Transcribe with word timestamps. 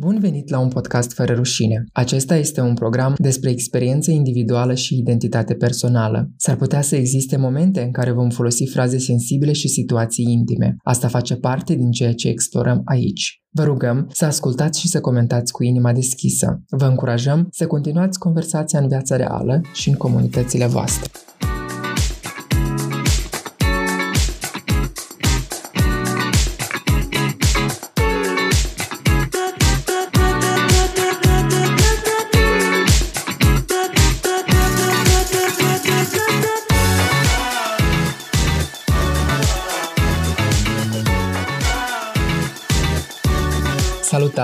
Bun 0.00 0.18
venit 0.20 0.48
la 0.50 0.58
un 0.58 0.68
podcast 0.68 1.12
fără 1.12 1.34
rușine. 1.34 1.84
Acesta 1.92 2.36
este 2.36 2.60
un 2.60 2.74
program 2.74 3.14
despre 3.18 3.50
experiență 3.50 4.10
individuală 4.10 4.74
și 4.74 4.98
identitate 4.98 5.54
personală. 5.54 6.30
S-ar 6.36 6.56
putea 6.56 6.80
să 6.80 6.96
existe 6.96 7.36
momente 7.36 7.82
în 7.82 7.90
care 7.92 8.10
vom 8.10 8.28
folosi 8.28 8.64
fraze 8.64 8.98
sensibile 8.98 9.52
și 9.52 9.68
situații 9.68 10.32
intime. 10.32 10.76
Asta 10.82 11.08
face 11.08 11.36
parte 11.36 11.74
din 11.74 11.90
ceea 11.90 12.14
ce 12.14 12.28
explorăm 12.28 12.82
aici. 12.84 13.42
Vă 13.50 13.62
rugăm 13.64 14.08
să 14.12 14.24
ascultați 14.24 14.80
și 14.80 14.88
să 14.88 15.00
comentați 15.00 15.52
cu 15.52 15.62
inima 15.62 15.92
deschisă. 15.92 16.62
Vă 16.68 16.84
încurajăm 16.84 17.48
să 17.50 17.66
continuați 17.66 18.18
conversația 18.18 18.78
în 18.80 18.88
viața 18.88 19.16
reală 19.16 19.60
și 19.74 19.88
în 19.88 19.94
comunitățile 19.94 20.66
voastre. 20.66 21.10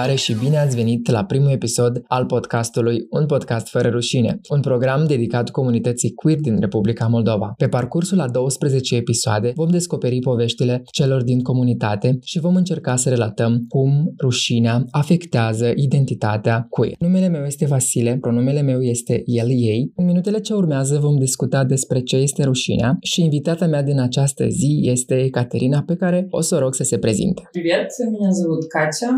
Salutare 0.05 0.16
și 0.16 0.34
bine 0.34 0.57
ați 0.57 0.75
venit 0.75 1.09
la 1.09 1.25
primul 1.25 1.52
episod 1.52 2.03
al 2.07 2.25
podcastului 2.25 3.05
Un 3.09 3.25
podcast 3.25 3.67
fără 3.67 3.89
rușine, 3.89 4.39
un 4.49 4.59
program 4.59 5.05
dedicat 5.07 5.49
comunității 5.49 6.13
queer 6.13 6.39
din 6.39 6.59
Republica 6.59 7.07
Moldova. 7.07 7.53
Pe 7.57 7.67
parcursul 7.67 8.20
a 8.20 8.30
12 8.30 8.95
episoade 8.95 9.52
vom 9.55 9.70
descoperi 9.70 10.20
poveștile 10.20 10.81
celor 10.91 11.23
din 11.23 11.41
comunitate 11.41 12.17
și 12.23 12.39
vom 12.39 12.55
încerca 12.55 12.95
să 12.95 13.09
relatăm 13.09 13.66
cum 13.67 14.13
rușinea 14.20 14.85
afectează 14.91 15.71
identitatea 15.75 16.66
queer. 16.70 16.95
Numele 16.99 17.27
meu 17.27 17.43
este 17.43 17.66
Vasile, 17.66 18.17
pronumele 18.21 18.61
meu 18.61 18.81
este 18.81 19.21
el, 19.25 19.50
ei. 19.50 19.91
În 19.95 20.05
minutele 20.05 20.39
ce 20.39 20.53
urmează 20.53 20.97
vom 21.00 21.17
discuta 21.17 21.64
despre 21.64 22.00
ce 22.00 22.16
este 22.16 22.44
rușinea 22.44 22.97
și 23.02 23.22
invitata 23.22 23.67
mea 23.67 23.83
din 23.83 24.00
această 24.00 24.47
zi 24.47 24.80
este 24.81 25.30
Caterina, 25.30 25.83
pe 25.86 25.95
care 25.95 26.27
o 26.30 26.41
să 26.41 26.55
o 26.55 26.59
rog 26.59 26.73
să 26.73 26.83
se 26.83 26.97
prezinte. 26.97 27.41
Привет, 27.52 27.89
меня 28.11 28.31
зовут 28.41 28.64
Катя, 28.67 29.09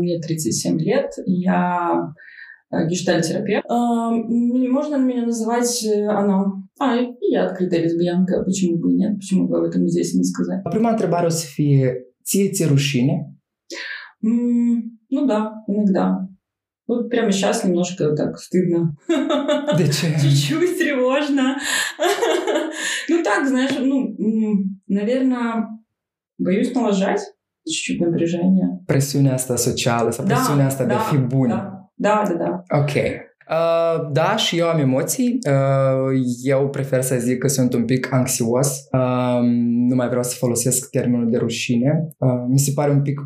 мне 0.00 0.15
37 0.19 0.79
лет, 0.79 1.11
я 1.25 2.13
гештальтерапевт. 2.89 3.65
Можно 3.69 4.97
меня 4.97 5.25
называть 5.25 5.85
оно. 6.09 6.63
А, 6.79 6.95
и 6.97 7.07
я 7.31 7.45
открытая 7.45 7.81
лесбиянка, 7.83 8.43
почему 8.43 8.77
бы 8.77 8.91
и 8.91 8.95
нет, 8.95 9.15
почему 9.15 9.47
бы 9.47 9.57
об 9.57 9.63
этом 9.63 9.87
здесь 9.87 10.13
не 10.13 10.23
сказать. 10.23 10.61
Prima 10.71 10.89
întrebare 10.91 11.25
o 11.25 11.29
să 11.29 11.45
fie, 11.47 11.93
ție 12.23 12.49
ți 12.51 12.65
rușine? 12.65 13.35
М, 14.23 14.97
Ну 15.09 15.25
да, 15.25 15.53
иногда. 15.67 16.27
Вот 16.87 17.09
прямо 17.09 17.31
сейчас 17.31 17.63
немножко 17.63 18.11
так 18.15 18.37
стыдно. 18.39 18.95
Ce? 19.77 20.07
Чуть-чуть 20.21 20.77
тревожно. 20.77 21.57
Ну 23.09 23.23
так, 23.23 23.47
знаешь, 23.47 23.75
ну, 23.79 24.15
наверное, 24.87 25.67
боюсь 26.37 26.73
налажать. 26.73 27.21
Чуть-чуть 27.65 28.01
напряжение. 28.01 28.76
presiunea 28.87 29.33
asta 29.33 29.55
socială 29.55 30.09
sau 30.11 30.25
da, 30.25 30.33
presiunea 30.33 30.65
asta 30.65 30.83
da, 30.83 30.87
de 30.87 30.93
a 30.93 30.97
da, 30.97 31.03
fi 31.03 31.17
bun. 31.17 31.47
Da, 31.47 31.87
da, 31.95 32.23
da. 32.27 32.33
da. 32.33 32.77
Ok. 32.77 32.91
Uh, 33.49 34.09
da, 34.11 34.35
și 34.35 34.57
eu 34.57 34.67
am 34.67 34.79
emoții. 34.79 35.39
Uh, 35.47 36.19
eu 36.43 36.69
prefer 36.69 37.01
să 37.01 37.15
zic 37.15 37.37
că 37.37 37.47
sunt 37.47 37.73
un 37.73 37.85
pic 37.85 38.13
anxios. 38.13 38.87
Uh, 38.91 39.39
nu 39.89 39.95
mai 39.95 40.07
vreau 40.07 40.23
să 40.23 40.35
folosesc 40.37 40.89
termenul 40.89 41.29
de 41.29 41.37
rușine. 41.37 42.07
Uh, 42.17 42.45
mi 42.47 42.59
se 42.59 42.71
pare 42.75 42.91
un 42.91 43.01
pic 43.01 43.19
uh, 43.19 43.25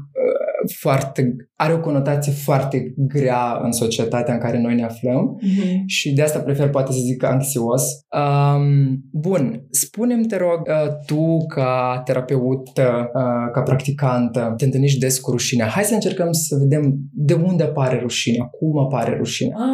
foarte... 0.81 1.37
are 1.57 1.73
o 1.73 1.81
conotație 1.81 2.33
foarte 2.33 2.95
grea 2.97 3.61
în 3.63 3.73
societatea 3.73 4.35
în 4.35 4.41
care 4.41 4.61
noi 4.61 4.75
ne 4.75 4.85
aflăm 4.85 5.39
Мгм. 5.41 5.83
și 5.87 6.13
de 6.13 6.23
asta 6.23 6.39
prefer 6.39 6.71
poate 6.71 6.93
să 6.93 6.99
zic 6.99 7.23
anxios. 7.25 7.83
Um, 8.21 9.01
bun, 9.13 9.67
spune-mi, 9.71 10.27
te 10.27 10.37
rog, 10.37 10.61
uh, 10.69 10.89
tu 11.07 11.47
ca 11.47 12.03
terapeut, 12.05 12.67
uh, 12.79 13.05
ca 13.53 13.61
practicantă, 13.65 14.55
te 14.57 14.65
întâlnești 14.65 14.99
des 14.99 15.19
cu 15.19 15.31
rușinea. 15.31 15.67
Hai 15.67 15.83
să 15.85 15.95
încercăm 15.95 16.33
să 16.33 16.57
vedem 16.61 16.97
de 17.13 17.35
unde 17.35 17.63
apare 17.63 17.99
rușinea, 18.01 18.45
cum 18.59 18.79
apare 18.79 19.17
rușinea. 19.17 19.57
А, 19.57 19.65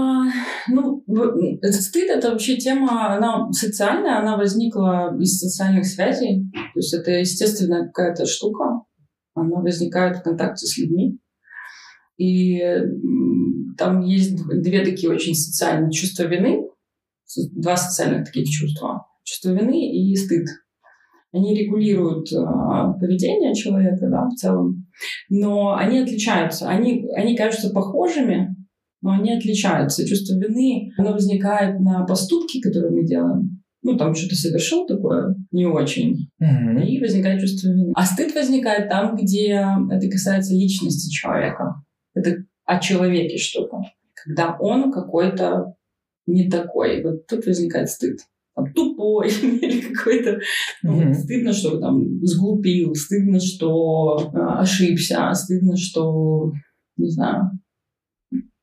ну, 0.74 0.82
в- 1.16 1.32
этот 1.66 1.82
стыд 1.88 2.06
это 2.16 2.26
вообще 2.32 2.54
тема, 2.66 2.92
она 3.16 3.30
социальная, 3.64 4.16
она 4.22 4.32
возникла 4.44 4.92
из 5.24 5.32
социальных 5.44 5.84
связей. 5.94 6.32
То 6.74 6.78
есть 6.82 6.92
это 6.98 7.10
естественная 7.26 7.82
какая-то 7.90 8.24
штука. 8.34 8.64
Она 9.37 9.61
возникает 9.61 10.17
в 10.17 10.23
контакте 10.23 10.65
с 10.65 10.77
людьми. 10.77 11.19
И 12.17 12.59
там 13.77 14.01
есть 14.01 14.33
дв- 14.33 14.61
две 14.61 14.83
такие 14.83 15.11
очень 15.11 15.35
социальные 15.35 15.91
чувства 15.91 16.23
вины, 16.23 16.67
два 17.51 17.77
социальных 17.77 18.25
таких 18.25 18.49
чувства. 18.49 19.05
Чувство 19.23 19.49
вины 19.49 19.91
и 19.91 20.15
стыд. 20.15 20.47
Они 21.33 21.53
регулируют 21.53 22.31
а, 22.33 22.93
поведение 22.93 23.53
человека, 23.53 24.07
да, 24.09 24.27
в 24.27 24.33
целом. 24.35 24.87
Но 25.29 25.75
они 25.75 25.99
отличаются. 25.99 26.69
Они, 26.69 27.05
они 27.15 27.35
кажутся 27.35 27.69
похожими, 27.69 28.55
но 29.01 29.11
они 29.11 29.33
отличаются. 29.33 30.07
Чувство 30.07 30.35
вины, 30.39 30.89
оно 30.97 31.11
возникает 31.11 31.79
на 31.79 32.05
поступки, 32.05 32.61
которые 32.61 32.91
мы 32.91 33.05
делаем. 33.05 33.56
Ну, 33.83 33.97
там 33.97 34.15
что-то 34.15 34.35
совершил 34.35 34.85
такое 34.85 35.35
не 35.51 35.65
очень. 35.65 36.29
Мгм. 36.39 36.79
И 36.79 36.99
возникает 36.99 37.41
чувство 37.41 37.69
вины. 37.69 37.93
А 37.95 38.05
стыд 38.05 38.33
возникает 38.33 38.89
там, 38.89 39.15
где 39.15 39.65
это 39.91 40.09
касается 40.09 40.53
личности 40.53 41.11
человека. 41.11 41.75
Это 42.13 42.43
о 42.65 42.79
человеке 42.79 43.37
что-то. 43.37 43.81
Когда 44.13 44.57
он 44.59 44.91
какой-то 44.91 45.75
не 46.25 46.49
такой. 46.49 47.03
Вот 47.03 47.27
тут 47.27 47.45
возникает 47.45 47.89
стыд. 47.89 48.19
Там, 48.55 48.73
тупой 48.73 49.29
или 49.41 49.93
какой-то... 49.93 50.39
ну, 50.83 50.93
Мгм. 50.93 51.13
Стыдно, 51.13 51.53
что 51.53 51.79
там 51.79 52.25
сглупил, 52.25 52.95
стыдно, 52.95 53.39
что 53.39 54.31
э, 54.33 54.37
ошибся, 54.37 55.31
стыдно, 55.33 55.77
что, 55.77 56.51
не 56.97 57.09
знаю, 57.09 57.51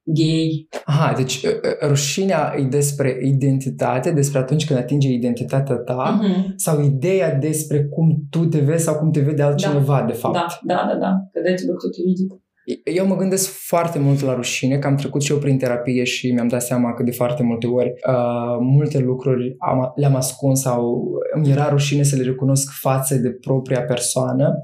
gay. 0.04 0.68
Aha, 0.84 1.12
deci 1.16 1.46
rușinea 1.88 2.54
e 2.58 2.62
despre 2.62 3.18
identitate, 3.22 4.10
despre 4.10 4.38
atunci 4.38 4.66
când 4.66 4.78
atinge 4.78 5.08
identitatea 5.08 5.76
ta 5.76 6.20
uh-huh. 6.20 6.54
sau 6.56 6.82
ideea 6.82 7.34
despre 7.34 7.84
cum 7.84 8.26
tu 8.30 8.44
te 8.44 8.58
vezi 8.58 8.84
sau 8.84 8.94
cum 8.94 9.10
te 9.10 9.20
vede 9.20 9.42
altcineva, 9.42 9.98
da. 10.00 10.06
de 10.06 10.12
fapt. 10.12 10.34
Da, 10.34 10.46
da, 10.62 10.86
da, 10.92 10.98
da. 10.98 11.28
Credeți 11.32 11.66
lucrul 11.66 11.92
juridic. 11.94 12.42
Eu 12.84 13.06
mă 13.06 13.16
gândesc 13.16 13.50
foarte 13.50 13.98
mult 13.98 14.20
la 14.20 14.34
rușine, 14.34 14.78
că 14.78 14.86
am 14.86 14.96
trecut 14.96 15.22
și 15.22 15.32
eu 15.32 15.38
prin 15.38 15.58
terapie 15.58 16.04
și 16.04 16.32
mi-am 16.32 16.48
dat 16.48 16.62
seama 16.62 16.94
că 16.94 17.02
de 17.02 17.10
foarte 17.10 17.42
multe 17.42 17.66
ori 17.66 17.88
uh, 17.88 18.58
multe 18.60 18.98
lucruri 18.98 19.54
am, 19.58 19.92
le-am 19.94 20.14
ascuns 20.14 20.60
sau 20.60 21.04
îmi 21.34 21.50
era 21.50 21.68
rușine 21.68 22.02
să 22.02 22.16
le 22.16 22.22
recunosc 22.22 22.72
față 22.80 23.14
de 23.14 23.30
propria 23.30 23.82
persoană. 23.82 24.60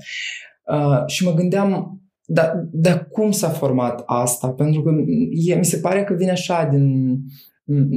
Uh, 0.65 1.07
și 1.07 1.25
mă 1.25 1.35
gândeam 1.35 2.00
dar, 2.30 2.68
dar 2.72 3.08
cum 3.12 3.32
s-a 3.32 3.50
format 3.50 4.04
asta? 4.06 4.48
Pentru 4.50 4.82
că 4.82 4.92
e, 5.48 5.56
mi 5.56 5.66
se 5.66 5.78
pare 5.78 6.04
că 6.04 6.14
vine 6.14 6.32
așa 6.32 6.68
din... 6.72 7.18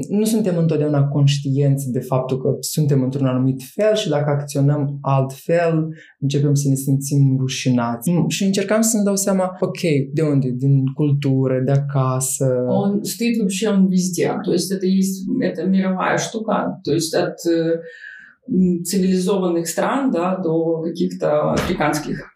Nu 0.09 0.25
suntem 0.25 0.57
întotdeauna 0.59 1.09
conștienți 1.09 1.91
de 1.91 2.01
faptul 2.01 2.41
că 2.41 2.57
suntem 2.61 3.03
într-un 3.03 3.27
anumit 3.27 3.63
fel 3.75 3.95
și 3.95 4.09
dacă 4.09 4.31
acționăm 4.31 4.99
altfel, 5.01 5.89
începem 6.19 6.55
să 6.55 6.69
ne 6.69 6.75
simțim 6.75 7.37
rușinați. 7.39 8.11
Mm, 8.11 8.29
Și 8.29 8.45
încercam 8.45 8.81
să-mi 8.81 9.05
dau 9.05 9.17
seama, 9.17 9.57
ok, 9.61 9.81
de 10.13 10.23
unde? 10.23 10.51
Din 10.51 10.85
cultură, 10.95 11.63
de 11.65 11.71
acasă. 11.73 12.47
Он 12.69 13.05
стоит 13.05 13.37
вообще 13.39 13.69
он 13.69 13.89
везде. 13.89 14.29
То 14.45 14.53
есть 14.53 14.71
это 14.73 14.87
есть, 14.87 15.17
это 15.51 15.67
мировая 15.67 16.17
штука. 16.17 16.81
То 16.83 16.93
есть 16.93 17.15
от 17.15 17.39
э, 17.47 17.81
м, 18.53 18.83
цивилизованных 18.89 19.67
стран 19.75 20.11
да, 20.11 20.37
до 20.47 20.81
каких-то 20.81 21.29
африканских. 21.53 22.32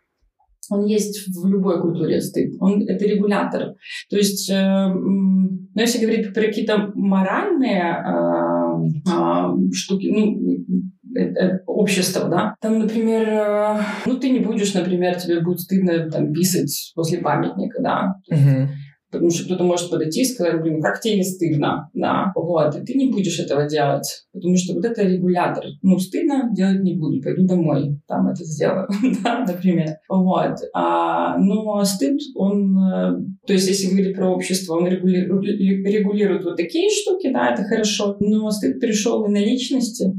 Он 0.69 0.85
есть 0.85 1.27
в 1.27 1.47
любой 1.47 1.81
культуре 1.81 2.21
стыд. 2.21 2.55
Он 2.59 2.81
это 2.87 3.05
регулятор. 3.05 3.75
То 4.09 4.17
есть, 4.17 4.49
э, 4.49 4.87
ну, 4.93 5.59
если 5.75 6.03
говорить 6.03 6.33
про 6.33 6.41
какие-то 6.41 6.91
моральные 6.95 7.81
э, 7.81 9.11
а, 9.11 9.53
штуки, 9.73 10.07
ну, 10.11 10.81
э, 11.15 11.23
э, 11.23 11.59
общество, 11.65 12.27
да, 12.29 12.55
там, 12.61 12.79
например, 12.79 13.27
э, 13.27 13.77
ну, 14.05 14.17
ты 14.17 14.29
не 14.29 14.39
будешь, 14.39 14.73
например, 14.73 15.15
тебе 15.15 15.41
будет 15.41 15.59
стыдно 15.59 16.09
там 16.09 16.33
писать 16.33 16.91
после 16.95 17.19
памятника, 17.19 17.81
да, 17.81 18.15
Мгм. 18.29 18.69
Потому 19.17 19.31
что 19.31 19.45
кто-то 19.45 19.63
может 19.63 19.89
подойти 19.89 20.21
и 20.21 20.25
сказать, 20.25 20.61
блин, 20.61 20.81
как 20.81 21.01
тебе 21.01 21.17
не 21.17 21.23
стыдно, 21.23 21.89
да, 21.93 22.31
вот, 22.35 22.75
и 22.75 22.85
ты 22.85 22.93
не 22.93 23.11
будешь 23.11 23.39
этого 23.39 23.67
делать, 23.67 24.25
потому 24.33 24.55
что 24.55 24.73
вот 24.73 24.85
это 24.85 25.03
регулятор. 25.03 25.65
Ну, 25.81 25.99
стыдно, 25.99 26.49
делать 26.53 26.81
не 26.81 26.95
буду, 26.95 27.21
пойду 27.21 27.45
домой, 27.45 27.99
там 28.07 28.27
это 28.27 28.43
сделаю, 28.43 28.87
да, 29.23 29.45
например, 29.47 29.97
вот. 30.09 30.57
А, 30.73 31.37
но 31.37 31.83
стыд, 31.83 32.19
он, 32.35 32.77
э, 32.77 33.19
то 33.45 33.53
есть 33.53 33.67
если 33.67 33.89
говорить 33.89 34.15
про 34.15 34.29
общество, 34.29 34.75
он 34.75 34.87
регулирует, 34.87 35.59
регулирует 35.59 36.43
вот 36.43 36.57
такие 36.57 36.89
штуки, 36.89 37.31
да, 37.31 37.53
это 37.53 37.63
хорошо, 37.63 38.17
но 38.19 38.49
стыд 38.51 38.79
перешел 38.79 39.25
и 39.25 39.29
на 39.29 39.39
личности, 39.39 40.13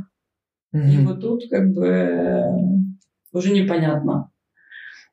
и 0.72 0.76
Мгм. 0.76 1.06
вот 1.06 1.20
тут 1.20 1.44
как 1.50 1.72
бы 1.72 1.86
э, 1.86 2.42
уже 3.32 3.52
непонятно. 3.52 4.30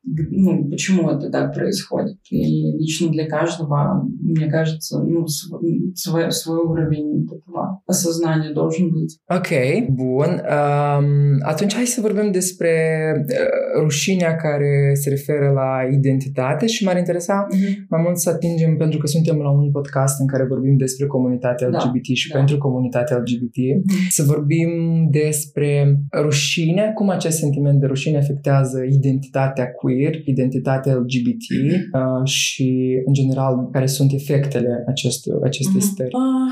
ну, 0.05 0.69
почему 0.71 1.11
это 1.11 1.31
так 1.31 1.53
происходит. 1.53 2.17
И 2.31 2.73
lично 2.79 3.11
для 3.11 3.27
каждого, 3.27 4.09
мне 4.21 4.49
кажется, 4.51 5.03
ну, 5.03 5.27
свой, 5.27 6.31
свой 6.33 6.59
uровень 6.59 7.27
этого 7.27 7.83
осознания 7.87 8.53
должен 8.53 8.91
быть. 8.93 9.19
Ok, 9.29 9.51
bun. 9.91 10.41
Um, 10.41 11.39
atunci 11.43 11.75
hai 11.75 11.85
să 11.85 12.01
vorbim 12.01 12.31
despre 12.33 12.73
uh, 13.17 13.83
rușinea 13.83 14.37
care 14.37 14.91
se 14.95 15.09
referă 15.09 15.51
la 15.51 15.89
identitate 15.93 16.67
și 16.67 16.85
m-ar 16.85 16.97
interesa 16.97 17.47
mm-hmm. 17.47 17.87
mai 17.89 18.03
mult 18.05 18.19
să 18.19 18.31
atingem, 18.31 18.77
pentru 18.77 18.99
că 18.99 19.07
suntem 19.07 19.37
la 19.37 19.51
un 19.51 19.71
podcast 19.71 20.21
în 20.21 20.27
care 20.27 20.45
vorbim 20.45 20.77
despre 20.77 21.07
comunitatea 21.07 21.69
LGBT 21.69 22.09
da. 22.09 22.15
și 22.15 22.29
da. 22.29 22.39
pentru 22.39 22.59
comunitatea 22.59 23.17
LGBT, 23.17 23.57
mm-hmm. 23.57 24.09
să 24.09 24.23
vorbim 24.23 24.71
despre 25.11 25.97
rușine, 26.21 26.93
cum 26.95 27.09
acest 27.09 27.39
sentiment 27.39 27.81
de 27.81 27.87
rușine 27.87 28.19
afectează 28.19 28.79
identitatea 28.83 29.71
queer, 29.71 29.91
identitatea 30.25 30.95
LGBT 30.95 31.45
uh, 31.51 32.25
și, 32.25 33.01
în 33.07 33.13
general, 33.13 33.69
care 33.73 33.87
sunt 33.87 34.13
efectele 34.13 34.85
acestui, 34.87 35.33
acestei 35.43 35.81
mm-hmm. 35.81 35.93
stări. 35.93 36.15
Uh, 36.15 36.51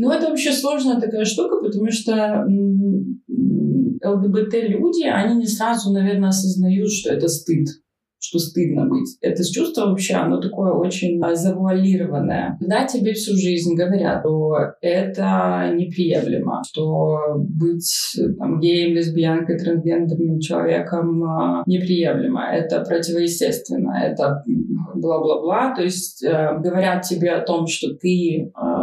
ну, 0.00 0.12
это 0.12 0.28
вообще 0.28 0.52
сложная 0.52 1.00
такая 1.00 1.24
штука, 1.24 1.54
потому 1.66 1.90
что 1.90 2.12
ЛГБТ-люди, 4.12 5.04
они 5.04 5.34
не 5.36 5.46
сразу, 5.46 5.92
наверное, 5.92 6.28
осознают, 6.28 6.90
что 6.90 7.12
это 7.12 7.28
стыд 7.28 7.66
Что 8.27 8.39
стыдно 8.39 8.87
быть. 8.87 9.17
Это 9.21 9.43
чувство 9.43 9.87
вообще, 9.87 10.15
оно 10.15 10.39
такое 10.39 10.71
очень 10.71 11.21
а, 11.23 11.35
завуалированное. 11.35 12.57
Когда 12.59 12.85
тебе 12.85 13.13
всю 13.13 13.35
жизнь 13.35 13.75
говорят, 13.75 14.21
что 14.21 14.55
это 14.81 15.71
неприемлемо, 15.75 16.61
что 16.67 17.35
быть 17.37 18.17
там, 18.39 18.59
геем, 18.59 18.95
лесбиянкой, 18.95 19.59
трансгендерным 19.59 20.39
человеком 20.39 21.23
а, 21.23 21.63
неприемлемо, 21.65 22.41
это 22.51 22.81
противоестественно, 22.81 23.93
это 24.03 24.43
бла-бла-бла. 24.95 25.75
То 25.75 25.83
есть 25.83 26.23
э, 26.23 26.57
говорят 26.59 27.03
тебе 27.03 27.31
о 27.31 27.45
том, 27.45 27.67
что 27.67 27.93
ты 27.95 28.41
э, 28.41 28.75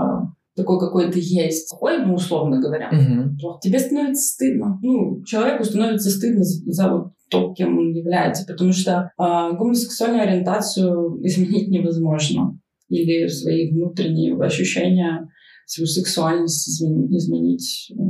такой, 0.56 0.78
какой 0.78 1.10
ты 1.10 1.18
есть, 1.20 1.70
такой, 1.70 2.04
ну, 2.04 2.14
условно 2.14 2.60
говоря, 2.60 2.90
угу. 2.90 3.58
тебе 3.60 3.78
становится 3.78 4.34
стыдно. 4.34 4.78
Ну, 4.82 5.22
человеку 5.24 5.64
становится 5.64 6.10
стыдно 6.10 6.44
за, 6.44 6.70
за 6.70 6.92
вот 6.92 7.12
то, 7.32 7.52
кем 7.54 7.78
он 7.78 7.92
является, 7.92 8.44
потому 8.46 8.72
что 8.72 9.10
э, 9.18 9.24
гомосексуальную 9.56 10.22
ориентацию 10.22 11.18
изменить 11.26 11.68
невозможно. 11.68 12.58
Или 12.88 13.26
свои 13.26 13.72
внутренние 13.72 14.38
ощущения, 14.38 15.26
свою 15.66 15.86
сексуальность 15.86 16.68
изменить. 16.68 17.10
изменить 17.10 17.92
э, 17.92 18.02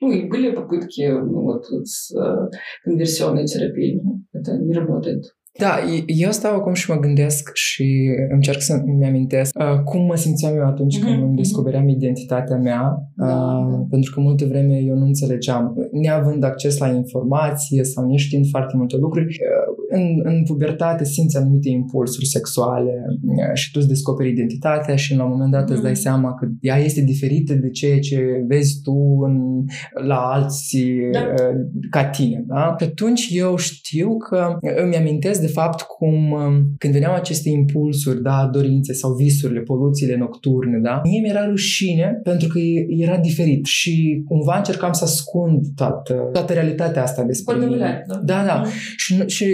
ну, 0.00 0.10
и 0.10 0.28
были 0.28 0.50
попытки 0.50 1.08
ну, 1.08 1.42
вот, 1.42 1.64
с 1.86 2.12
э, 2.12 2.50
конверсионной 2.82 3.46
терапией. 3.46 4.00
Это 4.32 4.58
не 4.58 4.74
работает. 4.74 5.22
Da, 5.58 5.78
eu 6.06 6.30
stau 6.30 6.54
acum 6.54 6.72
și 6.72 6.90
mă 6.90 6.96
gândesc 6.96 7.50
și 7.54 8.10
încerc 8.28 8.60
să-mi 8.60 9.06
amintesc 9.06 9.58
uh, 9.58 9.80
cum 9.84 10.04
mă 10.04 10.16
simțeam 10.16 10.56
eu 10.56 10.66
atunci 10.66 10.98
mm-hmm. 10.98 11.02
când 11.02 11.14
îmi 11.14 11.26
mhm. 11.26 11.36
descopeream 11.36 11.88
identitatea 11.88 12.56
mea, 12.56 12.82
uh, 13.16 13.26
da. 13.26 13.86
pentru 13.90 14.12
că 14.14 14.20
multe 14.20 14.44
vreme 14.44 14.76
eu 14.78 14.94
nu 14.94 15.04
înțelegeam, 15.04 15.74
neavând 15.90 16.44
acces 16.44 16.78
la 16.78 16.88
informație 16.88 17.84
sau 17.84 18.06
neștiind 18.06 18.46
foarte 18.50 18.76
multe 18.76 18.96
lucruri, 18.96 19.26
uh, 19.26 19.71
în, 19.92 20.20
în 20.22 20.42
pubertate 20.42 21.04
simți 21.04 21.36
anumite 21.36 21.68
impulsuri 21.68 22.26
sexuale 22.26 22.92
uh, 23.22 23.54
și 23.54 23.70
tu 23.70 23.78
îți 23.78 23.88
descoperi 23.88 24.28
identitatea 24.28 24.96
și 24.96 25.14
la 25.14 25.24
un 25.24 25.30
moment 25.30 25.50
dat 25.52 25.64
mm-hmm. 25.64 25.72
îți 25.72 25.82
dai 25.82 25.90
mhm. 25.90 26.00
seama 26.00 26.34
că 26.34 26.48
ea 26.60 26.76
este 26.76 27.00
diferită 27.00 27.54
de 27.54 27.70
ceea 27.70 27.98
ce 27.98 28.44
vezi 28.48 28.80
tu 28.82 28.94
în, 29.26 29.64
la 30.06 30.16
alții 30.16 31.10
da. 31.12 31.20
Uh, 31.20 31.56
ca 31.90 32.04
tine. 32.04 32.44
Da? 32.46 32.76
Și 32.78 32.86
atunci 32.86 33.28
eu 33.30 33.56
știu 33.56 34.16
că 34.16 34.56
îmi 34.82 34.96
amintesc 34.96 35.40
de 35.40 35.46
fapt 35.46 35.80
cum 35.80 36.30
um, 36.30 36.74
când 36.78 36.92
veneau 36.92 37.14
aceste 37.14 37.48
impulsuri, 37.48 38.22
da, 38.22 38.48
dorințe 38.52 38.92
sau 38.92 39.14
visurile, 39.14 39.60
poluțiile 39.60 40.16
nocturne, 40.16 40.78
da, 40.78 41.00
mie 41.04 41.20
mi-era 41.20 41.46
rușine 41.46 42.20
pentru 42.22 42.48
că 42.48 42.58
era 42.88 43.16
diferit 43.16 43.64
și 43.64 44.22
cumva 44.28 44.56
încercam 44.56 44.92
să 44.92 45.04
ascund 45.04 45.66
toată, 45.74 46.28
toată 46.32 46.52
realitatea 46.52 47.02
asta 47.02 47.22
despre 47.22 47.56
mine. 47.56 48.04
Da, 48.06 48.14
da. 48.24 48.44
da. 48.44 48.62
Mm. 48.64 48.70
Și, 48.96 49.22
și, 49.26 49.44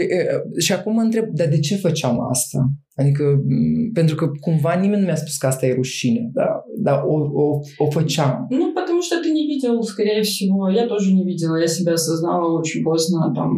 și 0.57 0.73
acum 0.73 0.93
mă 0.93 1.01
întreb, 1.01 1.25
dar 1.29 1.47
de 1.47 1.59
ce 1.59 1.75
făceam 1.75 2.19
asta? 2.29 2.59
Adică, 2.95 3.23
pentru 3.93 4.15
că 4.15 4.25
cumva 4.39 4.73
nimeni 4.73 4.99
nu 4.99 5.05
mi-a 5.05 5.15
spus 5.15 5.37
că 5.37 5.47
asta 5.47 5.65
e 5.65 5.73
rușine, 5.73 6.29
dar, 6.33 6.49
dar 6.77 7.03
o, 7.05 7.15
o, 7.43 7.59
o 7.77 7.89
făceam. 7.89 8.47
Ну, 8.49 8.65
потому 8.79 9.01
что 9.05 9.15
ты 9.23 9.29
не 9.37 9.45
видел, 9.51 9.75
скорее 9.93 10.21
всего. 10.29 10.69
Я 10.81 10.85
тоже 10.93 11.07
не 11.17 11.23
видела. 11.31 11.55
Я 11.65 11.67
себя 11.67 11.93
осознала 11.93 12.45
очень 12.59 12.81
поздно, 12.83 13.19
там, 13.39 13.49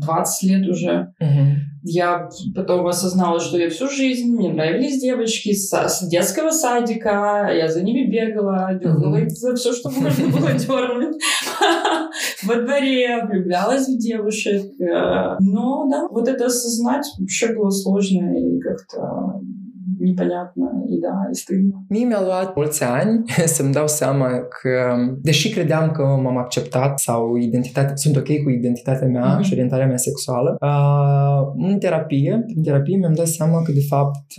20 0.00 0.50
лет 0.50 0.66
уже. 0.68 1.12
Uh-huh. 1.20 1.54
Я 1.83 2.29
потом 2.55 2.87
осознала, 2.87 3.39
что 3.39 3.57
я 3.57 3.69
всю 3.69 3.89
жизнь, 3.89 4.33
мне 4.33 4.53
нравились 4.53 5.01
девочки 5.01 5.53
с, 5.53 5.69
с 5.69 6.07
детского 6.07 6.51
садика, 6.51 7.49
я 7.53 7.67
за 7.67 7.83
ними 7.83 8.09
бегала, 8.09 8.69
дергала 8.73 9.17
их 9.17 9.31
за 9.31 9.53
все, 9.55 9.73
что 9.73 9.89
можно 9.89 10.27
было 10.27 10.53
дернуть 10.53 11.21
во 12.43 12.55
дворе, 12.55 13.25
влюблялась 13.25 13.87
в 13.87 13.97
девушек. 13.97 14.63
Э, 14.79 15.35
но, 15.39 15.87
да, 15.89 16.07
вот 16.09 16.27
это 16.29 16.45
осознать 16.45 17.05
вообще 17.19 17.53
было 17.53 17.69
сложно 17.69 18.33
и 18.33 18.59
как-то 18.59 19.41
непонятно 20.02 20.84
и 20.88 21.00
da, 21.00 21.14
e 21.30 21.34
stângă. 21.34 21.84
Mie 21.88 22.04
mi-a 22.04 22.22
luat 22.22 22.56
mulți 22.56 22.84
ani 22.84 23.22
să-mi 23.54 23.72
dau 23.72 23.86
seama 23.86 24.26
că, 24.28 24.96
deși 25.22 25.50
credeam 25.50 25.90
că 25.90 26.02
m-am 26.02 26.36
acceptat 26.36 26.98
sau 26.98 27.36
identitate, 27.36 27.92
sunt 27.96 28.16
ok 28.16 28.42
cu 28.42 28.50
identitatea 28.50 29.08
mea 29.08 29.36
mm-hmm. 29.36 29.42
și 29.42 29.52
orientarea 29.52 29.86
mea 29.86 29.96
sexuală, 29.96 30.56
uh, 30.60 31.68
în 31.70 31.78
terapie, 31.78 32.44
în 32.56 32.62
terapie 32.62 32.96
mi-am 32.96 33.14
dat 33.14 33.26
seama 33.26 33.62
că, 33.62 33.72
de 33.72 33.84
fapt, 33.88 34.32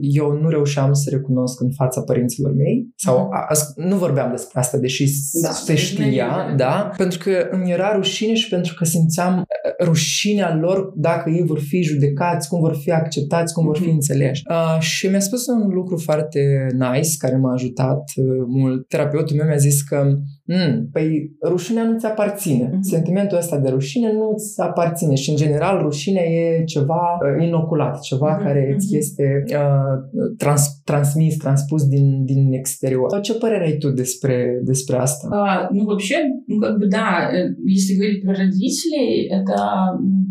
eu 0.00 0.32
nu 0.32 0.48
reușeam 0.48 0.92
să 0.92 1.10
recunosc 1.10 1.60
în 1.60 1.70
fața 1.70 2.00
părinților 2.00 2.52
mei 2.54 2.92
sau 2.96 3.28
mm-hmm. 3.28 3.48
a, 3.48 3.82
nu 3.88 3.96
vorbeam 3.96 4.30
despre 4.30 4.60
asta, 4.60 4.78
deși 4.78 5.04
da, 5.42 5.50
se 5.50 5.74
știa, 5.74 6.54
da, 6.56 6.90
pentru 6.96 7.18
că 7.18 7.48
îmi 7.50 7.70
era 7.70 7.94
rușine 7.94 8.34
și 8.34 8.48
pentru 8.48 8.74
că 8.78 8.84
simțeam 8.84 9.44
rușinea 9.83 10.55
lor 10.55 10.91
dacă 10.95 11.29
ei 11.29 11.43
vor 11.45 11.59
fi 11.59 11.81
judecați, 11.81 12.47
cum 12.47 12.59
vor 12.59 12.75
fi 12.75 12.91
acceptați, 12.91 13.53
cum 13.53 13.63
mm-hmm. 13.63 13.67
vor 13.67 13.77
fi 13.77 13.89
înțeleși. 13.89 14.41
Uh, 14.49 14.79
și 14.79 15.07
mi-a 15.07 15.19
spus 15.19 15.47
un 15.47 15.67
lucru 15.73 15.97
foarte 15.97 16.67
nice 16.71 17.17
care 17.17 17.35
m-a 17.35 17.53
ajutat 17.53 18.03
uh, 18.15 18.25
mult. 18.47 18.87
Terapeutul 18.87 19.35
meu 19.35 19.45
mi-a 19.45 19.55
zis 19.55 19.81
că 19.81 20.17
mm, 20.44 20.88
păi 20.92 21.36
rușinea 21.46 21.84
nu 21.84 21.98
ți 21.98 22.06
aparține. 22.06 22.68
Mm-hmm. 22.68 22.80
Sentimentul 22.80 23.38
ăsta 23.38 23.58
de 23.58 23.68
rușine 23.68 24.12
nu 24.12 24.34
ți 24.36 24.60
aparține 24.60 25.14
și 25.14 25.30
în 25.30 25.36
general 25.36 25.82
rușinea 25.82 26.22
e 26.22 26.64
ceva 26.64 27.18
uh, 27.22 27.46
inoculat, 27.46 28.00
ceva 28.00 28.36
mm-hmm. 28.36 28.42
care 28.42 28.72
îți 28.74 28.86
mhm. 28.86 28.96
este 28.96 29.44
uh, 29.46 30.34
trans, 30.38 30.80
transmis, 30.84 31.36
transpus 31.36 31.88
din, 31.88 32.24
din 32.24 32.52
exterior. 32.52 33.10
Sau 33.10 33.20
ce 33.20 33.34
părere 33.34 33.64
ai 33.64 33.76
tu 33.76 33.90
despre, 33.90 34.60
despre 34.62 34.96
asta? 34.96 35.28
А, 35.30 35.68
ну, 35.72 35.84
вообще, 35.84 36.16
ну, 36.46 36.60
как 36.60 36.78
бы, 36.78 36.86
да, 36.88 37.30
если 37.64 37.94
говорить 37.98 38.22
про 38.24 38.34
родителей, 38.34 39.28
это 39.38 39.56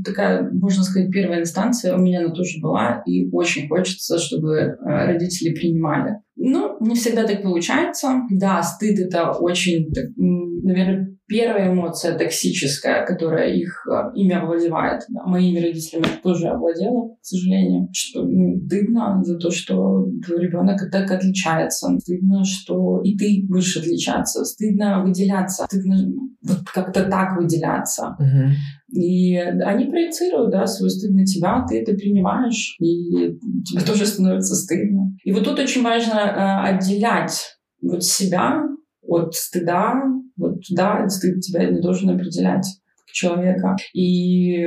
такая, 0.04 0.50
можно 0.52 0.84
сказать, 0.84 1.12
первая 1.12 1.42
инстанция 1.42 1.96
у 1.96 2.00
меня 2.00 2.20
она 2.20 2.32
тоже 2.34 2.60
была, 2.62 3.02
и 3.06 3.30
очень 3.32 3.68
хочется, 3.68 4.18
чтобы 4.18 4.52
э, 4.56 4.76
родители 4.86 5.54
принимали. 5.54 6.12
Ну, 6.37 6.77
не 6.81 6.95
всегда 6.95 7.25
так 7.25 7.43
получается. 7.43 8.23
Да, 8.31 8.63
стыд 8.63 8.99
это 8.99 9.31
очень, 9.33 9.89
наверное, 10.17 11.17
первая 11.27 11.73
эмоция 11.73 12.19
токсическая, 12.19 13.07
которая 13.07 13.53
их 13.55 13.87
э, 13.89 14.17
ими 14.17 14.35
овладевает. 14.35 15.03
Да. 15.09 15.25
Моими 15.25 15.61
родителями 15.61 16.07
тоже 16.23 16.49
овладела, 16.49 17.15
к 17.15 17.25
сожалению. 17.25 17.89
Что 17.93 18.25
ну, 18.25 18.57
стыдно 18.67 19.23
за 19.23 19.39
то, 19.39 19.51
что 19.51 20.07
твой 20.27 20.41
ребенок 20.41 20.81
так 20.91 21.11
отличается. 21.11 21.97
Стыдно, 22.01 22.45
что 22.45 23.01
и 23.03 23.17
ты 23.17 23.45
будешь 23.49 23.77
отличаться. 23.77 24.45
Стыдно 24.45 25.03
выделяться. 25.03 25.65
Стыдно 25.65 25.97
вот 26.43 26.61
как-то 26.73 27.05
так 27.05 27.37
выделяться. 27.41 28.17
Uh-huh. 28.21 28.51
И 28.95 29.37
они 29.37 29.87
проецируют, 29.87 30.53
да, 30.53 30.67
свой 30.67 30.89
стыд 30.89 31.11
на 31.11 31.25
тебя, 31.25 31.65
ты 31.69 31.81
это 31.81 31.95
принимаешь, 31.95 32.77
и 32.81 33.37
тебе 33.65 33.81
тоже 33.87 34.07
становится 34.07 34.55
стыдно. 34.55 35.13
И 35.25 35.33
вот 35.33 35.45
тут 35.45 35.59
очень 35.59 35.83
важно 35.83 36.15
э, 36.15 36.75
отделять 36.75 37.59
вот 37.83 38.05
себя 38.05 38.63
от 39.03 39.35
стыда. 39.35 40.01
Вот, 40.37 40.59
да, 40.71 41.09
стыд 41.09 41.41
тебя 41.41 41.69
не 41.71 41.81
должен 41.81 42.11
определять 42.11 42.67
человека. 43.13 43.77
И 43.95 44.67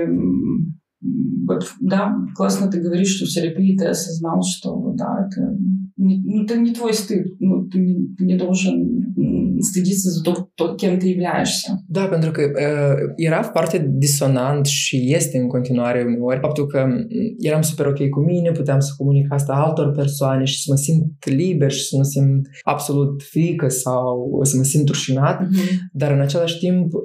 вот, 1.02 1.72
да, 1.80 2.14
классно 2.36 2.70
ты 2.70 2.82
говоришь, 2.82 3.16
что 3.16 3.26
в 3.26 3.30
терапии 3.30 3.78
ты 3.78 3.86
осознал, 3.86 4.42
что 4.44 4.94
да, 4.96 5.28
это 5.28 5.56
ну, 5.97 6.45
это 6.45 6.57
не 6.57 6.73
твой 6.73 6.95
стыд. 6.95 7.41
Ну, 7.41 7.69
ты, 7.69 7.79
не, 7.79 8.15
ты 8.17 8.25
не 8.25 8.37
должен 8.37 9.03
stădiți 9.63 10.09
за 10.09 10.23
tot, 10.23 10.55
tot 10.55 10.77
chem 10.77 10.99
te 10.99 11.07
являешься. 11.09 11.85
Da, 11.87 12.05
pentru 12.05 12.31
că 12.31 12.43
uh, 12.43 13.13
era 13.17 13.43
foarte 13.43 13.87
disonant 13.91 14.67
și 14.67 15.15
este 15.15 15.39
în 15.39 15.47
continuare 15.47 16.05
uneori 16.07 16.39
faptul 16.41 16.67
că 16.67 16.89
eram 17.39 17.63
super 17.63 17.87
ok 17.87 18.09
cu 18.09 18.21
mine, 18.21 18.51
puteam 18.51 18.81
să 18.81 18.93
comunic 18.97 19.33
asta 19.33 19.53
altor 19.53 19.93
persoane 19.93 20.45
și 20.45 20.63
să 20.63 20.67
mă 20.69 20.77
simt 20.77 21.05
liber 21.25 21.71
și 21.71 21.85
să 21.85 21.97
mă 21.97 22.03
simt 22.03 22.49
absolut 22.63 23.23
frică 23.23 23.69
sau 23.69 24.41
să 24.43 24.57
mă 24.57 24.63
simt 24.63 24.89
rușinat, 24.89 25.41
uh-huh. 25.41 25.79
dar 25.93 26.13
în 26.13 26.21
același 26.21 26.59
timp 26.59 26.93
uh, 26.95 27.01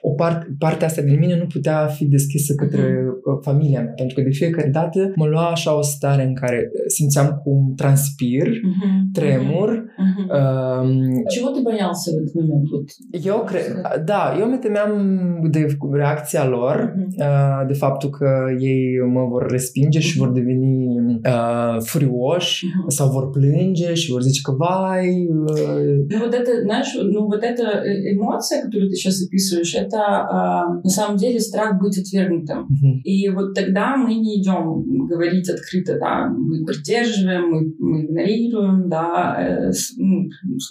o 0.00 0.10
part, 0.10 0.46
partea 0.58 0.86
asta 0.86 1.02
din 1.02 1.18
mine 1.18 1.36
nu 1.38 1.46
putea 1.46 1.86
fi 1.86 2.04
deschisă 2.04 2.54
către 2.54 2.82
uh-huh. 2.82 3.42
familia 3.42 3.82
mea, 3.82 3.92
pentru 3.96 4.16
că 4.16 4.22
de 4.22 4.30
fiecare 4.30 4.68
dată 4.68 5.12
mă 5.14 5.26
lua 5.26 5.46
așa 5.46 5.78
o 5.78 5.82
stare 5.82 6.24
în 6.24 6.34
care 6.34 6.70
simțeam 6.86 7.40
cum 7.42 7.72
transpir, 8.11 8.61
uh-huh. 8.63 9.13
tremur. 9.13 9.69
Uh-huh. 9.97 10.25
Uh, 10.29 11.29
Ce 11.29 11.39
te 11.39 11.61
боялся 11.61 12.11
в 12.11 12.15
этот 12.15 12.35
момент? 12.35 12.69
Вот, 12.71 12.89
eu 13.11 13.43
cred, 13.45 14.05
da, 14.05 14.35
eu 14.39 14.49
mă 14.49 14.55
temeam 14.55 15.47
de 15.51 15.77
reacția 15.91 16.47
lor, 16.47 16.93
uh-huh. 16.95 17.67
de 17.67 17.73
faptul 17.73 18.09
că 18.09 18.29
ei 18.59 18.99
mă 19.13 19.25
vor 19.29 19.47
respinge 19.49 19.99
și 19.99 20.17
vor 20.17 20.31
deveni 20.31 20.97
uh, 21.25 21.77
furioși 21.79 22.65
uh-huh. 22.65 22.87
sau 22.87 23.09
vor 23.09 23.29
plânge 23.29 23.93
și 23.93 24.11
vor 24.11 24.21
zice 24.21 24.41
că 24.43 24.51
vai... 24.57 25.27
Uh... 25.27 26.05
Ну 26.09 26.17
вот 26.25 26.33
это, 26.33 26.51
знаешь, 26.67 26.91
ну 27.13 27.19
вот 27.31 27.43
эта 27.51 27.65
эмоция, 28.13 28.61
которую 28.61 28.89
ты 28.89 28.95
сейчас 28.95 29.17
описываешь, 29.25 29.73
это 29.75 30.01
uh, 30.37 30.81
на 30.83 30.89
самом 30.97 31.17
деле 31.17 31.39
страх 31.39 31.69
быть 31.81 31.97
отвергнутым. 32.01 32.59
Uh-huh. 32.59 32.95
И 33.03 33.29
вот 33.35 33.53
тогда 33.53 33.95
мы 34.03 34.13
не 34.25 34.31
идем 34.39 34.63
говорить 35.07 35.49
открыто, 35.49 35.97
да, 35.99 36.15
мы 36.49 36.65
придерживаем, 36.65 37.43
мы, 37.51 37.59
мы 37.79 38.00
игнорируем, 38.05 38.89
да, 38.89 39.35
э, 39.39 39.71
ну, 39.97 40.29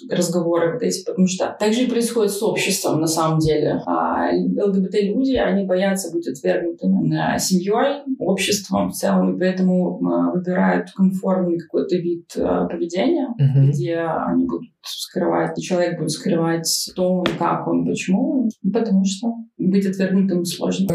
разговоры 0.09 0.73
вот 0.73 0.81
эти, 0.81 1.05
потому 1.05 1.27
что 1.27 1.55
так 1.59 1.73
же 1.73 1.83
и 1.83 1.89
происходит 1.89 2.31
с 2.31 2.43
обществом 2.43 3.01
на 3.01 3.07
самом 3.07 3.39
деле. 3.39 3.81
А 3.85 4.31
ЛГБТ-люди, 4.31 5.35
они 5.35 5.65
боятся 5.65 6.11
быть 6.11 6.27
отвергнутыми 6.27 7.37
семьей, 7.37 8.03
обществом 8.19 8.89
в 8.89 8.93
целом, 8.93 9.35
и 9.35 9.39
поэтому 9.39 9.99
выбирают 10.33 10.91
конформный 10.91 11.57
какой-то 11.57 11.95
вид 11.97 12.25
поведения, 12.69 13.27
mm-hmm. 13.39 13.67
где 13.69 13.97
они 13.97 14.45
будут 14.45 14.69
скрывать, 14.83 15.57
и 15.57 15.61
человек 15.61 15.97
будет 15.97 16.11
скрывать 16.11 16.91
он, 16.97 17.25
как 17.37 17.67
он, 17.67 17.85
почему, 17.85 18.49
потому 18.73 19.03
что 19.05 19.27
быть 19.57 19.85
отвергнутым 19.85 20.45
сложно. 20.45 20.87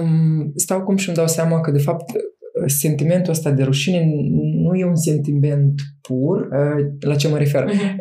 Stau 0.57 0.83
cum 0.85 0.97
și-mi 0.97 1.17
dau 1.17 1.27
seama 1.27 1.61
că, 1.61 1.71
de 1.71 1.79
fapt, 1.79 2.13
sentimentul 2.67 3.33
ăsta 3.33 3.51
de 3.51 3.63
rușine 3.63 4.11
nu 4.63 4.75
e 4.75 4.85
un 4.85 4.97
sentiment 4.97 5.81
pur. 6.01 6.49
La 7.01 7.15
ce 7.15 7.29
mă 7.29 7.37
refer? 7.37 7.65
Uh-huh. 7.65 7.97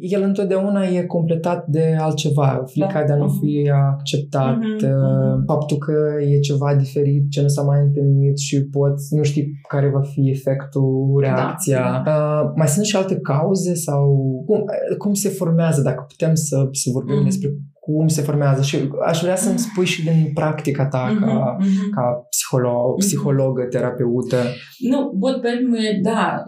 El 0.00 0.22
întotdeauna 0.22 0.84
e 0.84 1.02
completat 1.02 1.66
de 1.66 1.96
altceva. 1.98 2.62
Frica 2.66 3.00
da. 3.00 3.04
de 3.04 3.12
a 3.12 3.16
nu 3.16 3.28
fi 3.28 3.70
acceptat, 3.70 4.56
uh-huh. 4.56 5.44
faptul 5.46 5.76
că 5.76 5.92
e 6.28 6.38
ceva 6.38 6.74
diferit, 6.74 7.30
ce 7.30 7.42
nu 7.42 7.48
s-a 7.48 7.62
mai 7.62 7.80
întâlnit 7.80 8.38
și 8.38 8.64
poți, 8.64 9.14
nu 9.14 9.22
știi 9.22 9.60
care 9.68 9.88
va 9.88 10.00
fi 10.02 10.30
efectul, 10.30 11.18
reacția. 11.20 12.02
Da. 12.04 12.12
Uh, 12.12 12.52
mai 12.56 12.68
sunt 12.68 12.84
și 12.84 12.96
alte 12.96 13.18
cauze 13.20 13.74
sau 13.74 14.04
cum, 14.46 14.64
cum 14.98 15.12
se 15.14 15.28
formează, 15.28 15.82
dacă 15.82 16.04
putem 16.08 16.34
să, 16.34 16.68
să 16.72 16.90
vorbim 16.92 17.20
uh-huh. 17.20 17.24
despre 17.24 17.48
cum 17.86 18.08
se 18.08 18.22
formează 18.22 18.62
și 18.62 18.76
aș 19.06 19.20
vrea 19.20 19.36
să-mi 19.36 19.58
spui 19.58 19.86
și 19.86 20.02
din 20.02 20.30
practica 20.34 20.86
ta 20.86 21.08
mm-hmm, 21.08 21.20
ca, 21.20 21.56
mm-hmm. 21.60 21.90
ca 21.94 22.26
psихолог, 22.30 22.98
психолога, 22.98 23.66
терапевта. 23.66 24.42
Ну, 24.90 24.98
вот 25.22 25.42
поэтому, 25.42 25.76
да, 26.02 26.44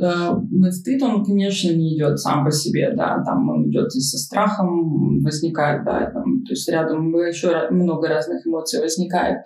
стыд, 0.71 1.02
он, 1.02 1.25
конечно, 1.25 1.71
не 1.71 1.97
идет 1.97 2.18
сам 2.18 2.45
по 2.45 2.50
себе, 2.50 2.92
да, 2.97 3.23
там 3.25 3.49
он 3.49 3.68
идет 3.71 3.87
и 3.95 4.00
со 4.00 4.18
страхом 4.18 5.23
возникает, 5.23 5.85
да, 5.85 6.11
там, 6.12 6.42
то 6.45 6.50
есть 6.50 6.68
рядом 6.68 7.14
еще 7.14 7.71
много 7.71 8.09
разных 8.09 8.47
эмоций 8.47 8.80
возникает. 8.80 9.38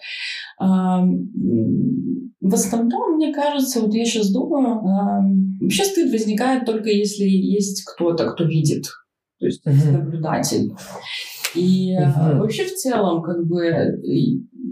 В 2.50 2.54
основном, 2.54 3.16
мне 3.16 3.32
кажется, 3.32 3.80
вот 3.80 3.94
я 3.94 4.04
сейчас 4.04 4.32
думаю, 4.32 4.80
вообще 5.60 5.84
стыд 5.84 6.10
возникает 6.10 6.64
только 6.64 6.88
если 6.88 7.24
есть 7.24 7.84
кто-то, 7.84 8.30
кто 8.32 8.44
видит, 8.44 8.84
то 9.38 9.46
есть 9.46 9.62
mm-hmm. 9.66 9.92
наблюдатель. 9.92 10.72
И 11.54 11.94
uh 11.94 12.38
вообще 12.38 12.64
в 12.64 12.74
целом, 12.74 13.22
как 13.22 13.46
бы, 13.46 14.00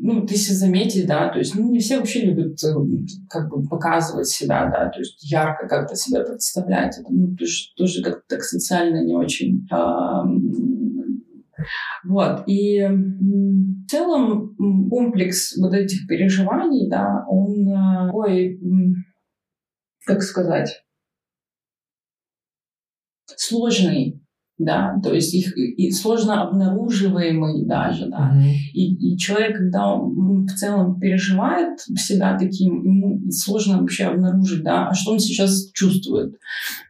ну, 0.02 0.26
ты 0.26 0.34
себе 0.34 0.56
заметишь, 0.56 1.04
да, 1.04 1.28
то 1.28 1.38
есть, 1.38 1.54
ну, 1.54 1.70
не 1.70 1.78
все 1.78 1.98
вообще 1.98 2.22
любят, 2.22 2.62
э, 2.64 2.74
как 3.28 3.50
бы, 3.50 3.66
показывать 3.68 4.28
себя, 4.28 4.70
да, 4.70 4.88
то 4.88 4.98
есть 4.98 5.30
ярко 5.30 5.68
как-то 5.68 5.94
себя 5.94 6.22
представлять. 6.24 6.98
Это, 6.98 7.12
ну, 7.12 7.36
тоже, 7.36 7.74
тоже 7.76 8.02
как-то 8.02 8.22
так 8.28 8.42
социально 8.42 9.04
не 9.04 9.14
очень. 9.14 9.66
Вот. 12.04 12.44
И 12.46 12.80
в 12.80 13.86
целом 13.88 14.56
комплекс 14.88 15.56
вот 15.58 15.74
этих 15.74 16.06
переживаний, 16.08 16.88
да, 16.88 17.24
он 17.28 17.68
э, 17.68 18.06
такой, 18.06 18.60
как 20.06 20.22
сказать, 20.22 20.82
сложный 23.36 24.19
да, 24.60 25.00
то 25.02 25.14
есть 25.14 25.32
их 25.32 25.56
и 25.56 25.90
сложно 25.90 26.42
обнаруживаемый 26.42 27.64
даже, 27.64 28.08
да. 28.08 28.30
Mm-hmm. 28.34 28.52
И, 28.74 29.14
и 29.14 29.18
человек, 29.18 29.56
когда 29.56 29.94
он 29.94 30.46
в 30.46 30.54
целом 30.54 31.00
переживает 31.00 31.80
себя 31.96 32.36
таким, 32.38 32.82
ему 32.84 33.30
сложно 33.30 33.80
вообще 33.80 34.04
обнаружить, 34.04 34.62
да, 34.62 34.88
а 34.88 34.94
что 34.94 35.12
он 35.12 35.18
сейчас 35.18 35.70
чувствует, 35.72 36.34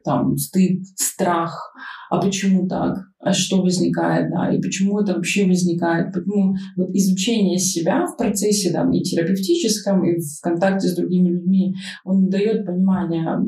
там, 0.05 0.37
стыд, 0.37 0.85
страх, 0.97 1.73
а 2.11 2.21
почему 2.21 2.67
так, 2.67 2.99
а 3.21 3.33
что 3.33 3.63
возникает, 3.63 4.31
да, 4.31 4.53
и 4.53 4.61
почему 4.61 4.99
это 4.99 5.15
вообще 5.15 5.47
возникает. 5.47 6.13
Поэтому 6.13 6.57
вот 6.77 6.91
изучение 6.91 7.59
себя 7.59 8.05
в 8.07 8.17
процессе, 8.17 8.73
да, 8.73 8.89
и 8.93 9.01
терапевтическом, 9.01 10.05
и 10.05 10.19
в 10.19 10.41
контакте 10.43 10.89
с 10.89 10.97
другими 10.97 11.29
людьми, 11.29 11.75
он 12.05 12.29
дает 12.29 12.67
понимание 12.67 13.39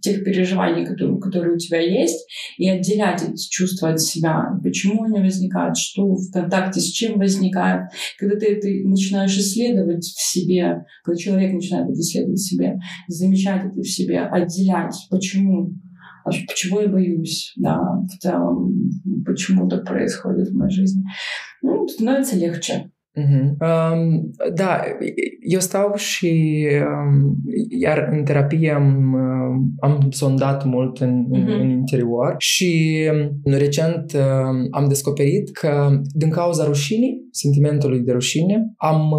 тех 0.00 0.24
переживаний, 0.24 0.86
которые, 0.86 1.20
которые 1.20 1.56
у 1.56 1.58
тебя 1.58 1.80
есть, 1.80 2.26
и 2.56 2.68
отделять 2.70 3.22
эти 3.22 3.48
чувства 3.50 3.90
от 3.90 4.00
себя, 4.00 4.44
почему 4.62 5.04
они 5.04 5.20
возникают, 5.20 5.76
что 5.76 6.14
в 6.14 6.30
контакте 6.32 6.80
с 6.80 6.86
чем 6.90 7.18
возникает. 7.18 7.90
Когда 8.18 8.36
ты 8.36 8.46
это 8.46 8.68
начинаешь 8.88 9.36
исследовать 9.36 10.04
в 10.04 10.20
себе, 10.20 10.84
когда 11.04 11.18
человек 11.18 11.52
начинает 11.52 11.90
это 11.90 12.00
исследовать 12.00 12.38
в 12.38 12.48
себе, 12.48 12.76
замечать 13.08 13.66
это 13.66 13.80
в 13.80 13.86
себе, 13.86 14.20
отделять, 14.20 14.94
почему, 15.10 15.74
почему 16.25 16.81
я 16.81 16.87
боюсь, 16.87 17.53
да, 17.55 17.79
в 17.79 18.17
целом, 18.19 18.89
почему 19.25 19.67
так 19.67 19.85
происходит 19.85 20.49
в 20.49 20.55
моей 20.55 20.71
жизни, 20.71 21.03
ну, 21.61 21.87
становится 21.87 22.35
легче. 22.35 22.91
Uh-huh. 23.13 23.57
Um, 23.59 24.31
da, 24.53 24.83
eu 25.41 25.59
stau 25.59 25.95
și 25.95 26.65
um, 26.81 27.35
iar 27.69 28.09
în 28.11 28.23
terapie 28.23 28.71
am, 28.71 29.15
am 29.79 30.07
sondat 30.09 30.65
mult 30.65 30.99
în, 30.99 31.25
uh-huh. 31.25 31.61
în 31.61 31.69
interior 31.69 32.35
și 32.37 32.99
recent 33.43 34.13
um, 34.13 34.67
am 34.71 34.87
descoperit 34.87 35.51
că 35.51 36.01
din 36.13 36.29
cauza 36.29 36.65
rușinii, 36.65 37.24
sentimentului 37.36 38.00
de 38.00 38.12
rușine, 38.12 38.74
am, 38.76 39.14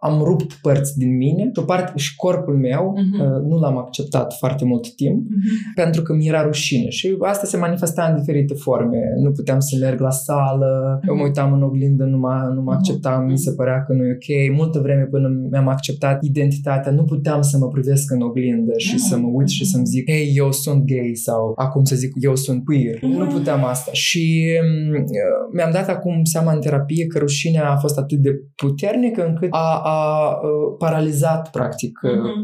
am 0.00 0.22
rupt 0.24 0.52
părți 0.52 0.98
din 0.98 1.16
mine 1.16 1.42
și 1.42 1.60
o 1.60 1.62
parte 1.62 1.92
și 1.96 2.16
corpul 2.16 2.56
meu 2.56 2.94
uh-huh. 2.96 3.48
nu 3.48 3.58
l-am 3.58 3.78
acceptat 3.78 4.34
foarte 4.38 4.64
mult 4.64 4.94
timp 4.94 5.26
uh-huh. 5.26 5.74
pentru 5.74 6.02
că 6.02 6.14
mi 6.14 6.26
era 6.26 6.42
rușine 6.42 6.88
și 6.88 7.16
asta 7.20 7.46
se 7.46 7.56
manifesta 7.56 8.04
în 8.10 8.18
diferite 8.18 8.54
forme. 8.54 8.98
Nu 9.22 9.30
puteam 9.30 9.60
să 9.60 9.76
merg 9.80 10.00
la 10.00 10.10
sală, 10.10 10.98
uh-huh. 10.98 11.16
mă 11.16 11.22
uitam 11.22 11.52
în 11.52 11.62
oglindă, 11.62 12.04
nu 12.04 12.18
mă, 12.18 12.52
nu 12.54 12.62
mă 12.62 12.72
acceptam, 12.72 13.24
mi 13.24 13.38
se 13.38 13.52
părea 13.52 13.84
că 13.86 13.92
nu 13.92 14.04
e 14.04 14.18
ok. 14.20 14.56
Multă 14.56 14.78
vreme 14.78 15.02
până 15.02 15.28
mi-am 15.50 15.68
acceptat 15.68 16.22
identitatea, 16.22 16.92
nu 16.92 17.04
puteam 17.04 17.42
să 17.42 17.58
mă 17.58 17.68
privesc 17.68 18.10
în 18.10 18.20
oglindă 18.20 18.72
și 18.76 18.98
să 18.98 19.18
mă 19.18 19.28
uit 19.32 19.48
și 19.48 19.64
să-mi 19.64 19.86
zic, 19.86 20.10
hei, 20.10 20.32
eu 20.34 20.52
sunt 20.52 20.84
gay 20.84 21.10
sau 21.14 21.52
acum 21.56 21.84
să 21.84 21.94
zic, 21.96 22.12
eu 22.20 22.36
sunt 22.36 22.64
queer. 22.64 23.02
Nu 23.02 23.26
puteam 23.26 23.64
asta. 23.64 23.90
Și 23.92 24.46
mi-am 25.52 25.70
dat 25.72 25.88
acum 25.88 26.24
seama 26.24 26.52
în 26.52 26.60
terapie 26.60 27.06
că 27.11 27.17
rușinea 27.19 27.71
a 27.71 27.77
fost 27.77 27.97
atât 27.97 28.17
de 28.17 28.31
puternică 28.55 29.25
încât 29.27 29.49
a, 29.51 29.81
a 29.83 30.39
paralizat, 30.77 31.49
practic, 31.51 31.99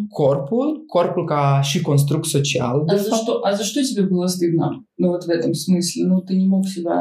corpul, 0.09 0.83
corpul 0.87 1.25
ca 1.25 1.59
și 1.61 1.81
construct 1.81 2.25
social. 2.25 2.83
А 2.87 2.97
за, 2.97 3.15
что, 3.15 3.39
а 3.43 3.53
за 3.53 3.63
что 3.63 3.79
тебе 3.83 4.03
было 4.13 4.27
стыдно? 4.27 4.67
Ну 4.97 5.07
вот 5.07 5.23
в 5.25 5.29
этом 5.29 5.53
смысле. 5.53 6.05
Ну 6.09 6.21
ты 6.21 6.35
не 6.35 6.47
мог 6.47 6.63
себя, 6.67 6.95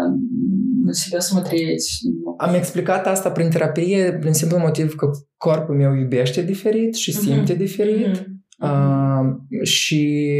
на 0.85 0.95
себя 0.95 1.21
смотреть. 1.21 1.85
Am 2.39 2.55
explicat 2.55 3.07
asta 3.07 3.31
prin 3.31 3.51
terapie 3.51 4.17
prin 4.21 4.33
simplu 4.33 4.59
motiv 4.59 4.95
că 4.95 5.11
corpul 5.37 5.75
meu 5.75 5.95
iubește 5.95 6.43
diferit 6.43 6.95
și 6.95 7.13
simte 7.13 7.55
uh-huh. 7.55 7.59
diferit. 7.59 8.17
Uh-huh. 8.17 8.27
Uh, 8.63 9.06
și 9.64 10.32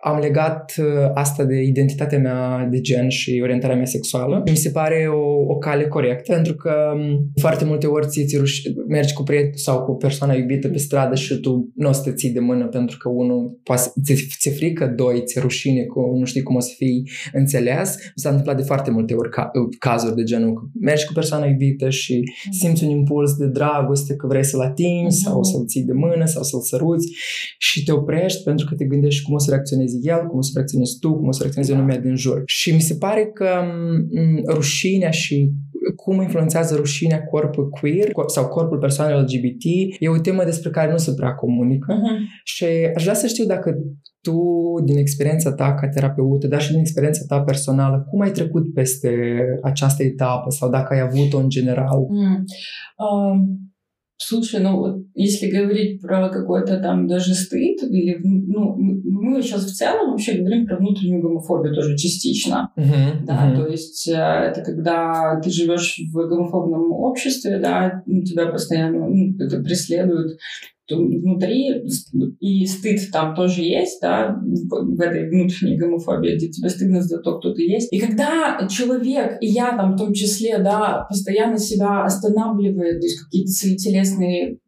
am 0.00 0.18
legat 0.18 0.74
asta 1.14 1.44
de 1.44 1.62
identitatea 1.62 2.18
mea 2.18 2.68
de 2.70 2.80
gen 2.80 3.08
și 3.08 3.40
orientarea 3.42 3.76
mea 3.76 3.84
sexuală. 3.84 4.42
Mi 4.46 4.56
se 4.56 4.70
pare 4.70 5.06
o, 5.08 5.52
o 5.52 5.56
cale 5.56 5.88
corectă, 5.88 6.32
pentru 6.32 6.54
că 6.54 6.74
foarte 7.40 7.64
multe 7.64 7.86
ori 7.86 8.06
ți, 8.06 8.24
ți 8.24 8.38
ruș- 8.38 8.86
mergi 8.88 9.12
cu 9.12 9.22
prieten 9.22 9.52
sau 9.54 9.82
cu 9.82 9.96
persoana 9.96 10.34
iubită 10.34 10.68
pe 10.68 10.78
stradă 10.78 11.14
și 11.14 11.34
tu 11.34 11.72
nu 11.74 11.88
o 11.88 11.92
să 11.92 12.02
te 12.02 12.12
ții 12.12 12.30
de 12.30 12.40
mână 12.40 12.66
pentru 12.66 12.96
că 12.98 13.08
unul 13.08 13.60
poate, 13.62 13.92
ți, 14.04 14.36
ți 14.38 14.50
frică, 14.50 14.86
doi, 14.96 15.22
ți 15.24 15.38
rușine, 15.38 15.84
cu, 15.84 16.00
nu 16.18 16.24
știi 16.24 16.42
cum 16.42 16.56
o 16.56 16.60
să 16.60 16.72
fii 16.76 17.10
înțeles. 17.32 17.96
Mi 17.96 18.12
s-a 18.14 18.28
întâmplat 18.28 18.56
de 18.56 18.62
foarte 18.62 18.90
multe 18.90 19.14
ori 19.14 19.30
ca, 19.30 19.50
cazuri 19.78 20.14
de 20.14 20.22
genul 20.22 20.54
că 20.54 20.62
mergi 20.80 21.06
cu 21.06 21.12
persoana 21.12 21.46
iubită 21.46 21.90
și 21.90 22.14
mm. 22.14 22.52
simți 22.52 22.84
un 22.84 22.90
impuls 22.90 23.36
de 23.36 23.46
dragoste 23.46 24.16
că 24.16 24.26
vrei 24.26 24.44
să-l 24.44 24.60
atingi 24.60 25.16
mm-hmm. 25.16 25.24
sau 25.24 25.42
să-l 25.42 25.66
ții 25.66 25.82
de 25.82 25.92
mână 25.92 26.24
sau 26.24 26.42
să-l 26.42 26.60
săruți 26.60 27.14
și 27.58 27.84
te 27.84 27.91
oprești 27.92 28.42
pentru 28.42 28.66
că 28.66 28.74
te 28.74 28.84
gândești 28.84 29.22
cum 29.24 29.34
o 29.34 29.38
să 29.38 29.50
reacționezi 29.50 30.08
el, 30.08 30.26
cum 30.26 30.38
o 30.38 30.42
să 30.42 30.50
reacționezi 30.54 30.98
tu, 30.98 31.14
cum 31.14 31.28
o 31.28 31.32
să 31.32 31.38
reacționeze 31.40 31.72
da. 31.72 31.78
lumea 31.78 31.98
din 31.98 32.16
jur. 32.16 32.42
Și 32.46 32.74
mi 32.74 32.80
se 32.80 32.94
pare 32.94 33.30
că 33.34 33.48
m- 33.64 34.54
rușinea 34.54 35.10
și 35.10 35.52
cum 35.96 36.20
influențează 36.20 36.74
rușinea 36.74 37.22
corpul 37.22 37.68
queer 37.68 38.08
sau 38.26 38.48
corpul 38.48 38.78
persoanelor 38.78 39.22
LGBT 39.22 39.64
e 39.98 40.08
o 40.08 40.18
temă 40.18 40.44
despre 40.44 40.70
care 40.70 40.90
nu 40.90 40.96
se 40.96 41.14
prea 41.14 41.34
comunică 41.34 41.94
uh-huh. 41.94 42.42
și 42.44 42.64
aș 42.94 43.02
vrea 43.02 43.14
să 43.14 43.26
știu 43.26 43.44
dacă 43.44 43.74
tu, 44.20 44.40
din 44.84 44.96
experiența 44.96 45.52
ta 45.52 45.74
ca 45.74 45.88
terapeută, 45.88 46.46
dar 46.46 46.60
și 46.60 46.70
din 46.70 46.78
experiența 46.78 47.24
ta 47.26 47.40
personală, 47.40 48.06
cum 48.10 48.20
ai 48.20 48.30
trecut 48.30 48.74
peste 48.74 49.10
această 49.62 50.02
etapă 50.02 50.50
sau 50.50 50.70
dacă 50.70 50.94
ai 50.94 51.00
avut-o 51.00 51.38
în 51.38 51.48
general? 51.48 51.98
Mm. 52.08 52.44
Uh, 52.96 53.40
Слушай, 54.24 54.60
ну 54.60 54.76
вот 54.76 55.06
если 55.14 55.50
говорить 55.50 56.00
про 56.00 56.28
какой-то 56.28 56.78
там 56.78 57.08
даже 57.08 57.34
стыд, 57.34 57.82
или, 57.82 58.18
ну, 58.22 58.76
мы 58.76 59.42
сейчас 59.42 59.64
в 59.64 59.74
целом 59.74 60.12
вообще 60.12 60.38
говорим 60.38 60.66
про 60.66 60.76
внутреннюю 60.76 61.22
гомофобию 61.22 61.74
тоже 61.74 61.96
частично, 61.96 62.70
uh-huh, 62.76 63.24
да, 63.26 63.50
uh-huh. 63.50 63.56
то 63.56 63.66
есть 63.66 64.08
э, 64.08 64.12
это 64.12 64.62
когда 64.62 65.40
ты 65.42 65.50
живешь 65.50 65.98
в 66.12 66.28
гомофобном 66.28 66.92
обществе, 66.92 67.58
да, 67.58 68.02
тебя 68.06 68.46
постоянно 68.46 69.08
ну, 69.08 69.44
это 69.44 69.60
преследуют 69.60 70.38
внутри, 70.96 71.82
и 72.40 72.66
стыд 72.66 73.10
там 73.12 73.34
тоже 73.34 73.62
есть, 73.62 74.00
да, 74.00 74.36
в, 74.40 74.96
в 74.96 75.00
этой 75.00 75.28
внутренней 75.28 75.76
гомофобии, 75.76 76.36
где 76.36 76.48
тебе 76.48 76.68
стыдно 76.68 77.02
за 77.02 77.18
то, 77.18 77.38
кто 77.38 77.52
ты 77.52 77.62
есть. 77.62 77.92
И 77.92 78.00
когда 78.00 78.66
человек, 78.68 79.38
и 79.40 79.46
я 79.46 79.76
там 79.76 79.94
в 79.94 79.98
том 79.98 80.12
числе, 80.12 80.58
да, 80.58 81.06
постоянно 81.08 81.58
себя 81.58 82.04
останавливает, 82.04 83.00
то 83.00 83.06
есть 83.06 83.20
какие-то 83.20 83.50
свои 83.50 83.76
телесные 83.76 84.58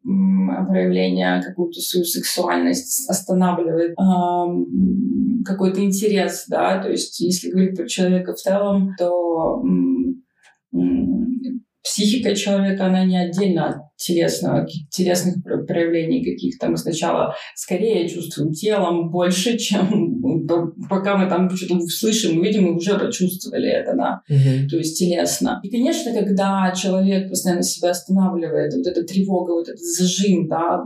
проявления, 0.67 1.41
какую-то 1.41 1.79
свою 1.81 2.05
сексуальность 2.05 3.09
останавливает, 3.09 3.95
эм, 3.99 5.43
какой-то 5.45 5.83
интерес, 5.83 6.45
да, 6.47 6.81
то 6.81 6.89
есть 6.89 7.19
если 7.19 7.49
говорить 7.49 7.77
про 7.77 7.87
человека 7.87 8.33
в 8.33 8.37
целом, 8.37 8.91
то 8.97 9.61
психика 11.85 12.35
человека, 12.35 12.87
она 12.87 13.05
не 13.05 13.15
отдельно 13.15 13.69
от 13.69 13.75
телесного, 13.95 14.67
телесных 14.89 15.35
проявлений 15.67 16.25
каких-то. 16.25 16.67
Мы 16.67 16.77
сначала 16.77 17.35
скорее 17.55 18.09
чувствуем 18.09 18.51
телом 18.51 19.11
больше, 19.11 19.57
чем 19.57 20.47
пока 20.89 21.15
мы 21.15 21.29
там 21.29 21.49
что-то 21.49 21.79
слышим, 21.87 22.39
увидим, 22.39 22.63
мы 22.63 22.75
уже 22.75 22.97
почувствовали 22.97 23.69
это, 23.69 23.93
да, 23.95 24.21
mm-hmm. 24.29 24.67
то 24.67 24.77
есть 24.77 24.97
телесно. 24.97 25.59
И, 25.63 25.69
конечно, 25.69 26.11
когда 26.11 26.73
человек 26.75 27.29
постоянно 27.29 27.63
себя 27.63 27.91
останавливает, 27.91 28.73
вот 28.75 28.87
эта 28.87 29.03
тревога, 29.03 29.51
вот 29.51 29.69
этот 29.69 29.79
зажим, 29.79 30.47
да, 30.47 30.83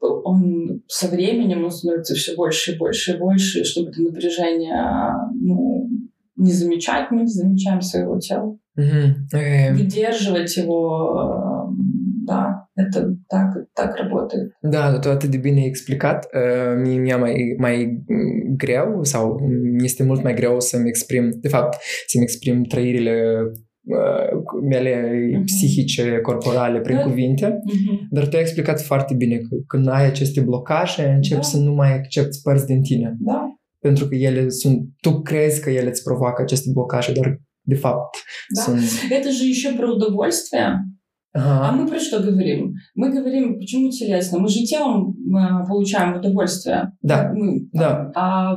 он 0.00 0.82
со 0.88 1.06
временем 1.08 1.64
он 1.64 1.70
становится 1.70 2.14
все 2.14 2.34
больше 2.34 2.72
и 2.72 2.78
больше 2.78 3.12
и 3.12 3.18
больше, 3.18 3.64
чтобы 3.64 3.90
это 3.90 4.02
напряжение, 4.02 5.14
ну, 5.34 5.88
не 6.36 6.52
замечать, 6.52 7.10
мы 7.10 7.22
не 7.22 7.26
замечаем 7.28 7.82
своего 7.82 8.18
тела. 8.18 8.58
Mm-hmm. 8.79 9.73
Выдерживать 9.73 10.57
его, 10.57 10.81
da, 12.27 12.67
это 12.75 13.15
так, 13.29 13.49
так 13.73 13.95
работает. 13.95 14.51
Da, 14.61 14.99
tu 14.99 15.09
atât 15.09 15.29
de 15.29 15.37
bine 15.37 15.65
explicat. 15.65 16.27
Mie 16.83 16.99
mi-a 16.99 17.17
mai, 17.17 17.55
mai 17.57 18.03
greu 18.57 19.03
sau 19.03 19.39
este 19.83 20.03
mult 20.03 20.23
mai 20.23 20.33
greu 20.33 20.59
să-mi 20.59 20.87
exprim, 20.87 21.37
de 21.41 21.47
fapt, 21.47 21.77
să-mi 22.07 22.23
exprim 22.23 22.63
trăirile 22.63 23.21
mele 24.69 24.93
uh-huh. 24.93 25.43
psihice, 25.45 26.19
corporale, 26.21 26.79
prin 26.79 26.95
da. 26.95 27.01
cuvinte, 27.01 27.45
uh-huh. 27.45 28.07
dar 28.09 28.27
tu 28.27 28.35
ai 28.35 28.41
explicat 28.41 28.81
foarte 28.81 29.13
bine 29.13 29.37
că 29.37 29.55
când 29.67 29.87
ai 29.87 30.05
aceste 30.05 30.41
blocaje, 30.41 31.11
începi 31.15 31.41
da. 31.41 31.47
să 31.47 31.57
nu 31.57 31.73
mai 31.73 31.93
accepti 31.93 32.41
părți 32.43 32.65
din 32.65 32.81
tine. 32.81 33.15
Da. 33.19 33.55
Pentru 33.79 34.07
că 34.07 34.15
ele 34.15 34.49
sunt, 34.49 34.87
tu 35.01 35.21
crezi 35.21 35.61
că 35.61 35.69
ele 35.69 35.89
îți 35.89 36.03
provoacă 36.03 36.41
aceste 36.41 36.69
blocaje, 36.73 37.11
dar 37.11 37.41
de 37.66 37.76
fapt. 37.76 38.14
Да. 38.54 38.64
Sunt... 38.64 38.82
Это 39.10 39.32
же 39.32 39.44
еще 39.44 39.72
про 39.72 39.92
удовольствие. 39.92 40.78
Ага. 41.32 41.68
А 41.68 41.72
мы 41.72 41.86
про 41.86 42.00
что 42.00 42.20
говорим? 42.20 42.74
Мы 42.94 43.10
говорим, 43.10 43.58
почему 43.58 43.90
телесно? 43.90 44.38
Мы 44.38 44.48
же 44.48 44.64
телом 44.64 45.14
мы 45.24 45.64
получаем 45.66 46.16
удовольствие. 46.16 46.92
Да. 47.02 47.30
Мы, 47.32 47.68
да. 47.72 48.10
А, 48.16 48.56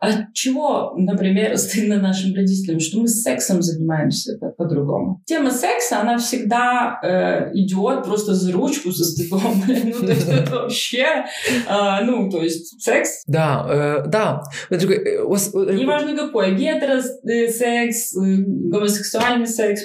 от 0.00 0.32
чего, 0.32 0.94
например, 0.96 1.56
стыдно 1.58 2.00
нашим 2.00 2.34
родителям, 2.34 2.80
что 2.80 3.00
мы 3.00 3.08
сексом 3.08 3.60
занимаемся 3.60 4.38
по-другому? 4.56 5.22
Тема 5.26 5.50
секса, 5.50 6.00
она 6.00 6.16
всегда 6.16 6.98
э, 7.02 7.50
идет 7.54 8.04
просто 8.04 8.34
за 8.34 8.52
ручку, 8.52 8.90
за 8.90 9.04
стыдом. 9.04 9.40
ну, 9.68 10.06
то 10.06 10.12
есть 10.12 10.28
это 10.28 10.50
вообще, 10.62 11.24
э, 11.68 12.04
ну, 12.04 12.30
то 12.30 12.42
есть 12.42 12.82
секс. 12.82 13.22
Да, 13.26 13.66
э, 14.04 14.08
да. 14.08 14.42
Неважно 14.70 16.16
какой, 16.16 16.54
гетеросекс, 16.54 18.14
гомосексуальный 18.14 19.46
секс, 19.46 19.82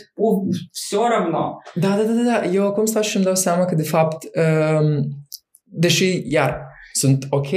все 0.71 1.08
равно. 1.08 1.60
Да, 1.75 1.97
да, 1.97 2.06
да, 2.06 2.23
da, 2.32 2.46
eu 2.46 2.68
acum 2.68 2.86
stau 2.86 3.02
și 3.02 3.15
îmi 3.15 3.26
dau 3.26 3.36
seama 3.36 3.65
că, 3.65 3.76
de 3.76 3.84
fapt, 3.84 4.28
um, 4.36 5.10
deși, 5.63 6.32
iar, 6.32 6.68
sunt 6.99 7.27
ok, 7.29 7.51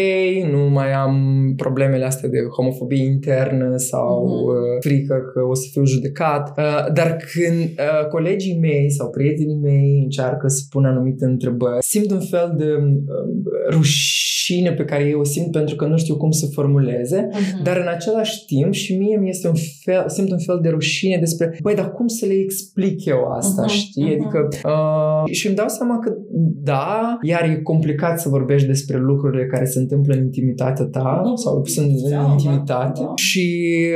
nu 0.51 0.71
mai 0.71 0.93
am 0.93 1.17
problemele 1.57 2.05
astea 2.05 2.29
de 2.29 2.39
homofobie 2.57 3.05
internă 3.05 3.77
sau 3.77 4.27
mm-hmm. 4.27 4.81
frică 4.81 5.15
că 5.33 5.41
o 5.51 5.55
să 5.55 5.67
fiu 5.73 5.85
judecat, 5.85 6.59
uh, 6.59 6.93
dar 6.93 7.17
când 7.33 7.61
uh, 7.61 8.07
colegii 8.09 8.59
mei 8.61 8.91
sau 8.91 9.11
prietenii 9.11 9.61
mei 9.63 10.01
încearcă 10.03 10.49
să 10.49 10.63
pună 10.71 10.89
anumite 10.89 11.25
întrebări, 11.25 11.77
simt 11.81 12.11
un 12.11 12.21
fel 12.21 12.55
de 12.57 12.67
rușine 13.71 14.73
pe 14.73 14.85
care 14.85 15.05
eu 15.05 15.21
o 15.21 15.25
simt 15.25 15.51
pentru 15.51 15.77
că 15.77 15.87
nu 15.87 15.99
știu 15.99 16.17
cum 16.17 16.31
să 16.31 16.47
formuleze, 16.47 17.29
mm-hmm. 17.29 17.63
dar 17.63 17.77
în 17.77 17.89
același 17.89 18.45
timp 18.45 18.73
și 18.73 18.97
mie 18.97 19.17
mi 19.17 19.29
este 19.29 19.49
un 19.49 19.55
fel, 19.85 20.05
simt 20.09 20.31
un 20.31 20.39
fel 20.39 20.59
de 20.63 20.69
rușine 20.69 21.17
despre, 21.21 21.59
băi, 21.63 21.75
dar 21.75 21.93
cum 21.93 22.07
să 22.07 22.27
le 22.27 22.33
explic 22.33 23.05
eu 23.05 23.25
asta, 23.37 23.65
mm-hmm. 23.65 23.73
știi? 23.73 24.05
Mm-hmm. 24.05 24.21
Adică, 24.21 24.49
uh, 24.65 25.33
și 25.33 25.47
îmi 25.47 25.57
dau 25.57 25.69
seama 25.69 25.99
că 25.99 26.13
da, 26.63 27.19
iar 27.23 27.43
e 27.43 27.61
complicat 27.63 28.21
să 28.21 28.29
vorbești 28.29 28.67
despre 28.67 28.99
lucrurile 29.32 29.46
care 29.46 29.66
se 29.66 29.80
întâmplă 29.80 30.14
în 30.14 30.24
intimitatea 30.24 30.86
ta 30.86 31.22
mm-hmm. 31.22 31.36
sau 31.44 31.66
sunt 31.66 31.92
în 32.04 32.10
da, 32.10 32.28
intimitate 32.32 33.02
da. 33.02 33.12
și 33.16 33.46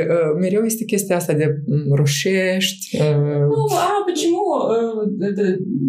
uh, 0.08 0.30
mereu 0.40 0.62
este 0.62 0.84
chestia 0.84 1.16
asta 1.16 1.32
de 1.32 1.46
roșești. 1.94 2.96
Uh... 2.96 3.42
Ну, 3.54 3.62
а 3.86 4.04
почему 4.10 4.42
uh, 4.74 5.02
это 5.30 5.44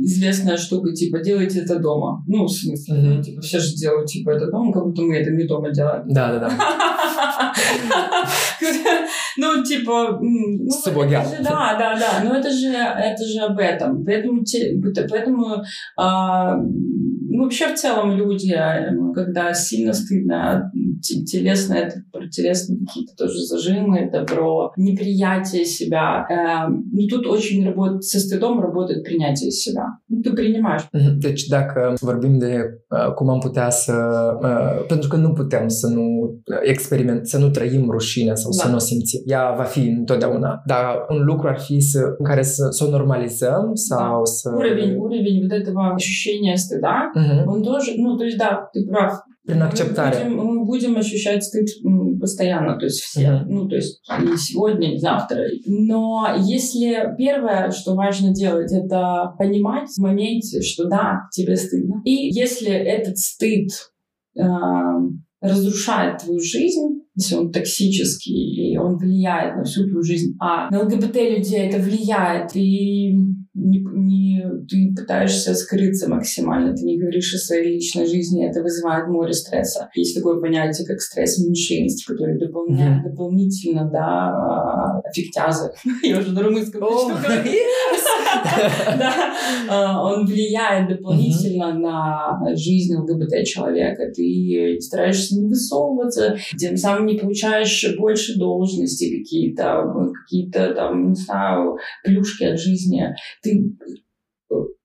известная 0.09 0.57
штука, 0.57 0.87
типа, 0.91 1.17
делайте 1.19 1.59
это 1.63 1.75
дома? 1.79 2.11
Ну, 2.27 2.39
в 2.45 2.51
смысле, 2.51 2.93
mm-hmm. 2.95 3.21
типа, 3.21 3.39
все 3.41 3.59
же 3.59 3.69
делают, 3.83 4.07
типа, 4.13 4.29
это 4.35 4.45
дома, 4.51 4.71
как 4.73 4.83
будто 4.83 5.01
мы 5.01 5.15
это 5.21 5.31
не 5.31 5.45
дома 5.51 5.69
делаем. 5.71 6.03
Да, 6.07 6.25
да, 6.31 6.39
да. 6.43 6.49
Ну, 9.37 9.63
типа... 9.63 10.19
Ну, 10.21 10.67
да, 11.49 11.75
да, 11.79 11.89
да. 12.03 12.11
Но 12.23 12.35
это 12.35 12.49
же, 12.49 12.67
это 12.67 13.23
же 13.31 13.39
об 13.39 13.57
этом. 13.57 14.03
Поэтому, 14.05 14.43
поэтому 15.09 15.63
ну, 15.97 16.63
вообще 17.28 17.68
в 17.68 17.74
целом 17.74 18.16
люди, 18.16 18.56
когда 19.14 19.52
сильно 19.52 19.92
стыдно, 19.92 20.70
телесно, 21.00 21.74
это 21.74 21.96
про 22.12 22.28
телесные 22.28 22.78
какие-то 22.86 23.14
тоже 23.16 23.38
зажимы, 23.44 23.98
это 23.98 24.24
про 24.24 24.72
неприятие 24.76 25.64
себя. 25.64 26.26
Ну, 26.92 27.06
тут 27.08 27.26
очень 27.26 27.64
работает, 27.64 28.04
со 28.04 28.18
стыдом 28.18 28.60
работает 28.60 29.04
принятие 29.04 29.50
себя. 29.50 29.98
Ну, 30.08 30.22
ты 30.22 30.32
принимаешь. 30.32 30.88
Deci 31.18 31.46
dacă 31.46 31.94
vorbim 32.00 32.38
de 32.38 32.54
cum 33.14 33.28
am 33.28 33.38
putea 33.38 33.70
să... 33.70 33.94
Pentru 34.88 35.08
că 35.08 35.16
nu 35.16 35.32
putem 35.32 35.68
să 35.68 35.86
nu 35.86 36.06
experiment, 36.62 37.26
să 37.26 37.38
nu 37.38 37.48
trăim 37.48 37.90
rușinea 37.90 38.34
sau 38.34 38.50
da. 38.50 38.62
să 38.62 38.68
nu 38.68 38.74
o 38.74 38.78
simțim. 38.78 39.20
Ea 39.26 39.54
va 39.56 39.62
fi 39.62 39.80
întotdeauna. 39.80 40.62
Dar 40.66 41.06
un 41.08 41.24
lucru 41.24 41.48
ar 41.48 41.58
fi 41.58 41.80
să, 41.80 42.14
în 42.18 42.24
care 42.24 42.42
să, 42.42 42.66
să 42.70 42.84
o 42.84 42.90
normalizăm 42.90 43.70
sau 43.74 44.18
da. 44.18 44.24
să... 44.24 44.50
Уровень, 44.56 44.96
уровень 44.96 45.40
вот 45.40 45.52
этого 45.60 45.92
ощущения 45.94 46.56
стыда, 46.56 46.96
угу. 47.14 47.52
он 47.52 47.62
тоже, 47.62 47.94
ну, 47.96 48.16
то 48.16 48.24
есть, 48.24 48.38
да, 48.38 48.68
ты 48.72 48.84
прав. 48.90 49.12
При 49.48 49.54
Мы 50.24 50.36
будем, 50.36 50.46
мы 50.46 50.64
будем 50.66 50.96
ощущать 50.98 51.42
стыд 51.42 51.68
постоянно, 52.20 52.78
то 52.78 52.84
есть 52.84 53.00
все, 53.00 53.22
uh 53.22 53.44
ну, 53.46 53.66
то 53.66 53.76
есть 53.76 54.02
и 54.22 54.36
сегодня, 54.36 54.94
и 54.94 54.98
завтра. 54.98 55.44
Но 55.66 56.26
если 56.38 57.14
первое, 57.16 57.70
что 57.70 57.94
важно 57.94 58.34
делать, 58.34 58.70
это 58.72 59.34
понимать 59.38 59.88
в 59.88 59.98
моменте, 60.02 60.60
что 60.60 60.86
да, 60.86 61.28
тебе 61.32 61.56
стыдно. 61.56 62.02
И 62.04 62.28
если 62.34 62.70
этот 62.70 63.16
стыд 63.16 63.70
э, 64.38 64.42
разрушает 65.40 66.18
твою 66.18 66.40
жизнь, 66.40 67.00
если 67.14 67.36
он 67.36 67.50
токсический, 67.50 68.72
и 68.72 68.76
он 68.76 68.98
влияет 68.98 69.56
на 69.56 69.64
всю 69.64 69.84
твою 69.84 70.02
жизнь, 70.02 70.36
а 70.40 70.68
на 70.70 70.82
ЛГБТ 70.82 71.16
людей 71.16 71.68
это 71.68 71.78
влияет, 71.78 72.54
и 72.54 73.16
не, 73.58 73.80
не, 73.80 74.42
ты 74.68 74.94
пытаешься 74.94 75.54
скрыться 75.54 76.08
максимально, 76.08 76.74
ты 76.74 76.84
не 76.84 76.98
говоришь 76.98 77.34
о 77.34 77.38
своей 77.38 77.74
личной 77.74 78.06
жизни, 78.06 78.48
это 78.48 78.62
вызывает 78.62 79.08
море 79.08 79.32
стресса. 79.32 79.90
Есть 79.94 80.16
такое 80.16 80.40
понятие, 80.40 80.86
как 80.86 81.00
стресс 81.00 81.38
меньшинств, 81.38 82.06
который 82.06 82.38
дополняет 82.38 83.04
mm-hmm. 83.04 83.10
дополнительно, 83.10 83.90
да, 83.90 85.00
аффектязы. 85.04 85.72
Я 86.02 86.18
уже 86.18 86.32
на 86.32 86.42
румынском 86.42 86.80
начну 86.80 87.08
говорить. 87.08 87.52
А, 89.70 90.02
он 90.02 90.24
влияет 90.24 90.88
дополнительно 90.88 91.74
на 91.74 92.56
жизнь 92.56 92.94
ЛГБТ-человека. 92.96 94.10
Ты 94.14 94.78
стараешься 94.80 95.36
не 95.36 95.46
высовываться, 95.46 96.36
тем 96.58 96.76
самым 96.76 97.06
не 97.06 97.18
получаешь 97.18 97.96
больше 97.98 98.38
должности 98.38 99.18
какие-то, 99.18 99.84
какие-то 100.22 100.74
там, 100.74 101.10
не 101.10 101.14
знаю, 101.14 101.78
плюшки 102.04 102.44
от 102.44 102.58
жизни. 102.58 103.14
Ты 103.42 103.76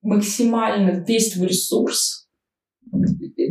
максимально 0.02 1.04
весь 1.06 1.32
твой 1.32 1.48
ресурс 1.48 2.24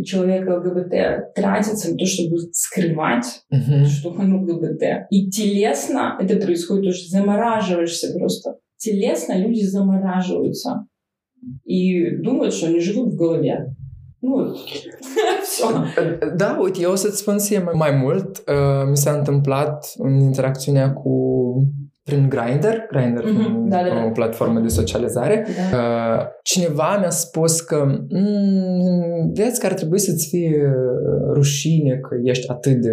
человека 0.04 0.58
ЛГБТ 0.58 1.34
тратится 1.36 1.92
на 1.92 1.98
то, 1.98 2.06
чтобы 2.06 2.38
скрывать, 2.52 3.44
uh-huh. 3.52 3.86
что 3.86 4.10
он 4.10 4.44
ЛГБТ. 4.44 5.08
И 5.10 5.30
телесно 5.30 6.18
это 6.20 6.38
происходит 6.38 6.92
уже, 6.92 7.08
замораживаешься 7.08 8.14
просто. 8.18 8.60
Телесно 8.84 9.38
люди 9.38 9.62
замораживаются 9.62 10.86
и 11.64 12.18
думают, 12.18 12.54
что 12.54 12.68
они 12.68 12.80
живут 12.80 13.14
в 13.14 13.16
голове. 13.16 13.74
Nu, 14.22 14.56
Da, 16.38 16.58
uite, 16.62 16.82
eu 16.82 16.92
o 16.92 16.96
să-ți 16.96 17.18
spun 17.18 17.40
mai 17.74 17.92
mult. 17.92 18.38
Uh, 18.38 18.90
mi 18.90 18.98
s-a 18.98 19.12
întâmplat 19.12 19.94
în 19.98 20.20
interacțiunea 20.20 20.94
cu 20.94 21.12
prin 22.04 22.30
Grindr, 22.30 22.76
Grindr 22.92 23.24
mm-hmm. 23.24 23.70
da, 23.70 23.78
da, 23.78 23.94
da. 23.94 24.06
o 24.06 24.10
platformă 24.10 24.60
de 24.60 24.68
socializare, 24.68 25.48
da. 25.72 25.78
Uh, 25.78 26.26
cineva 26.44 26.98
mi-a 27.00 27.10
spus 27.10 27.62
că 27.62 27.86
mm, 28.10 29.32
vezi 29.34 29.60
că 29.60 29.66
ar 29.66 29.74
trebui 29.74 30.00
să-ți 30.00 30.28
fie 30.28 30.62
uh, 30.66 31.34
rușine 31.34 31.96
că 31.96 32.16
ești 32.24 32.50
atât 32.50 32.82
de 32.82 32.92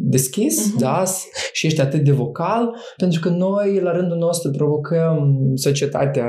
deschis 0.00 0.70
mm-hmm. 0.70 0.80
da, 0.80 1.04
și 1.52 1.66
ești 1.66 1.80
atât 1.80 2.00
de 2.00 2.12
vocal, 2.12 2.74
pentru 2.96 3.20
că 3.20 3.28
noi, 3.28 3.80
la 3.82 3.92
rândul 3.92 4.18
nostru, 4.18 4.50
provocăm 4.50 5.40
societatea 5.54 6.26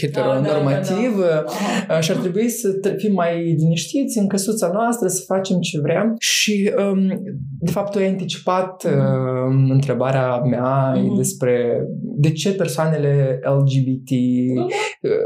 heteronormativă 0.00 1.22
da, 1.22 1.44
da, 1.44 1.52
da, 1.88 1.94
da. 1.94 2.00
și 2.00 2.10
ar 2.10 2.16
trebui 2.16 2.48
să 2.48 2.68
fim 2.96 3.12
mai 3.12 3.54
liniștiți 3.58 4.18
în 4.18 4.26
căsuța 4.26 4.70
noastră, 4.72 5.08
să 5.08 5.22
facem 5.26 5.58
ce 5.58 5.80
vrem. 5.80 6.14
Și, 6.18 6.72
um, 6.90 7.08
de 7.60 7.70
fapt, 7.70 7.90
tu 7.90 7.98
ai 7.98 8.08
anticipat 8.08 8.86
mm-hmm. 8.86 8.92
uh, 8.92 9.68
întrebarea 9.68 10.36
mea 10.36 10.92
mm-hmm. 10.96 11.16
despre 11.16 11.59
de 11.97 12.31
ce 12.31 12.53
persoanele 12.53 13.39
LGBT 13.43 14.09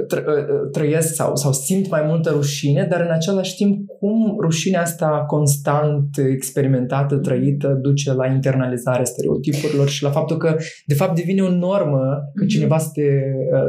tră, 0.07 0.47
trăiesc 0.71 1.13
sau, 1.13 1.35
sau 1.35 1.51
simt 1.51 1.89
mai 1.89 2.03
multă 2.07 2.29
rușine, 2.29 2.87
dar 2.89 3.01
în 3.01 3.11
același 3.11 3.55
timp 3.55 3.87
cum 3.99 4.37
rușinea 4.41 4.81
asta 4.81 5.23
constant 5.27 6.17
experimentată, 6.17 7.17
trăită, 7.17 7.77
duce 7.81 8.13
la 8.13 8.27
internalizarea 8.27 9.03
stereotipurilor 9.03 9.87
și 9.89 10.03
la 10.03 10.09
faptul 10.09 10.37
că 10.37 10.55
de 10.85 10.93
fapt 10.93 11.15
devine 11.15 11.41
o 11.41 11.49
normă 11.49 12.31
că 12.33 12.45
cineva 12.45 12.77
să 12.77 12.89
te, 12.93 13.07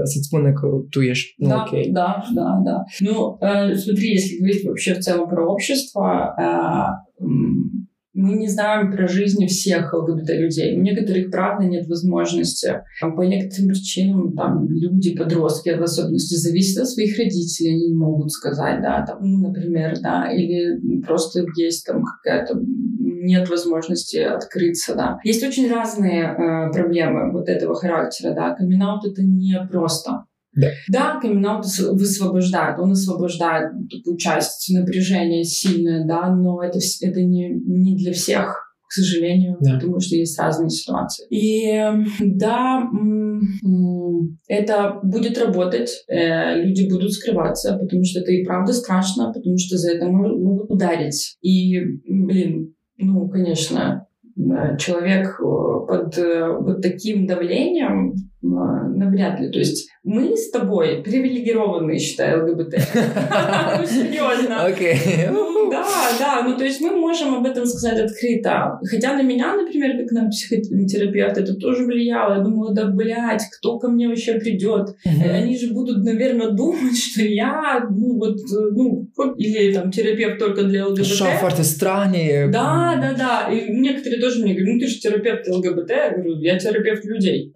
să-ți 0.02 0.26
spună 0.26 0.52
că 0.52 0.66
tu 0.90 1.00
ești 1.00 1.34
nu 1.36 1.48
да, 1.48 1.64
ok. 1.66 1.72
Да, 1.92 2.22
да, 2.34 2.48
да. 2.64 2.76
Ну, 3.00 3.38
э, 3.40 3.74
смотри, 3.74 4.06
если 4.12 4.36
говорить 4.38 4.64
вообще 4.64 4.94
в 4.94 4.98
целом 4.98 5.26
про 5.28 5.42
общество, 5.54 6.34
э, 6.38 6.88
мы 8.15 8.35
не 8.35 8.47
знаем 8.47 8.91
про 8.91 9.07
жизни 9.07 9.45
всех 9.45 9.93
ЛГБТ-людей. 9.93 10.77
У 10.77 10.81
некоторых, 10.81 11.29
правда, 11.31 11.65
нет 11.65 11.87
возможности. 11.87 12.81
По 13.01 13.21
некоторым 13.21 13.69
причинам 13.69 14.33
там, 14.35 14.69
люди, 14.69 15.15
подростки, 15.15 15.69
в 15.75 15.83
особенности, 15.83 16.35
зависят 16.35 16.83
от 16.83 16.89
своих 16.89 17.17
родителей, 17.17 17.75
они 17.75 17.87
не 17.89 17.95
могут 17.95 18.31
сказать, 18.31 18.81
да, 18.81 19.05
там, 19.05 19.19
ну, 19.21 19.49
например, 19.49 19.97
да, 20.01 20.31
или 20.31 21.01
просто 21.01 21.45
есть 21.57 21.85
там 21.85 22.03
какая-то 22.03 22.59
нет 23.25 23.49
возможности 23.49 24.17
открыться, 24.17 24.95
да. 24.95 25.19
Есть 25.23 25.43
очень 25.43 25.69
разные 25.69 26.23
э, 26.23 26.71
проблемы 26.71 27.31
вот 27.31 27.49
этого 27.49 27.75
характера, 27.75 28.33
да. 28.33 28.53
камин 28.53 28.81
это 29.03 29.23
не 29.23 29.59
просто. 29.69 30.25
Да, 30.55 30.67
да 30.89 31.19
камин 31.19 31.45
высвобождает, 31.93 32.79
он 32.79 32.91
освобождает 32.91 33.71
такую 33.89 34.17
часть 34.17 34.73
напряжения 34.73 35.43
сильное, 35.43 36.05
да, 36.05 36.33
но 36.33 36.63
это, 36.63 36.79
это 37.01 37.21
не, 37.21 37.49
не 37.49 37.95
для 37.95 38.13
всех 38.13 38.65
к 38.87 38.91
сожалению, 38.93 39.57
да. 39.59 39.73
потому 39.73 39.99
что 39.99 40.15
есть 40.15 40.39
разные 40.39 40.69
ситуации. 40.69 41.25
И 41.29 41.83
да, 42.19 42.87
это 44.47 44.99
будет 45.03 45.37
работать, 45.37 45.89
э, 46.07 46.63
люди 46.63 46.87
будут 46.87 47.11
скрываться, 47.11 47.77
потому 47.77 48.03
что 48.03 48.19
это 48.19 48.31
и 48.31 48.45
правда 48.45 48.73
страшно, 48.73 49.33
потому 49.33 49.57
что 49.57 49.77
за 49.77 49.93
это 49.93 50.05
могут 50.07 50.69
ударить. 50.69 51.35
И, 51.41 51.79
блин, 52.07 52.75
ну, 52.97 53.27
конечно, 53.27 54.04
человек 54.77 55.39
э, 55.39 55.87
под 55.87 56.17
вот 56.61 56.81
таким 56.81 57.25
давлением 57.25 58.15
навряд 58.41 59.39
ли. 59.39 59.51
То 59.51 59.59
есть 59.59 59.89
мы 60.03 60.35
с 60.35 60.51
тобой 60.51 61.01
привилегированные, 61.03 61.99
считаю, 61.99 62.43
ЛГБТ. 62.43 62.75
Ну, 63.77 63.85
серьезно. 63.85 64.65
Окей. 64.65 64.97
Ну, 65.29 65.69
да, 65.69 65.85
да. 66.19 66.43
Ну, 66.43 66.57
то 66.57 66.63
есть 66.63 66.79
мы 66.79 66.91
можем 66.91 67.35
об 67.35 67.45
этом 67.45 67.65
сказать 67.65 67.99
открыто. 67.99 68.79
Хотя 68.89 69.13
на 69.13 69.21
меня, 69.21 69.55
например, 69.55 69.97
как 69.97 70.11
на 70.11 70.29
психотерапевта, 70.29 71.41
это 71.41 71.55
тоже 71.55 71.85
влияло. 71.85 72.35
Я 72.35 72.39
думала, 72.41 72.73
да, 72.73 72.85
блядь, 72.85 73.43
кто 73.57 73.79
ко 73.79 73.89
мне 73.89 74.07
вообще 74.07 74.35
придет? 74.35 74.95
Они 75.03 75.57
же 75.57 75.73
будут, 75.73 76.03
наверное, 76.03 76.51
думать, 76.51 76.97
что 76.97 77.21
я, 77.21 77.85
ну, 77.89 78.17
вот, 78.17 78.37
ну, 78.71 79.07
или 79.37 79.73
там 79.73 79.91
терапевт 79.91 80.39
только 80.39 80.63
для 80.63 80.87
ЛГБТ. 80.87 81.05
Шафарты 81.05 81.63
странные. 81.63 82.47
Да, 82.47 82.95
да, 83.01 83.13
да. 83.17 83.53
И 83.53 83.71
некоторые 83.71 84.21
тоже 84.25 84.41
мне 84.41 84.53
говорят, 84.53 84.73
ну, 84.73 84.79
ты 84.79 84.87
же 84.87 84.99
терапевт 84.99 85.47
ЛГБТ. 85.47 85.89
Я 85.91 86.11
говорю, 86.11 86.39
я 86.39 86.57
терапевт 86.57 87.05
людей. 87.05 87.53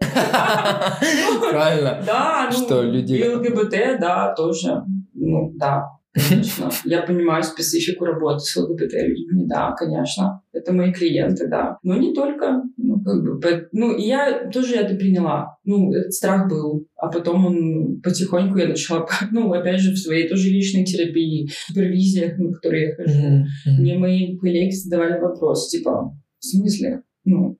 Правильно. 1.51 2.03
Да, 2.05 2.49
ну, 2.51 2.57
что. 2.57 2.83
И 2.83 3.27
ЛГБТ, 3.27 3.99
да, 3.99 4.33
тоже. 4.37 4.83
Ну, 5.15 5.51
да, 5.55 5.85
конечно. 6.13 6.69
Я 6.85 7.01
понимаю 7.01 7.43
специфику 7.43 8.05
работы 8.05 8.39
с 8.39 8.55
ЛГБТ-людьми, 8.55 9.47
да, 9.47 9.71
конечно. 9.71 10.41
Это 10.53 10.73
мои 10.73 10.93
клиенты, 10.93 11.47
да. 11.47 11.77
Но 11.81 11.95
не 11.95 12.13
только. 12.13 12.61
Ну, 12.77 13.01
как 13.03 13.23
бы, 13.23 13.67
ну, 13.71 13.95
и 13.95 14.03
я 14.03 14.49
тоже 14.51 14.75
это 14.75 14.95
приняла. 14.95 15.57
Ну, 15.63 15.91
этот 15.91 16.13
страх 16.13 16.47
был. 16.47 16.85
А 16.97 17.07
потом 17.07 17.45
он 17.47 18.01
потихоньку 18.01 18.59
я 18.59 18.67
начала, 18.67 19.07
ну, 19.31 19.51
опять 19.51 19.79
же, 19.79 19.91
в 19.91 19.97
своей 19.97 20.27
тоже 20.29 20.49
личной 20.49 20.85
терапии, 20.85 21.49
супервизиях, 21.65 22.37
на 22.37 22.53
которые 22.53 22.89
я 22.89 22.95
хожу. 22.95 23.19
Mm-hmm. 23.19 23.79
Мне 23.79 23.97
мои 23.97 24.37
коллеги 24.37 24.75
задавали 24.75 25.19
вопрос, 25.19 25.69
типа, 25.69 26.15
в 26.39 26.45
смысле? 26.45 27.03
Ну, 27.25 27.57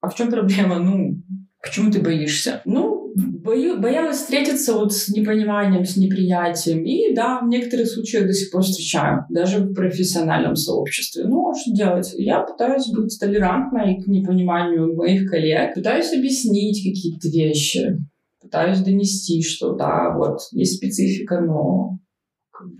а 0.00 0.08
в 0.08 0.14
чем 0.14 0.30
проблема? 0.30 0.78
Ну, 0.78 1.22
Почему 1.66 1.90
ты 1.90 2.00
боишься? 2.00 2.62
Ну, 2.64 3.12
бою, 3.16 3.80
боялась 3.80 4.18
встретиться 4.18 4.74
вот 4.74 4.92
с 4.92 5.08
непониманием, 5.08 5.84
с 5.84 5.96
неприятием. 5.96 6.84
И 6.84 7.12
да, 7.12 7.40
в 7.40 7.48
некоторых 7.48 7.88
случаях 7.88 8.26
до 8.26 8.32
сих 8.32 8.52
пор 8.52 8.62
встречаю, 8.62 9.24
даже 9.30 9.58
в 9.58 9.74
профессиональном 9.74 10.54
сообществе. 10.54 11.24
Ну, 11.24 11.50
а 11.50 11.54
что 11.54 11.72
делать? 11.72 12.14
Я 12.16 12.40
пытаюсь 12.40 12.86
быть 12.88 13.18
толерантной 13.18 14.00
к 14.00 14.06
непониманию 14.06 14.94
моих 14.94 15.28
коллег, 15.28 15.74
пытаюсь 15.74 16.12
объяснить 16.12 16.84
какие-то 16.84 17.28
вещи, 17.28 17.98
pătаюсь 18.40 18.78
dонести, 18.78 19.42
что 19.42 19.72
да, 19.72 20.14
вот, 20.16 20.38
есть 20.52 20.76
специфика, 20.76 21.40
но 21.40 21.98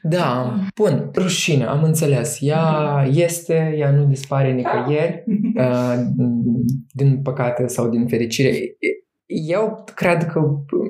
Da, 0.04 0.56
bun, 0.76 1.12
rușine, 1.16 1.66
am 1.66 1.84
înțeles. 1.84 2.38
Ea 2.42 3.08
este, 3.14 3.76
ea 3.78 3.92
nu 3.92 4.06
dispare 4.06 4.52
nicăieri, 4.52 5.24
uh, 5.58 5.96
din 6.94 7.22
păcate 7.24 7.68
sau 7.68 7.90
din 7.90 8.08
fericire. 8.08 8.54
Eu 9.48 9.84
cred 9.96 10.24
că, 10.26 10.42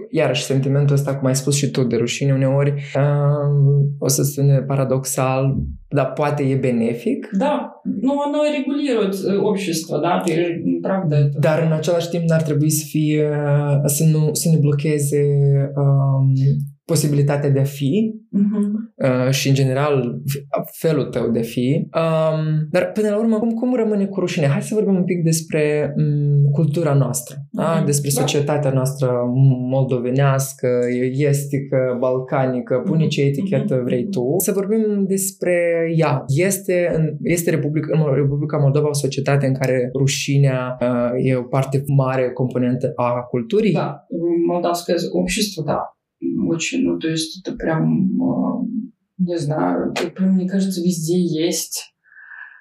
iarăși, 0.10 0.44
sentimentul 0.44 0.96
ăsta, 0.96 1.16
cum 1.16 1.28
ai 1.28 1.36
spus 1.36 1.56
și 1.56 1.72
tu, 1.72 1.84
de 1.84 1.96
rușine 1.96 2.34
uneori, 2.34 2.74
uh, 2.96 3.86
o 4.00 4.08
să 4.08 4.24
sune 4.24 4.62
paradoxal, 4.62 5.56
dar 5.90 6.12
poate 6.14 6.44
e 6.44 6.56
benefic. 6.56 7.30
Da, 7.32 7.82
nu, 8.02 8.14
оно 8.26 8.40
регулирует 8.58 9.16
общество, 9.52 9.98
да, 9.98 10.24
ты, 10.26 10.32
правда. 10.82 11.18
Это... 11.18 11.40
Dar 11.40 11.64
în 11.66 11.72
același 11.72 12.10
timp 12.10 12.24
n-ar 12.24 12.42
trebui 12.42 12.70
să 12.70 12.86
fie, 12.88 13.30
să 13.86 14.04
nu, 14.04 14.30
să 14.34 14.50
ne 14.50 14.58
blocheze 14.58 15.24
um, 15.76 16.34
posibilitatea 16.86 17.50
de 17.50 17.60
a 17.60 17.64
fi 17.64 18.14
Мгм. 18.30 18.94
uh, 18.96 19.30
și, 19.32 19.48
în 19.48 19.54
general, 19.54 20.22
felul 20.72 21.06
tău 21.06 21.30
de 21.30 21.40
a 21.40 21.42
fi. 21.42 21.88
Um, 21.94 22.68
dar, 22.72 22.92
până 22.92 23.10
la 23.10 23.18
urmă, 23.18 23.38
cum, 23.40 23.50
cum 23.50 23.76
rămâne 23.76 24.06
cu 24.06 24.20
rușine? 24.20 24.46
Hai 24.46 24.62
să 24.62 24.74
vorbim 24.74 24.96
un 24.96 25.04
pic 25.04 25.24
despre 25.24 25.94
um, 25.98 26.52
cultura 26.52 26.94
noastră, 26.94 27.36
da? 27.52 27.74
Mhm. 27.76 27.86
despre 27.86 28.10
Da. 28.14 28.20
societatea 28.22 28.72
noastră 28.72 29.10
moldovenească, 29.70 30.68
estică, 31.12 31.98
balcanică, 32.00 32.82
pune 32.86 33.08
ce 33.08 33.22
etichetă 33.22 33.76
Mhm. 33.76 33.84
vrei 33.84 34.08
tu. 34.10 34.36
Să 34.38 34.52
vorbim 34.52 35.06
despre 35.08 35.56
ea. 35.96 36.24
Este, 36.28 36.92
în, 36.96 37.16
este 37.24 37.50
Republica, 37.50 37.88
în 38.00 38.14
Republica 38.16 38.58
Moldova 38.58 38.88
o 38.88 38.94
societate 38.94 39.46
în 39.46 39.54
care 39.54 39.90
rușinea 39.98 40.78
uh, 40.82 41.12
e 41.26 41.36
o 41.36 41.42
parte 41.44 41.84
mare 41.88 42.32
componentă 42.32 42.92
a 42.96 43.12
culturii? 43.30 43.74
Да, 43.74 44.06
молдавское 44.48 44.96
общество, 45.22 45.64
да, 45.64 45.80
очень, 46.21 46.83
ну, 46.83 46.99
то 46.99 47.09
есть 47.09 47.41
это 47.41 47.57
прям, 47.57 48.23
э, 48.23 48.67
не 49.19 49.39
знаю, 49.39 49.93
это 49.93 50.09
прям, 50.11 50.35
мне 50.35 50.49
кажется, 50.49 50.81
везде 50.81 51.19
есть. 51.19 51.95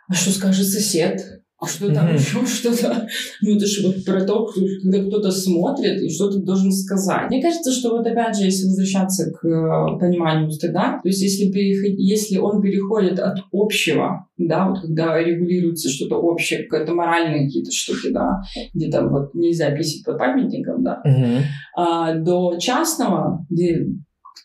А 0.07 0.13
что 0.13 0.31
скажет 0.31 0.67
сосед? 0.67 1.44
А 1.57 1.65
что 1.67 1.89
там 1.93 2.07
Мгм. 2.07 2.15
еще 2.15 2.45
что-то? 2.45 3.07
Ну, 3.41 3.55
это 3.55 3.65
же 3.65 3.87
вот 3.87 4.03
про 4.03 4.21
то, 4.25 4.45
когда 4.45 5.01
кто-то 5.05 5.31
смотрит 5.31 6.01
и 6.01 6.09
что-то 6.09 6.39
должен 6.39 6.69
сказать. 6.71 7.29
Мне 7.29 7.41
кажется, 7.41 7.71
что 7.71 7.91
вот 7.97 8.05
опять 8.05 8.35
же, 8.37 8.43
если 8.43 8.65
возвращаться 8.67 9.31
к 9.31 9.45
э, 9.47 9.97
пониманию 9.97 10.51
стыда, 10.51 10.99
то 11.01 11.07
есть 11.07 11.21
если, 11.21 11.49
переход- 11.51 11.97
если 11.97 12.37
он 12.39 12.61
переходит 12.61 13.19
от 13.19 13.37
общего, 13.53 14.27
да, 14.37 14.67
вот 14.67 14.81
когда 14.81 15.17
регулируется 15.21 15.89
что-то 15.89 16.17
общее, 16.17 16.63
какие-то 16.63 16.93
моральные 16.93 17.45
какие-то 17.45 17.71
штуки, 17.71 18.09
да, 18.11 18.41
где 18.73 18.91
там 18.91 19.09
вот 19.09 19.33
нельзя 19.33 19.71
писать 19.71 20.03
под 20.03 20.17
памятником, 20.17 20.83
да, 20.83 21.01
Мгм. 21.05 21.37
а, 21.77 22.15
до 22.15 22.57
частного, 22.59 23.45
где 23.49 23.85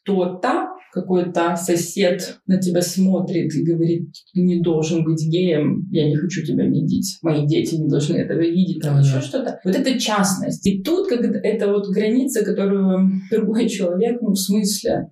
кто-то, 0.03 0.69
какой-то 0.93 1.57
сосед 1.57 2.39
на 2.47 2.59
тебя 2.61 2.83
смотрит 2.83 3.55
и 3.55 3.65
говорит, 3.65 4.11
ты 4.35 4.41
не 4.41 4.61
должен 4.61 5.05
быть 5.05 5.25
геем, 5.27 5.87
я 5.91 6.09
не 6.09 6.17
хочу 6.17 6.45
тебя 6.45 6.67
видеть, 6.67 7.19
мои 7.23 7.47
дети 7.47 7.77
не 7.77 7.89
должны 7.89 8.17
этого 8.17 8.41
видеть, 8.41 8.83
там 8.83 8.97
Ага. 8.97 9.07
еще 9.07 9.21
что-то. 9.21 9.61
Вот 9.65 9.75
это 9.75 9.99
частность. 9.99 10.67
И 10.67 10.83
тут 10.83 11.09
как 11.09 11.21
это 11.21 11.69
вот 11.69 11.89
граница, 11.89 12.45
которую 12.45 13.11
другой 13.31 13.69
человек, 13.69 14.19
ну, 14.21 14.31
в 14.31 14.37
смысле, 14.37 15.11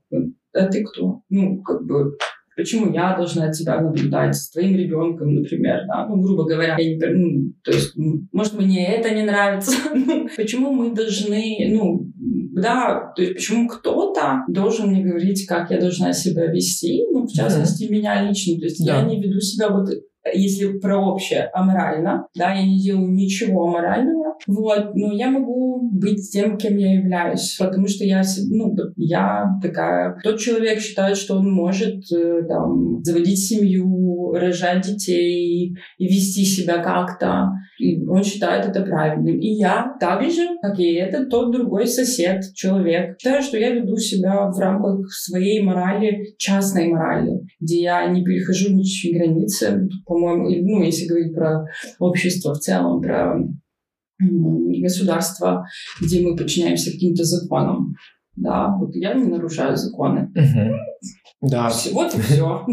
а 0.52 0.66
ты 0.66 0.82
кто? 0.82 1.22
Ну, 1.28 1.62
как 1.62 1.84
бы, 1.84 2.16
Почему 2.58 2.92
я 2.92 3.16
должна 3.16 3.52
тебя 3.52 3.80
наблюдать 3.80 4.34
с 4.34 4.50
твоим 4.50 4.76
ребенком, 4.76 5.32
например, 5.32 5.86
да? 5.86 6.08
Ну, 6.08 6.20
грубо 6.20 6.44
говоря, 6.44 6.74
я 6.76 6.84
не, 6.84 6.98
ну, 6.98 7.52
то 7.62 7.70
есть, 7.70 7.96
м, 7.96 8.28
может, 8.32 8.54
мне 8.54 8.84
это 8.96 9.14
не 9.14 9.22
нравится. 9.22 9.70
Ну, 9.94 10.28
почему 10.36 10.72
мы 10.72 10.92
должны, 10.92 11.56
ну, 11.70 12.10
да, 12.16 13.12
то 13.14 13.22
есть, 13.22 13.34
почему 13.36 13.68
кто-то 13.68 14.42
должен 14.48 14.90
мне 14.90 15.04
говорить, 15.04 15.46
как 15.46 15.70
я 15.70 15.78
должна 15.78 16.12
себя 16.12 16.46
вести, 16.46 17.04
ну, 17.12 17.26
в 17.26 17.32
частности, 17.32 17.84
меня 17.84 18.28
лично. 18.28 18.58
То 18.58 18.64
есть, 18.64 18.84
Да. 18.84 18.96
я 18.96 19.02
не 19.04 19.22
веду 19.22 19.38
себя 19.38 19.68
вот 19.68 19.88
если 20.32 20.78
про 20.78 20.98
общее, 20.98 21.50
аморально, 21.52 22.26
да, 22.34 22.54
я 22.54 22.64
не 22.64 22.80
делаю 22.80 23.10
ничего 23.10 23.68
аморального, 23.68 24.36
вот, 24.46 24.94
но 24.94 25.12
я 25.12 25.30
могу 25.30 25.88
быть 25.90 26.30
тем, 26.30 26.56
кем 26.56 26.76
я 26.76 26.94
являюсь, 26.94 27.56
потому 27.58 27.88
что 27.88 28.04
я, 28.04 28.22
ну, 28.50 28.74
я 28.96 29.46
такая, 29.62 30.16
тот 30.22 30.38
человек 30.38 30.80
считает, 30.80 31.16
что 31.16 31.36
он 31.36 31.50
может, 31.50 32.10
э, 32.12 32.42
там, 32.48 33.02
заводить 33.02 33.46
семью, 33.46 34.32
рожать 34.32 34.86
детей 34.86 35.76
и 35.98 36.04
вести 36.04 36.44
себя 36.44 36.78
как-то, 36.78 37.50
и 37.78 38.04
он 38.06 38.22
считает 38.24 38.66
это 38.66 38.82
правильным. 38.82 39.38
И 39.38 39.48
я 39.48 39.94
так 40.00 40.22
же, 40.30 40.48
как 40.60 40.78
и 40.78 40.94
этот, 40.94 41.30
тот 41.30 41.52
другой 41.52 41.86
сосед, 41.86 42.42
человек, 42.54 43.16
считаю, 43.18 43.42
что 43.42 43.56
я 43.56 43.70
веду 43.70 43.96
себя 43.96 44.50
в 44.50 44.58
рамках 44.58 45.10
своей 45.10 45.62
морали, 45.62 46.34
частной 46.38 46.88
морали, 46.88 47.40
где 47.60 47.82
я 47.82 48.06
не 48.06 48.24
перехожу 48.24 48.74
ничьи 48.74 49.16
границы, 49.16 49.88
по-моему, 50.18 50.48
ну, 50.48 50.82
если 50.82 51.06
говорить 51.06 51.34
про 51.34 51.66
общество 51.98 52.54
в 52.54 52.58
целом, 52.58 53.00
про 53.00 53.38
государство, 54.20 55.66
где 56.00 56.26
мы 56.26 56.36
подчиняемся 56.36 56.90
каким-то 56.90 57.24
законам. 57.24 57.94
Да, 58.36 58.74
вот 58.78 58.94
я 58.94 59.14
не 59.14 59.24
нарушаю 59.24 59.76
законы. 59.76 60.32
Да. 61.40 61.70
Вот 61.92 62.14
и 62.14 62.20
все. 62.20 62.64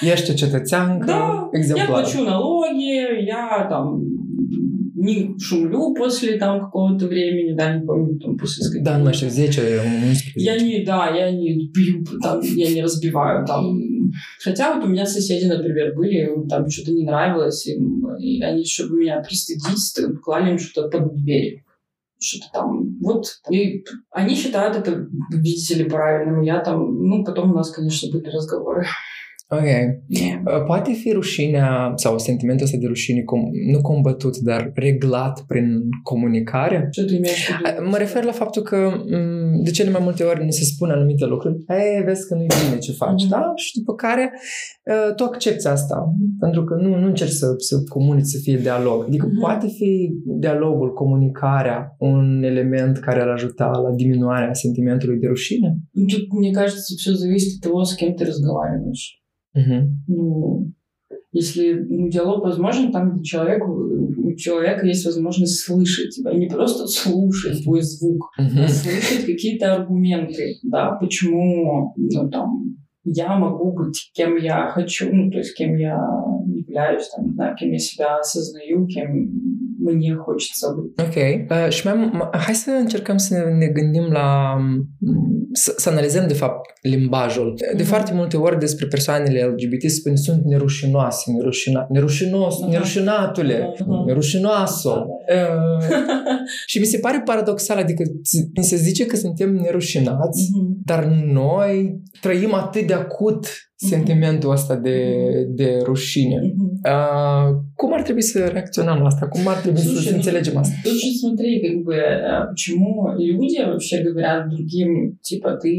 Ești 0.00 0.30
o 0.30 0.34
cetățeancă 0.34 1.06
Да, 1.06 1.48
я 1.76 1.86
плачу 1.86 2.22
налоги, 2.22 3.24
я 3.26 3.66
там 3.68 4.00
не 4.96 5.38
шумлю 5.38 5.94
после 5.94 6.38
там 6.38 6.60
какого-то 6.60 7.06
времени, 7.06 7.54
да, 7.54 7.76
не 7.76 7.86
помню, 7.86 8.18
там 8.18 8.38
после 8.38 8.64
скольки. 8.64 8.86
Mai 8.86 9.12
știu, 9.12 9.28
10, 9.28 9.58
11. 9.58 10.32
Я 10.36 10.58
не, 10.58 10.84
да, 10.84 11.10
я 11.10 11.30
не 11.30 11.68
бью, 11.68 12.04
там, 12.22 12.40
я 12.40 12.70
не 12.74 12.82
разбиваю 12.82 13.46
там. 13.46 13.78
Хотя 14.42 14.74
вот 14.74 14.84
у 14.84 14.88
меня 14.88 15.04
соседи, 15.04 15.44
например, 15.44 15.94
были, 15.94 16.28
там 16.48 16.68
что-то 16.70 16.92
не 16.92 17.04
нравилось, 17.04 17.66
им, 17.66 18.16
и 18.18 18.42
они, 18.42 18.64
чтобы 18.64 18.96
меня 18.96 19.20
пристыдить, 19.20 20.20
клали 20.22 20.52
им 20.52 20.58
что-то 20.58 20.88
под 20.88 21.14
дверь. 21.14 21.62
Что-то 22.18 22.46
там, 22.54 22.98
вот. 23.02 23.26
И 23.50 23.84
они 24.10 24.34
считают 24.34 24.76
это, 24.76 25.06
видите 25.30 25.74
ли, 25.74 25.84
правильным. 25.84 26.40
Я 26.40 26.60
там, 26.60 27.06
ну, 27.06 27.22
потом 27.22 27.50
у 27.50 27.54
нас, 27.54 27.70
конечно, 27.70 28.10
были 28.10 28.30
разговоры. 28.30 28.86
Ok. 29.53 29.63
Uh, 29.63 30.63
Poate 30.65 30.91
fi 30.91 31.11
rușinea 31.11 31.91
sau 31.95 32.17
sentimentul 32.19 32.65
ăsta 32.65 32.77
de 32.77 32.87
rușine 32.87 33.19
com- 33.21 33.71
nu 33.71 33.81
combătut, 33.81 34.37
dar 34.37 34.71
reglat 34.75 35.43
prin 35.47 35.81
comunicare? 36.03 36.89
Что 36.91 37.05
ты 37.05 37.15
имеешь 37.15 37.45
в 37.45 37.57
виду? 37.57 37.81
A- 37.81 37.89
Mă 37.89 37.97
refer 37.97 38.23
la 38.23 38.31
faptul 38.31 38.61
că 38.61 38.77
m, 39.05 39.63
de 39.63 39.71
cele 39.71 39.89
mai 39.89 39.99
multe 40.03 40.23
ori 40.23 40.45
ni 40.45 40.53
se 40.53 40.63
spune 40.63 40.91
anumite 40.93 41.25
lucruri. 41.25 41.55
Ei, 41.67 42.03
vezi 42.03 42.27
că 42.27 42.35
nu-i 42.35 42.47
bine 42.65 42.77
ce 42.79 42.91
faci, 42.91 43.21
Mhm. 43.21 43.29
da? 43.29 43.51
Și 43.55 43.77
după 43.77 43.93
care 43.95 44.31
uh, 44.91 45.15
tu 45.15 45.23
accepti 45.23 45.67
asta. 45.67 46.13
Pentru 46.39 46.63
că 46.63 46.73
nu, 46.75 46.95
nu 46.95 47.05
încerci 47.07 47.31
să, 47.31 47.47
să 47.57 47.75
comunici, 47.89 48.25
să 48.25 48.37
fie 48.41 48.57
dialog. 48.57 49.03
Adică 49.07 49.25
Mhm. 49.25 49.39
poate 49.39 49.67
fi 49.67 50.11
dialogul, 50.39 50.93
comunicarea 50.93 51.95
un 51.99 52.43
element 52.43 52.97
care 52.97 53.21
ar 53.21 53.27
ajuta 53.27 53.65
la 53.83 53.91
diminuarea 53.95 54.53
sentimentului 54.53 55.17
de 55.19 55.27
rușine? 55.27 55.77
Ну, 55.93 56.05
Тут, 56.05 56.25
мне 56.41 56.51
кажется, 56.59 56.91
все 57.01 57.11
зависит 57.23 57.51
от 57.55 57.61
того, 57.65 57.83
с 57.83 57.93
кем 57.99 58.11
ты 58.17 58.23
разговариваешь. 58.31 59.05
Mhm. 59.56 59.88
Ну, 60.08 60.72
если 61.32 61.74
ну, 61.74 62.08
диалог 62.08 62.42
возможен 62.44 62.92
там, 62.92 63.14
где 63.14 63.24
человек, 63.24 63.62
у 63.66 64.34
человека 64.36 64.86
есть 64.86 65.04
возможность 65.06 65.60
слышать 65.64 66.14
тебя, 66.14 66.30
и 66.32 66.38
не 66.38 66.46
просто 66.48 66.86
слушать 66.86 67.62
твой 67.64 67.82
звук, 67.82 68.30
а 68.38 68.42
Mhm. 68.42 68.68
слышать 68.68 69.26
какие-то 69.26 69.74
аргументы, 69.74 70.56
да, 70.62 70.92
почему, 70.92 71.92
ну, 71.96 72.28
там, 72.30 72.76
я 73.04 73.36
могу 73.38 73.72
быть 73.72 74.10
кем 74.14 74.36
я 74.36 74.68
хочу, 74.68 75.14
ну, 75.14 75.30
то 75.30 75.38
есть 75.38 75.54
кем 75.56 75.76
я 75.76 75.96
являюсь, 76.46 77.08
там, 77.08 77.26
не 77.26 77.32
знаю, 77.32 77.56
кем 77.56 77.70
я 77.72 77.78
себя 77.78 78.18
осознаю, 78.18 78.86
кем 78.86 79.45
мне 79.83 80.15
хочется 80.15 80.67
быть. 80.75 80.93
Ok. 81.07 81.15
Uh, 81.51 81.69
și 81.71 81.85
mai, 81.87 81.93
am- 81.93 82.29
hai 82.45 82.53
să 82.55 82.69
încercăm 82.69 83.17
să 83.17 83.33
ne 83.59 83.67
gândim 83.67 84.03
la... 84.11 84.55
m, 84.59 84.87
să, 85.53 85.73
să 85.77 85.89
analizăm, 85.89 86.27
de 86.27 86.33
fapt, 86.33 86.69
limbajul. 86.81 87.53
De 87.57 87.71
Mhm. 87.83 87.83
foarte 87.91 88.13
multe 88.13 88.37
ori 88.37 88.59
despre 88.59 88.85
persoanele 88.87 89.43
LGBT 89.43 89.81
se 89.81 89.87
spune 89.87 90.15
sunt 90.15 90.43
nerușinoase, 90.43 91.31
nerușina, 91.31 91.85
nerușinos, 91.89 92.61
Aha. 92.61 92.71
nerușinatule, 92.71 93.73
Aha. 93.81 94.03
nerușinoasă. 94.05 94.89
Uh, 94.89 95.95
și 96.65 96.79
mi 96.79 96.85
se 96.85 96.97
pare 96.97 97.21
paradoxal, 97.25 97.77
adică 97.77 98.03
ți- 98.23 98.49
mi 98.55 98.63
se 98.63 98.75
zice 98.75 99.05
că 99.05 99.15
suntem 99.15 99.53
nerușinați, 99.53 100.49
Мгм. 100.53 100.77
dar 100.85 101.03
noi 101.33 102.01
trăim 102.21 102.53
atât 102.53 102.87
de 102.87 102.93
acut 102.93 103.47
sentimentul 103.75 104.51
ăsta 104.51 104.75
de, 104.75 104.99
de 105.49 105.79
rușine. 105.83 106.39
Мгм. 106.41 106.79
Uh, 106.83 107.55
cum 107.75 107.93
ar 107.93 108.01
trebui 108.01 108.21
să 108.21 108.45
reacționăm 108.45 108.97
la 108.97 109.05
asta? 109.05 109.27
Cum 109.27 109.47
ar 109.47 109.55
trebui 109.55 109.79
să, 109.79 109.85
Слушай, 109.87 110.03
să 110.03 110.09
ну, 110.09 110.15
înțelegem 110.15 110.57
asta? 110.57 110.73
Тут 110.83 110.97
же 111.03 111.09
смотри, 111.23 111.51
как 111.67 111.77
бы, 111.85 111.95
э, 111.95 112.47
почему 112.51 112.89
люди 113.29 113.57
вообще 113.71 113.97
говорят 114.09 114.49
другим, 114.49 114.89
типа, 115.29 115.49
ты 115.61 115.71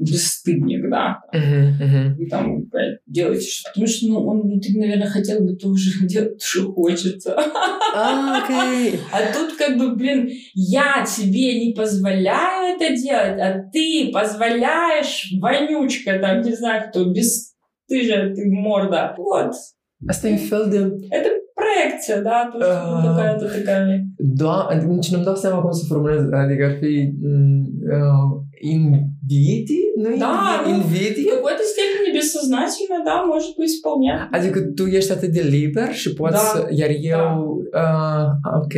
бесстыдник, 0.00 0.90
да, 0.90 1.20
Мгм, 1.32 1.76
мгм. 1.78 2.16
вы 2.16 2.26
там 2.26 2.64
блядь, 2.64 2.98
делаете 3.06 3.46
что 3.46 3.70
Потому 3.70 3.86
что, 3.86 4.06
ну, 4.08 4.26
он 4.26 4.40
внутри, 4.42 4.78
наверное, 4.78 5.08
хотел 5.08 5.40
бы 5.40 5.54
тоже 5.56 5.90
делать, 6.06 6.42
что 6.42 6.72
хочется. 6.72 7.36
А, 7.94 8.42
окей. 8.42 8.98
А 9.12 9.32
тут 9.32 9.56
как 9.56 9.76
бы, 9.76 9.94
блин, 9.94 10.30
я 10.54 11.04
тебе 11.04 11.64
не 11.64 11.72
позволяю 11.74 12.76
это 12.76 12.96
делать, 12.96 13.38
а 13.40 13.62
ты 13.72 14.10
позволяешь, 14.12 15.32
вонючка, 15.40 16.18
там, 16.18 16.42
не 16.42 16.54
знаю 16.54 16.88
кто, 16.90 17.04
бесстыжая 17.04 18.34
ты 18.34 18.50
морда. 18.50 19.14
Вот. 19.18 19.52
Asta 20.11 20.27
e 20.27 20.31
un 20.31 20.37
fel 20.51 20.63
de... 20.73 20.77
Это 21.17 21.29
проекция, 21.61 22.17
да, 22.29 22.37
то 22.51 22.57
есть 22.57 22.69
ну, 22.85 22.97
А. 22.99 23.03
какая-то 23.07 23.45
такая... 23.57 23.85
Da, 24.41 24.55
adică 24.71 24.91
nici 24.91 25.11
nu-mi 25.11 25.23
dau 25.23 25.35
seama 25.35 25.61
cum 25.61 25.71
să 25.71 25.85
formulez. 25.87 26.21
Adică 26.31 26.63
ar 26.65 26.75
fi... 26.81 26.91
mm, 27.21 27.63
uh, 27.95 28.31
invidii? 28.73 29.85
Nu 30.03 30.09
Da, 30.25 30.35
nu. 30.63 30.67
В 30.67 30.67
invidii? 30.77 31.25
какой-то 31.35 31.63
степени 31.73 32.07
бессознательно, 32.17 32.97
да, 33.09 33.15
может 33.33 33.53
быть, 33.59 33.73
вполне. 33.79 34.11
Adică 34.37 34.59
tu 34.77 34.83
ești 34.97 35.11
atât 35.11 35.29
de 35.37 35.41
liber 35.41 35.89
și 35.93 36.13
poți 36.13 36.31
Da. 36.33 36.37
să... 36.37 36.67
Iar 36.81 36.89
eu... 37.15 37.27
Uh, 37.83 38.25
ok. 38.61 38.75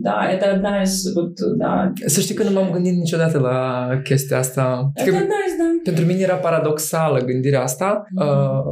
Da, 0.00 0.16
это 0.34 0.46
одна 0.56 0.82
из, 0.82 1.12
вот, 1.14 1.32
da. 1.58 1.92
Să 2.06 2.20
știi 2.20 2.34
că 2.34 2.42
nu 2.42 2.50
m-am 2.50 2.70
gândit 2.70 2.92
niciodată 2.92 3.38
la 3.38 3.88
chestia 4.04 4.38
asta. 4.38 4.92
Это 4.94 5.04
Că 5.10 5.16
одна 5.16 5.38
из, 5.48 5.54
да. 5.60 5.64
pentru 5.88 6.04
mine 6.04 6.20
era 6.20 6.34
paradoxală 6.34 7.18
gândirea 7.30 7.62
asta 7.62 7.88
Mhm. 8.10 8.26
uh, 8.26 8.60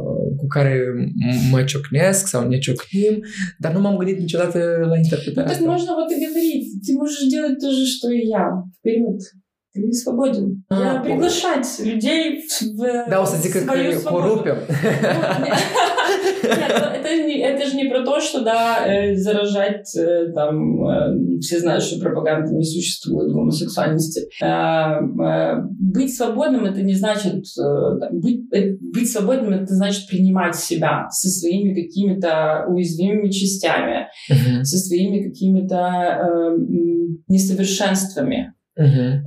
care 0.55 0.73
m- 0.97 1.49
mă 1.51 1.63
ciocnesc 1.63 2.27
sau 2.27 2.47
ne 2.47 2.57
ciocnim, 2.57 3.23
dar 3.59 3.73
nu 3.73 3.79
m-am 3.81 3.97
gândit 3.97 4.19
niciodată 4.19 4.57
la 4.81 4.87
Ну, 4.87 4.95
interpretarea 5.03 5.49
так 5.51 5.57
asta. 5.59 5.69
можно 5.75 5.91
вот 5.99 6.09
и 6.15 6.17
говорить. 6.25 6.67
Ты 6.85 6.91
можешь 7.01 7.27
делать 7.35 7.57
то 7.63 7.69
же, 7.77 7.85
что 7.95 8.07
и 8.19 8.21
я. 8.37 8.45
Вперед. 8.77 9.19
Ты 9.74 9.90
свободен. 9.92 10.64
А, 10.68 10.74
Я 10.82 11.00
приглашать 11.00 11.66
людей 11.80 12.40
в, 12.46 12.76
в 12.76 13.26
să 13.26 13.36
zic 13.42 13.52
că 13.52 13.58
свою 13.58 13.90
не- 13.90 13.94
Нет, 16.42 16.72
ну, 16.80 16.86
это, 16.98 17.08
же 17.16 17.22
не, 17.24 17.36
это 17.40 17.66
же 17.68 17.76
не 17.76 17.88
про 17.88 18.02
то, 18.04 18.20
что, 18.20 18.40
да, 18.42 18.84
э, 18.86 19.14
заражать, 19.16 19.88
э, 19.96 20.32
там, 20.34 20.54
э, 20.86 21.38
все 21.40 21.58
знают, 21.60 21.82
что 21.84 22.00
пропаганды 22.00 22.54
не 22.54 22.64
существует 22.64 23.32
гомосексуальности. 23.32 24.20
Э, 24.42 25.00
э, 25.28 25.62
быть 25.94 26.14
свободным, 26.14 26.64
это 26.66 26.82
не 26.82 26.94
значит... 26.94 27.44
э, 27.58 28.08
быть, 28.12 28.40
э, 28.52 28.76
быть 28.94 29.10
свободным, 29.10 29.52
это 29.54 29.74
значит 29.74 30.06
принимать 30.08 30.54
себя 30.56 31.08
со 31.10 31.28
своими 31.30 31.74
какими-то 31.82 32.66
уязвимыми 32.68 33.30
частями, 33.30 34.08
со 34.62 34.76
своими 34.78 35.22
какими-то 35.28 35.76
э, 35.76 36.56
несовершенствами. 37.28 38.52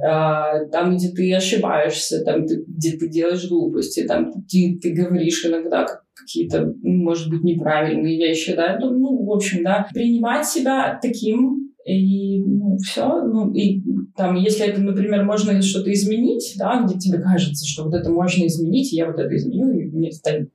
А, 0.03 0.65
там, 0.71 0.95
где 0.95 1.09
ты 1.09 1.33
ошибаешься, 1.33 2.23
там, 2.23 2.45
где 2.45 2.97
ты 2.97 3.07
делаешь 3.09 3.47
глупости, 3.47 4.05
там 4.05 4.31
ты, 4.49 4.79
ты 4.81 4.91
говоришь 4.93 5.45
иногда 5.45 5.85
как- 5.85 6.03
какие-то, 6.15 6.73
ну, 6.81 7.03
может 7.03 7.29
быть, 7.29 7.43
неправильные 7.43 8.17
вещи, 8.17 8.55
да, 8.55 8.79
ну, 8.79 9.23
в 9.23 9.31
общем, 9.31 9.63
да, 9.63 9.87
принимать 9.93 10.47
себя 10.47 10.97
таким, 10.99 11.71
и 11.85 12.39
ну, 12.39 12.77
все, 12.77 13.21
ну, 13.21 13.53
и 13.53 13.83
там, 14.15 14.35
если 14.35 14.65
это, 14.65 14.81
например, 14.81 15.23
можно 15.23 15.61
что-то 15.61 15.93
изменить, 15.93 16.55
да, 16.57 16.81
где 16.83 16.97
тебе 16.97 17.19
кажется, 17.19 17.67
что 17.67 17.83
вот 17.83 17.93
это 17.93 18.09
можно 18.09 18.47
изменить, 18.47 18.91
я 18.91 19.05
вот 19.05 19.19
это 19.19 19.35
изменю, 19.35 19.71
и 19.71 19.85
мне 19.85 20.11
станет 20.11 20.49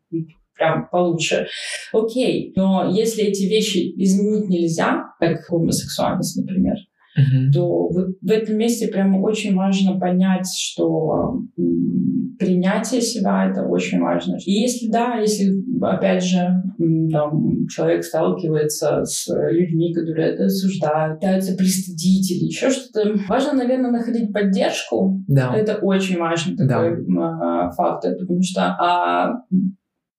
прям 0.57 0.89
получше. 0.91 1.47
Окей, 1.93 2.53
но 2.57 2.91
если 2.93 3.25
эти 3.25 3.45
вещи 3.45 3.93
изменить 3.97 4.49
нельзя, 4.49 5.05
как 5.21 5.47
гомосексуальность, 5.49 6.37
например, 6.37 6.75
Мгм. 7.17 7.51
то 7.53 7.89
в 7.89 8.31
этом 8.31 8.57
месте 8.57 8.87
прямо 8.89 9.19
очень 9.21 9.55
важно 9.57 9.99
понять, 9.99 10.47
что 10.57 11.43
принятие 12.39 13.03
себя 13.03 13.51
это 13.51 13.63
очень 13.65 14.01
важно. 14.01 14.37
И 14.45 14.53
если 14.53 14.89
да, 14.89 15.17
если 15.17 15.53
опять 15.83 16.25
же 16.25 16.63
там, 17.11 17.67
человек 17.69 18.05
сталкивается 18.05 19.05
с 19.05 19.27
людьми, 19.51 19.93
которые 19.93 20.29
это 20.29 20.45
осуждают, 20.45 21.21
пытаются 21.21 21.55
пристыдить 21.57 22.31
или 22.31 22.47
еще 22.47 22.71
что-то, 22.71 23.15
важно, 23.29 23.55
наверное, 23.55 23.91
находить 23.91 24.33
поддержку. 24.33 25.21
Da. 25.29 25.53
Это 25.55 25.77
очень 25.77 26.19
важный 26.19 26.57
Да. 26.57 26.67
такой 26.67 27.05
м, 27.05 27.19
а, 27.19 27.71
фактор, 27.73 28.15
потому 28.19 28.43
что 28.43 28.63
а, 28.63 29.43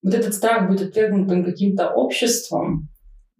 вот 0.02 0.14
этот 0.14 0.34
страх 0.34 0.68
быть 0.68 0.82
отвергнутым 0.82 1.44
каким-то 1.44 1.88
обществом, 1.90 2.88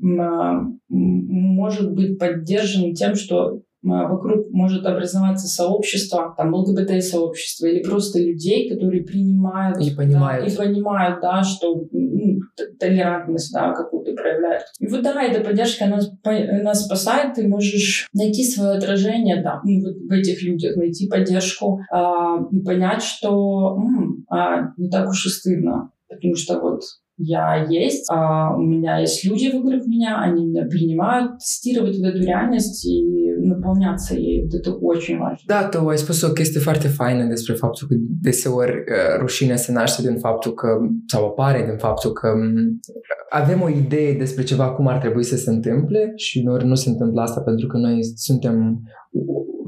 может 0.03 1.93
быть 1.95 2.19
поддержан 2.19 2.95
тем, 2.95 3.15
что 3.15 3.63
вокруг 3.85 4.49
может 4.51 4.87
образоваться 4.87 5.49
сообщество, 5.49 6.35
там 6.37 6.55
ЛГБТ-сообщество 6.55 7.67
или 7.67 7.83
просто 7.83 8.21
людей, 8.21 8.71
которые 8.71 9.03
принимают 9.03 9.81
И 9.81 9.91
да, 9.91 9.97
понимают. 9.97 10.53
и 10.53 10.57
понимают, 10.57 11.21
да, 11.21 11.43
что 11.43 11.75
т- 12.57 12.67
толерантность, 12.79 13.53
да, 13.53 13.73
какую-то 13.73 14.13
проявляют. 14.13 14.63
И 14.79 14.87
вот 14.87 15.03
да, 15.03 15.21
эта 15.23 15.41
поддержка, 15.45 15.87
спа- 15.87 16.61
она 16.61 16.75
спасает, 16.75 17.35
ты 17.35 17.49
можешь 17.49 18.07
найти 18.15 18.45
свое 18.45 18.77
отражение, 18.79 19.43
да, 19.43 19.61
ну, 19.65 19.81
вот 19.81 19.97
в 19.97 20.13
этих 20.13 20.43
людях, 20.45 20.77
найти 20.77 21.09
поддержку 21.09 21.81
а, 21.91 22.39
и 22.53 22.61
понять, 22.61 23.03
что 23.03 23.77
м, 23.79 24.25
а, 24.31 24.73
не 24.77 24.91
так 24.91 25.09
уж 25.09 25.27
и 25.27 25.29
стыдно, 25.29 25.91
потому 26.09 26.37
что 26.37 26.61
вот 26.61 26.83
я 27.22 27.66
есть, 27.70 28.06
а 28.12 28.56
у 28.56 28.62
меня 28.62 29.00
есть 29.00 29.26
люди 29.26 29.48
вокруг 29.48 29.88
меня, 29.88 30.22
они 30.22 30.46
меня 30.46 30.66
принимают, 30.66 31.40
тестировать 31.40 31.98
вот 31.98 32.08
эту 32.10 32.20
реальность 32.20 32.86
и 32.86 33.04
наполняться 33.40 34.16
ей. 34.16 34.44
Вот 34.44 34.54
это 34.54 34.74
очень 34.74 35.18
важно. 35.18 35.44
Da, 35.48 35.70
tu 35.70 35.90
ai 35.90 35.98
spus 35.98 36.22
o 36.22 36.34
chestie 36.34 36.60
foarte 36.60 36.88
faină 36.88 37.24
despre 37.26 37.54
faptul 37.54 37.88
că 37.88 37.96
deseori 38.22 38.72
uh, 38.72 39.20
rușinea 39.20 39.56
se 39.56 39.72
naște 39.72 40.02
din 40.02 40.18
faptul 40.18 40.54
că, 40.54 40.68
sau 41.08 41.26
apare 41.26 41.66
din 41.66 41.78
faptul 41.78 42.12
că 42.12 42.28
m, 42.28 42.80
avem 43.30 43.62
o 43.62 43.70
idee 43.70 44.14
despre 44.14 44.44
ceva 44.44 44.72
cum 44.72 44.88
ar 44.88 44.98
trebui 44.98 45.24
să 45.24 45.36
se 45.36 45.50
întâmple 45.50 46.12
și 46.16 46.40
uneori 46.44 46.66
nu 46.66 46.76
se 46.76 46.90
întâmplă 46.90 47.22
asta 47.22 47.42
pentru 47.42 47.68
că 47.68 47.78
noi 47.78 48.00
suntem 48.16 48.82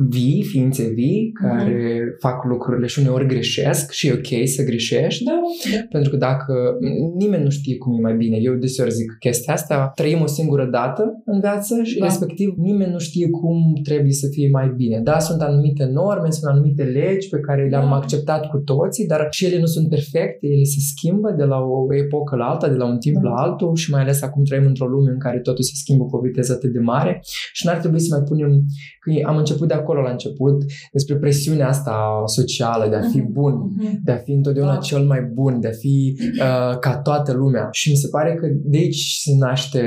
vii, 0.08 0.42
ființe 0.42 0.88
vii, 0.88 1.32
mhm. 1.34 1.48
care 1.48 1.72
mm-hmm. 1.72 2.18
fac 2.20 2.44
lucrurile 2.44 2.86
și 2.86 2.98
uneori 2.98 3.26
greșesc 3.26 3.90
și 3.90 4.06
e 4.06 4.12
ok 4.12 4.48
să 4.48 4.62
greșești, 4.64 5.24
da? 5.24 5.40
da? 5.72 5.86
Pentru 5.90 6.10
că 6.10 6.16
dacă 6.16 6.78
nimeni 7.16 7.42
nu 7.42 7.50
știe 7.50 7.76
cum 7.76 7.98
e 7.98 8.00
mai 8.00 8.16
bine, 8.16 8.36
eu 8.40 8.54
deseori 8.54 8.90
zic 8.90 9.16
chestia 9.18 9.52
asta, 9.52 9.92
trăim 9.94 10.20
o 10.22 10.26
singură 10.26 10.64
dată 10.64 11.22
în 11.24 11.40
viață 11.40 11.82
și 11.82 11.98
da. 11.98 12.04
respectiv 12.04 12.54
nimeni 12.56 12.92
nu 12.92 12.98
știe 12.98 13.30
cum 13.30 13.80
trebuie 13.82 14.12
să 14.12 14.26
fie 14.30 14.48
mai 14.52 14.72
bine. 14.76 15.00
Da, 15.04 15.18
sunt 15.18 15.40
anumite 15.40 15.84
norme, 15.84 16.30
sunt 16.30 16.52
anumite 16.52 16.82
legi 16.82 17.28
pe 17.28 17.40
care 17.40 17.68
le-am 17.68 17.88
da. 17.88 17.96
acceptat 17.96 18.48
cu 18.48 18.58
toții, 18.58 19.06
dar 19.06 19.26
și 19.30 19.44
ele 19.44 19.58
nu 19.58 19.66
sunt 19.66 19.88
perfecte, 19.88 20.46
ele 20.46 20.64
se 20.64 20.80
schimbă 20.80 21.34
de 21.36 21.44
la 21.44 21.58
o 21.58 21.94
epocă 21.94 22.36
la 22.36 22.44
alta, 22.44 22.68
de 22.68 22.74
la 22.74 22.86
un 22.86 22.98
timp 22.98 23.22
da. 23.22 23.28
la 23.28 23.34
altul 23.34 23.74
și 23.74 23.90
mai 23.90 24.00
ales 24.00 24.22
acum 24.22 24.44
trăim 24.44 24.66
într-o 24.66 24.86
lume 24.86 25.10
în 25.10 25.18
care 25.18 25.38
totul 25.38 25.64
se 25.64 25.72
schimbă 25.74 26.04
cu 26.04 26.16
o 26.16 26.20
viteză 26.20 26.52
atât 26.52 26.72
de 26.72 26.78
mare 26.78 27.20
și 27.52 27.66
n-ar 27.66 27.76
trebui 27.76 28.00
să 28.00 28.16
mai 28.16 28.24
punem, 28.28 28.64
că 29.00 29.10
am 29.26 29.36
început 29.36 29.68
de 29.68 29.74
acolo 29.74 29.93
la 29.93 30.11
început, 30.11 30.63
despre 30.91 31.15
presiunea 31.17 31.67
asta 31.67 32.21
socială 32.25 32.89
de 32.89 32.95
a 32.95 33.01
fi 33.01 33.17
Mhm. 33.21 33.31
bun, 33.31 33.53
Мгм. 33.53 33.99
de 34.03 34.11
a 34.11 34.15
fi 34.17 34.31
întotdeauna 34.31 34.73
Da. 34.73 34.79
cel 34.79 35.03
mai 35.05 35.21
bun, 35.33 35.59
de 35.59 35.67
a 35.67 35.71
fi 35.71 36.17
uh, 36.19 36.77
ca 36.79 36.97
toată 37.03 37.33
lumea. 37.33 37.67
Și 37.71 37.89
mi 37.89 37.95
se 37.95 38.07
pare 38.11 38.33
că 38.35 38.47
de 38.63 38.77
aici 38.77 39.01
se 39.23 39.31
naște 39.39 39.81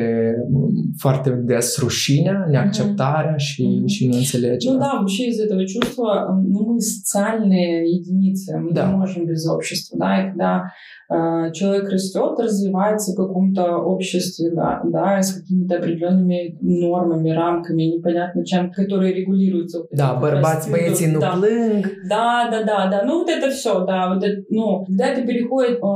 um, 0.52 0.70
foarte 0.98 1.30
des 1.30 1.78
rușinea, 1.78 2.46
neacceptarea 2.50 3.36
și, 3.36 3.62
Mhm. 3.78 3.86
și 3.86 4.06
neînțelegerea. 4.06 4.72
Ну 4.74 4.78
да, 4.78 4.90
вообще 5.00 5.24
из 5.32 5.38
этого 5.46 5.62
чувства, 5.74 6.10
м, 6.30 6.36
ну, 6.54 6.60
мы 6.70 6.78
социальные 6.96 7.70
единицы, 7.98 8.48
мы 8.64 8.70
Да. 8.78 8.84
не 8.88 8.94
можем 9.02 9.22
без 9.32 9.42
общества, 9.56 9.92
да, 10.04 10.10
и 10.20 10.22
когда 10.30 10.52
э, 11.14 11.50
человек 11.52 11.86
растет, 11.90 12.34
развивается 12.46 13.12
в 13.12 13.16
каком-то 13.22 13.62
обществе, 13.94 14.46
да, 14.60 14.70
да, 14.96 15.20
с 15.22 15.30
какими-то 15.38 15.72
определенными 15.76 16.56
нормами, 16.62 17.28
рамками, 17.30 17.82
непонятно 17.96 18.40
чем, 18.50 18.70
которые 18.70 19.12
регулируются. 19.20 19.76
Da, 19.91 20.17
bărbați, 20.19 20.69
раз 20.69 20.69
băieții 20.69 21.11
nu 21.11 21.19
да. 21.19 21.37
plâng. 21.39 21.85
Да, 22.07 22.47
да, 22.51 22.63
да, 22.63 22.87
да. 22.91 23.03
Ну, 23.05 23.13
вот 23.19 23.29
это 23.29 23.49
все, 23.49 23.85
да. 23.85 24.09
Вот 24.13 24.23
это, 24.23 24.41
ну, 24.49 24.85
когда 24.85 25.05
это 25.07 25.21
переходит 25.21 25.77
э, 25.77 25.87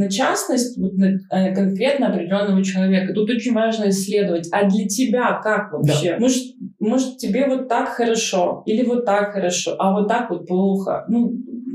на 0.00 0.08
частность, 0.08 0.78
вот 0.78 0.92
на 0.96 1.08
э, 1.30 1.54
конкретно 1.54 2.08
определенного 2.08 2.62
человека, 2.62 3.12
тут 3.12 3.30
очень 3.30 3.54
важно 3.54 3.88
исследовать. 3.88 4.48
А 4.52 4.68
для 4.68 4.86
тебя 4.86 5.40
как 5.42 5.72
вообще? 5.72 6.16
Может, 6.18 6.42
может, 6.80 7.18
тебе 7.18 7.46
вот 7.48 7.68
так 7.68 7.88
хорошо, 7.88 8.62
или 8.66 8.82
вот 8.84 9.04
так 9.04 9.32
хорошо, 9.32 9.76
а 9.78 9.92
вот 9.92 10.08
так 10.08 10.30
вот 10.30 10.46
плохо. 10.46 11.04
Ну, 11.08 11.32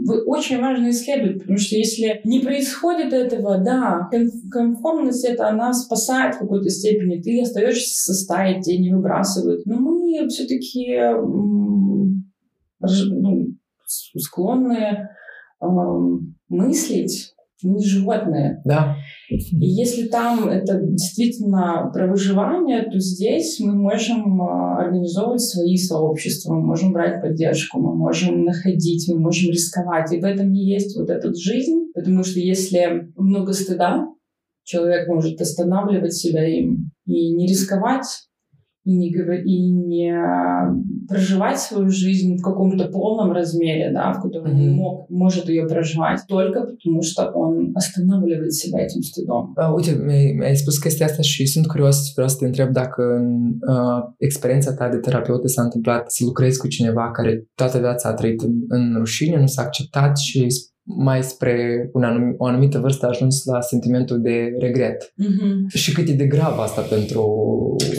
вы- 0.07 0.23
очень 0.23 0.59
важно 0.59 0.89
исследовать, 0.89 1.39
потому 1.39 1.57
что 1.57 1.75
если 1.75 2.21
не 2.23 2.39
происходит 2.39 3.13
этого, 3.13 3.57
да, 3.57 4.07
кон- 4.09 4.49
конформность 4.49 5.25
это 5.25 5.47
она 5.49 5.73
спасает 5.73 6.35
в 6.35 6.39
какой-то 6.39 6.69
степени. 6.69 7.21
Ты 7.21 7.41
остаешься 7.41 7.93
со 7.93 8.13
стаей, 8.13 8.61
тебя 8.61 8.79
не 8.79 8.93
выбрасывают. 8.93 9.65
Но 9.65 9.75
мы 9.77 10.27
все-таки 10.29 10.97
ну, 12.79 13.55
склонны 14.17 15.09
эм, 15.61 16.35
мыслить 16.49 17.33
не 17.63 17.83
животные. 17.83 18.61
Da. 18.67 18.93
И 19.29 19.65
если 19.65 20.07
там 20.07 20.47
это 20.47 20.79
действительно 20.79 21.89
про 21.93 22.07
выживание, 22.07 22.83
то 22.83 22.99
здесь 22.99 23.59
мы 23.59 23.73
можем 23.73 24.41
а, 24.41 24.77
организовывать 24.77 25.41
свои 25.41 25.75
сообщества, 25.77 26.53
мы 26.53 26.61
можем 26.61 26.93
брать 26.93 27.21
поддержку, 27.21 27.79
мы 27.79 27.95
можем 27.95 28.43
находить, 28.43 29.09
мы 29.09 29.19
можем 29.19 29.51
рисковать. 29.51 30.13
И 30.13 30.19
в 30.19 30.23
этом 30.23 30.53
и 30.53 30.59
есть 30.59 30.97
вот 30.97 31.09
эта 31.09 31.33
жизнь, 31.33 31.91
потому 31.93 32.23
что 32.23 32.39
если 32.39 33.11
много 33.15 33.53
стыда, 33.53 34.07
человек 34.63 35.07
может 35.07 35.39
останавливать 35.41 36.13
себя 36.13 36.45
им 36.47 36.91
и 37.05 37.33
не 37.33 37.47
рисковать, 37.47 38.26
и 38.87 38.97
не, 38.97 39.09
и 39.53 39.71
не 39.71 40.09
а, 40.11 40.73
проживать 41.09 41.59
свою 41.59 41.89
жизнь 41.89 42.37
в 42.37 42.41
каком-то 42.41 42.85
полном 42.87 43.31
размере, 43.33 43.91
да, 43.93 44.13
в 44.13 44.21
котором 44.21 44.51
он 44.51 44.67
Мгм. 44.67 44.75
мог, 44.75 45.09
может 45.09 45.49
ее 45.49 45.65
проживать, 45.67 46.21
только 46.27 46.59
потому 46.61 47.01
что 47.01 47.21
он 47.43 47.73
останавливает 47.75 48.53
себя 48.53 48.79
этим 48.85 49.01
стыдом. 49.01 49.53
Uh, 49.57 49.75
uite, 49.75 49.91
mi-ai, 50.07 50.33
mi-ai 50.39 50.55
spus 50.55 50.77
chestia 50.77 51.05
asta 51.05 51.21
și 51.21 51.45
sunt 51.45 51.67
curios, 51.67 51.97
vreau 52.13 52.29
să 52.29 52.35
te 52.39 52.45
întreb 52.45 52.69
dacă 52.71 53.01
în 53.01 53.27
uh, 53.73 53.99
experiența 54.17 54.73
ta 54.73 54.89
de 54.89 54.97
terapeut 54.97 55.49
s-a 55.49 55.63
întâmplat 55.63 56.11
să 56.11 56.23
lucrezi 56.25 56.59
cu 56.59 56.67
cineva 56.67 57.11
care 57.11 57.47
toată 57.55 57.77
viața 57.77 58.09
a 58.09 58.13
trăit 58.13 58.41
în, 58.41 58.53
în 58.67 58.95
rușine, 58.97 59.39
nu 59.39 59.47
s-a 59.47 59.61
acceptat 59.61 60.17
și 60.17 60.47
mai 60.86 61.22
spre 61.22 61.88
un 61.92 62.02
anum, 62.02 62.34
o 62.38 62.44
anumită 62.46 62.78
vârstă 62.78 63.06
a 63.06 63.08
ajuns 63.08 63.44
la 63.44 63.60
sentimentul 63.60 64.20
de 64.20 64.36
regret. 64.58 65.12
Мгм. 65.16 65.66
Și 65.68 65.92
cât 65.92 66.08
e 66.08 66.12
de 66.12 66.26
grav 66.26 66.58
asta 66.58 66.82
pentru... 66.82 67.22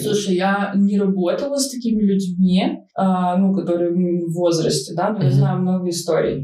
Слушай, 0.01 0.35
я 0.35 0.73
не 0.87 0.97
работала 0.97 1.57
с 1.57 1.69
такими 1.69 2.01
людьми, 2.11 2.61
а, 2.93 3.37
ну, 3.41 3.53
которые 3.53 3.89
в 3.91 4.33
возрасте, 4.41 4.93
да, 4.99 5.05
но 5.13 5.19
я 5.23 5.29
Мгм. 5.29 5.37
знаю 5.39 5.61
много 5.61 5.89
историй. 5.89 6.37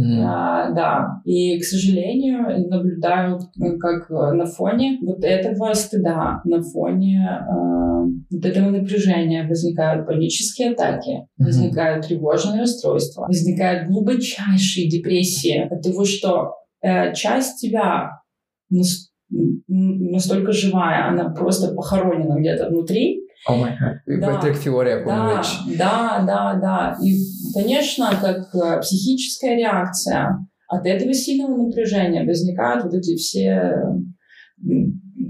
Mm. 0.00 0.22
А, 0.24 0.70
да, 0.70 1.20
и, 1.24 1.58
к 1.58 1.64
сожалению, 1.64 2.68
наблюдаю, 2.68 3.38
э, 3.60 3.76
как 3.78 4.08
э, 4.10 4.32
на 4.32 4.46
фоне 4.46 4.98
вот 5.02 5.24
этого 5.24 5.74
стыда, 5.74 6.40
на 6.44 6.62
фоне 6.62 7.28
э, 7.28 8.04
вот 8.30 8.44
этого 8.44 8.70
напряжения 8.70 9.44
возникают 9.48 10.06
панические 10.06 10.70
атаки, 10.70 11.26
Мгм. 11.36 11.46
возникают 11.46 12.06
тревожные 12.06 12.60
расстройства, 12.60 13.22
возникают 13.26 13.88
глубочайшие 13.88 14.88
депрессии 14.88 15.66
от 15.68 15.82
того, 15.82 16.04
что 16.04 16.52
э, 16.80 17.12
часть 17.14 17.60
тебя 17.60 18.20
настолько 19.66 20.52
живая, 20.52 21.08
она 21.08 21.30
просто 21.30 21.74
похоронена 21.74 22.38
где-то 22.38 22.68
внутри, 22.68 23.27
Vă 24.20 24.36
trec 24.40 24.56
fiore 24.56 24.92
acum 24.92 25.12
да, 25.12 25.40
да, 25.76 26.24
да, 26.26 26.58
да. 26.60 26.96
И, 27.02 27.16
конечно, 27.54 28.06
как 28.20 28.54
э, 28.54 28.78
психическая 28.80 29.56
реакция 29.56 30.48
от 30.66 30.86
этого 30.86 31.12
сильного 31.12 31.56
напряжения 31.56 32.24
возникают 32.24 32.84
вот 32.84 32.94
эти 32.94 33.16
все 33.16 33.72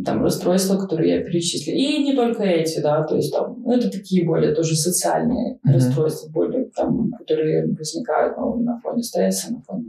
там 0.04 0.22
расстройства, 0.22 0.76
которые 0.76 1.16
я 1.16 1.24
перечислила. 1.24 1.76
И 1.76 2.02
не 2.02 2.14
только 2.14 2.42
эти, 2.42 2.80
да, 2.80 3.02
то 3.04 3.16
есть 3.16 3.32
там, 3.32 3.62
ну, 3.64 3.72
это 3.72 3.90
такие 3.90 4.24
более 4.24 4.54
тоже 4.54 4.76
социальные 4.76 5.58
Мгм. 5.62 5.74
расстройства, 5.74 6.30
более 6.30 6.64
там, 6.76 7.10
которые 7.18 7.66
возникают 7.66 8.36
ну, 8.36 8.56
на 8.62 8.78
фоне 8.80 9.02
стресса, 9.02 9.52
на 9.52 9.60
фоне... 9.62 9.84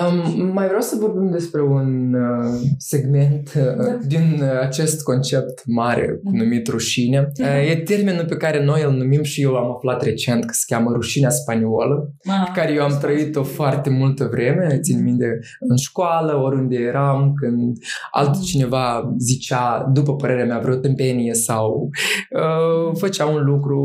Um, 0.00 0.52
mai 0.52 0.66
vreau 0.66 0.80
să 0.80 0.96
vorbim 1.00 1.30
despre 1.30 1.62
un 1.62 2.14
uh, 2.14 2.60
segment 2.78 3.52
uh, 3.56 3.84
Da. 3.86 3.98
din 4.06 4.40
uh, 4.42 4.60
acest 4.60 5.02
concept 5.02 5.62
mare 5.66 6.20
Mhm. 6.22 6.36
numit 6.36 6.68
rușine. 6.68 7.30
Da. 7.34 7.44
Uh, 7.46 7.70
e 7.70 7.76
termenul 7.76 8.24
pe 8.24 8.36
care 8.36 8.64
noi 8.64 8.82
îl 8.86 8.92
numim 8.92 9.22
și 9.22 9.42
eu 9.42 9.56
am 9.56 9.70
aflat 9.70 10.02
recent 10.02 10.44
că 10.44 10.50
se 10.52 10.74
cheamă 10.74 10.90
rușinea 10.94 11.30
spaniolă, 11.30 12.12
А, 12.24 12.42
pe 12.52 12.60
care 12.60 12.72
eu 12.72 12.82
am 12.82 12.98
trăit-o 13.00 13.42
foarte 13.42 13.90
multă 13.90 14.28
vreme, 14.30 14.78
țin 14.82 15.02
minte 15.02 15.38
în 15.60 15.76
școală, 15.76 16.36
oriunde 16.36 16.76
eram, 16.76 17.32
când 17.40 17.76
altcineva 18.10 19.14
zicea, 19.18 19.90
după 19.92 20.16
părerea 20.16 20.44
mea, 20.44 20.58
vreo 20.58 20.74
tâmpenie 20.76 21.34
sau 21.34 21.88
uh, 22.30 22.96
făcea 22.98 23.26
un 23.26 23.44
lucru 23.44 23.80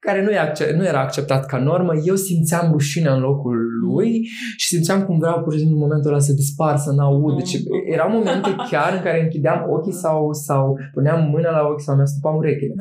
care 0.00 0.24
nu, 0.24 0.30
e 0.30 0.38
acce- 0.38 0.74
nu 0.76 0.84
era 0.84 1.00
acceptat 1.00 1.46
ca 1.46 1.58
normă, 1.58 1.92
eu 2.04 2.14
simțeam 2.14 2.68
rușinea 2.72 3.14
în 3.14 3.20
locul 3.20 3.58
lui 3.84 4.20
și 4.56 4.66
simțeam 4.68 5.02
cum 5.02 5.18
vreau 5.22 5.42
pur 5.42 5.52
și 5.52 5.58
simplu 5.58 5.76
în 5.76 5.84
momentul 5.86 6.10
ăla 6.10 6.20
să 6.28 6.32
dispar, 6.32 6.76
să 6.76 6.90
n-aud. 6.92 7.36
Deci 7.36 7.54
erau 7.94 8.08
momente 8.10 8.50
chiar 8.70 8.90
în 8.96 9.02
care 9.02 9.22
închideam 9.22 9.60
ochii 9.76 10.00
sau, 10.04 10.32
sau 10.32 10.78
puneam 10.94 11.20
mâna 11.34 11.50
la 11.50 11.62
ochi 11.70 11.80
sau 11.86 11.94
mi-a 11.96 12.04
stupat 12.12 12.34
urechile. 12.36 12.74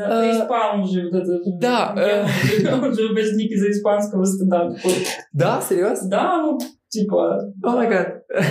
Da, 1.65 1.93
uh, 1.95 2.01
da. 2.65 2.73
Da. 4.47 4.65
Da, 5.31 5.59
serios? 5.61 5.99
Da, 6.15 6.31
nu. 6.43 6.55
Oh 7.61 7.75
my 7.79 7.87
god. 7.93 8.07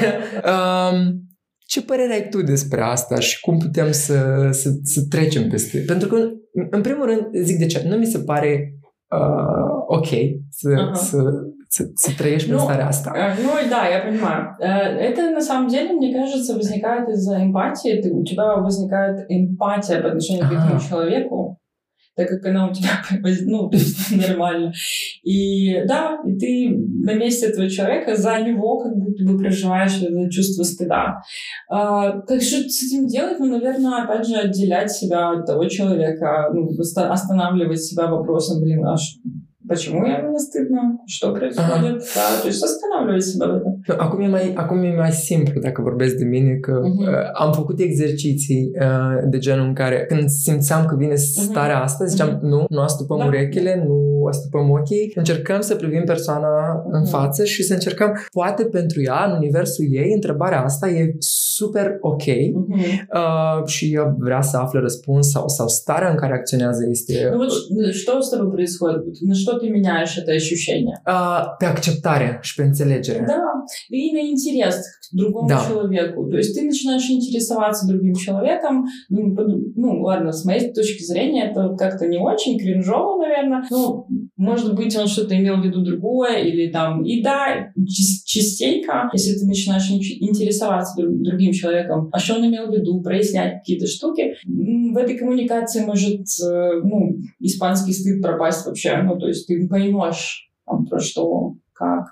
um, 0.52 0.96
ce 1.66 1.82
părere 1.82 2.12
ai 2.12 2.28
tu 2.28 2.42
despre 2.42 2.80
asta 2.80 3.18
și 3.18 3.40
cum 3.40 3.58
putem 3.58 3.90
să, 3.92 4.48
să, 4.50 4.68
să 4.82 5.00
trecem 5.08 5.48
peste? 5.48 5.78
Pentru 5.86 6.08
că, 6.08 6.16
în 6.70 6.80
primul 6.80 7.06
rând, 7.06 7.26
zic 7.42 7.58
de 7.58 7.66
ce, 7.66 7.84
nu 7.88 7.96
mi 7.96 8.06
se 8.06 8.18
pare 8.18 8.74
uh, 9.10 9.96
ok 9.98 10.08
să, 10.50 10.70
uh-huh. 10.70 10.92
să 10.92 11.22
prin 12.18 12.38
Nu, 12.48 12.58
starea 12.58 12.86
asta. 12.88 13.12
Э, 13.14 13.34
Ну 13.42 13.50
да, 13.70 13.86
я 13.88 14.00
понимаю. 14.00 14.56
Э, 14.60 15.10
Это 15.10 15.30
на 15.30 15.40
самом 15.40 15.68
деле, 15.68 15.92
мне 15.92 16.12
кажется, 16.14 16.54
возникает 16.54 17.08
из-за 17.10 17.36
эмпатии. 17.44 18.00
Ты, 18.02 18.12
у 18.12 18.24
тебя 18.24 18.56
возникает 18.56 19.26
эмпатия 19.28 20.00
по 20.00 20.08
отношению 20.08 20.48
к 20.48 20.52
этому 20.52 20.80
человеку, 20.80 21.58
так 22.16 22.28
как 22.28 22.46
она 22.46 22.68
у 22.68 22.72
тебя, 22.72 22.90
ну, 23.46 23.70
нормально. 24.28 24.72
И 25.22 25.84
да, 25.86 26.18
и 26.26 26.36
ты 26.38 26.70
на 27.04 27.14
месте 27.14 27.46
этого 27.46 27.68
человека 27.68 28.16
за 28.16 28.40
него 28.40 28.78
как 28.82 28.92
будто 28.96 29.24
бы 29.24 29.38
проживаешь 29.38 30.02
это 30.02 30.28
чувство 30.30 30.64
стыда. 30.64 31.20
А, 31.70 32.12
Как 32.22 32.42
что 32.42 32.56
с 32.68 32.82
этим 32.84 33.06
делать? 33.06 33.38
Ну, 33.38 33.46
наверное, 33.46 34.02
опять 34.04 34.26
же, 34.26 34.36
отделять 34.36 34.90
себя 34.90 35.30
от 35.30 35.46
того 35.46 35.66
человека, 35.68 36.48
ну, 36.52 36.66
оста- 36.78 37.12
останавливать 37.12 37.80
себя 37.82 38.06
вопросом, 38.08 38.60
блин, 38.62 38.84
а 38.84 38.96
почему 39.67 40.05
я 40.05 40.17
мне 40.27 40.39
стыдно? 40.39 40.81
Что 41.05 41.33
происходит? 41.33 41.97
Да, 42.15 42.27
то 42.41 42.47
есть 42.47 42.63
останавливать 42.63 43.25
себя 43.25 43.45
в 43.47 43.55
этом. 43.57 43.71
Nu, 43.87 43.93
Acum 44.05 44.21
e, 44.21 44.27
mai, 44.27 44.53
acum 44.55 44.83
e 44.83 44.95
mai 44.95 45.11
simplu 45.11 45.59
dacă 45.61 45.81
vorbesc 45.81 46.15
de 46.15 46.23
mine 46.25 46.53
că 46.55 46.79
Mhm. 46.83 46.99
uh, 47.01 47.07
am 47.33 47.51
făcut 47.53 47.79
exerciții 47.79 48.71
uh, 48.81 49.23
de 49.29 49.37
genul 49.37 49.65
în 49.67 49.73
care 49.73 50.05
când 50.07 50.29
simțeam 50.29 50.85
că 50.85 50.95
vine 50.95 51.15
starea 51.15 51.81
asta, 51.81 52.05
ziceam 52.05 52.29
Mhm. 52.29 52.45
nu, 52.45 52.65
nu 52.69 52.81
astupăm 52.81 53.17
Da. 53.17 53.25
urechile, 53.25 53.83
nu 53.87 54.16
astupăm 54.27 54.69
ochii, 54.69 55.11
încercăm 55.15 55.61
să 55.61 55.75
privim 55.75 56.03
persoana 56.05 56.47
în 56.91 56.99
Mhm. 57.01 57.09
față 57.09 57.43
și 57.45 57.63
să 57.63 57.73
încercăm, 57.73 58.11
poate 58.31 58.63
pentru 58.65 59.01
ea, 59.01 59.25
în 59.29 59.37
universul 59.37 59.85
ei, 59.89 60.11
întrebarea 60.13 60.63
asta 60.63 60.87
e 60.89 61.15
super 61.19 61.97
ok 62.01 62.23
Мгм. 62.53 62.73
uh, 63.13 63.65
și 63.65 63.93
ea 63.93 64.15
vrea 64.19 64.41
să 64.41 64.57
afle 64.57 64.79
răspuns 64.79 65.29
sau, 65.31 65.47
sau 65.47 65.67
starea 65.67 66.09
în 66.09 66.15
care 66.15 66.33
acționează 66.33 66.85
este 66.89 67.29
Ну 67.33 67.37
вот 67.37 67.51
ш- 67.57 67.91
что 68.01 68.13
с 68.21 68.29
тобой 68.29 68.49
происходит? 68.57 69.01
Вот 69.05 69.15
На 69.31 69.35
что 69.43 69.51
ты 69.61 69.65
меняешь 69.77 70.13
это 70.21 70.31
ощущение? 70.41 70.95
uh, 71.07 71.41
pe 71.57 71.65
acceptare 71.65 72.37
și 72.41 72.55
pe 72.55 72.63
înțelegere. 72.63 73.23
Да, 73.27 73.41
и 73.89 74.11
на 74.17 74.21
интерес 74.33 74.75
к 75.03 75.05
другому 75.19 75.47
Да. 75.47 75.59
человеку. 75.69 76.19
То 76.31 76.37
есть 76.41 76.51
ты 76.55 76.61
начинаешь 76.71 77.07
интересоваться 77.17 77.81
другим 77.91 78.13
человеком. 78.25 78.73
Ну, 79.15 79.19
под- 79.37 79.61
ну, 79.83 79.89
ладно, 80.09 80.29
с 80.39 80.43
моей 80.47 80.63
точки 80.79 81.03
зрения, 81.11 81.41
это 81.49 81.61
как-то 81.83 82.03
не 82.13 82.19
очень 82.31 82.55
кринжово, 82.61 83.11
наверное. 83.25 83.61
Ну, 83.75 83.81
может 84.36 84.74
быть, 84.74 84.96
он 84.96 85.06
что-то 85.06 85.34
имел 85.36 85.56
в 85.60 85.64
виду 85.64 85.82
другое, 85.82 86.38
или 86.42 86.70
там... 86.70 87.04
И 87.04 87.22
да, 87.22 87.70
частенько, 88.24 89.08
если 89.12 89.38
ты 89.38 89.46
начинаешь 89.46 89.90
ин- 89.90 90.28
интересоваться 90.28 91.00
друг- 91.00 91.22
другим 91.22 91.52
человеком, 91.52 92.08
а 92.12 92.18
что 92.18 92.34
он 92.34 92.46
имел 92.46 92.66
в 92.70 92.74
виду, 92.74 93.00
прояснять 93.02 93.58
какие-то 93.58 93.86
штуки, 93.86 94.34
в 94.94 94.96
этой 94.96 95.16
коммуникации 95.18 95.84
может, 95.84 96.20
э, 96.42 96.80
ну, 96.84 97.16
испанский 97.40 97.92
стыд 97.92 98.22
пропасть 98.22 98.66
вообще. 98.66 99.02
Ну, 99.02 99.18
то 99.18 99.26
есть 99.26 99.46
ты 99.46 99.66
поймешь, 99.68 100.50
там, 100.66 100.86
про 100.86 101.00
что, 101.00 101.54
как. 101.72 102.06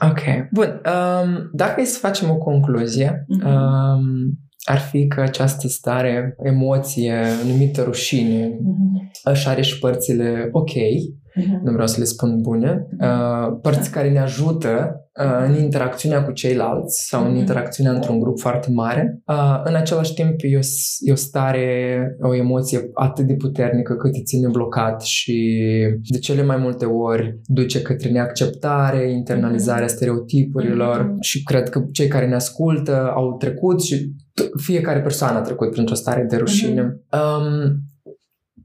Ok. 0.00 0.48
Bun. 0.52 0.80
Um, 0.84 1.50
dacă 1.52 1.80
e 1.80 1.84
să 1.84 1.98
facem 1.98 2.30
o 2.30 2.36
concluzie, 2.38 3.24
Mhm. 3.28 3.42
um, 3.46 4.38
ar 4.68 4.78
fi 4.78 5.06
că 5.06 5.20
această 5.20 5.68
stare, 5.68 6.36
emoție, 6.42 7.22
numită 7.46 7.82
rușine, 7.82 8.48
mm-hmm. 8.48 9.10
își 9.24 9.48
are 9.48 9.62
și 9.62 9.78
părțile 9.78 10.48
ok, 10.52 10.72
uh-huh. 11.36 11.60
nu 11.62 11.72
vreau 11.72 11.86
să 11.86 11.98
le 11.98 12.04
spun 12.04 12.40
bune, 12.40 12.86
mhm. 12.90 13.08
uh, 13.08 13.58
părți 13.62 13.90
da. 13.90 13.96
care 13.96 14.10
ne 14.10 14.18
ajută 14.18 15.00
uh, 15.20 15.44
în 15.46 15.52
mhm. 15.52 15.62
interacțiunea 15.62 16.24
cu 16.24 16.32
ceilalți 16.32 17.06
sau 17.06 17.26
în 17.28 17.36
interacțiunea 17.36 17.92
într-un 17.92 18.20
grup 18.20 18.38
foarte 18.38 18.70
mare. 18.70 19.20
Uh, 19.26 19.60
în 19.64 19.74
același 19.74 20.14
timp 20.14 20.34
e 20.38 21.12
o, 21.12 21.14
stare, 21.14 22.00
o 22.20 22.34
emoție 22.34 22.90
atât 22.94 23.26
de 23.26 23.34
puternică 23.34 23.94
cât 23.94 24.14
îți 24.14 24.24
ține 24.24 24.48
blocat 24.48 25.02
și 25.02 25.68
de 26.08 26.18
cele 26.18 26.42
mai 26.42 26.56
multe 26.56 26.84
ori 26.84 27.40
duce 27.44 27.82
către 27.82 28.10
neacceptare, 28.10 29.10
internalizarea 29.10 29.86
stereotipurilor 29.86 31.14
și 31.20 31.42
cred 31.42 31.68
că 31.68 31.84
cei 31.92 32.08
care 32.08 32.26
ne 32.26 32.34
ascultă 32.34 33.12
au 33.14 33.36
trecut 33.36 33.82
și 33.82 34.12
fiecare 34.62 35.00
persoană 35.00 35.38
a 35.38 35.40
trecut 35.40 35.70
printr-o 35.70 35.94
stare 35.94 36.26
de 36.28 36.36
rușine. 36.36 36.82
Um, 36.82 37.80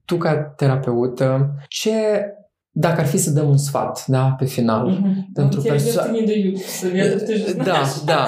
tu 0.05 0.17
ca 0.17 0.35
terapeută, 0.35 1.55
ce 1.67 1.91
dacă 2.73 2.99
ar 2.99 3.05
fi 3.05 3.17
să 3.17 3.31
dăm 3.31 3.49
un 3.49 3.57
sfat, 3.57 4.07
da, 4.07 4.35
pe 4.37 4.45
final, 4.45 4.89
mm-hmm. 4.89 5.33
pentru 5.33 5.61
persoană... 5.61 6.11
da, 7.63 7.81
da. 8.05 8.27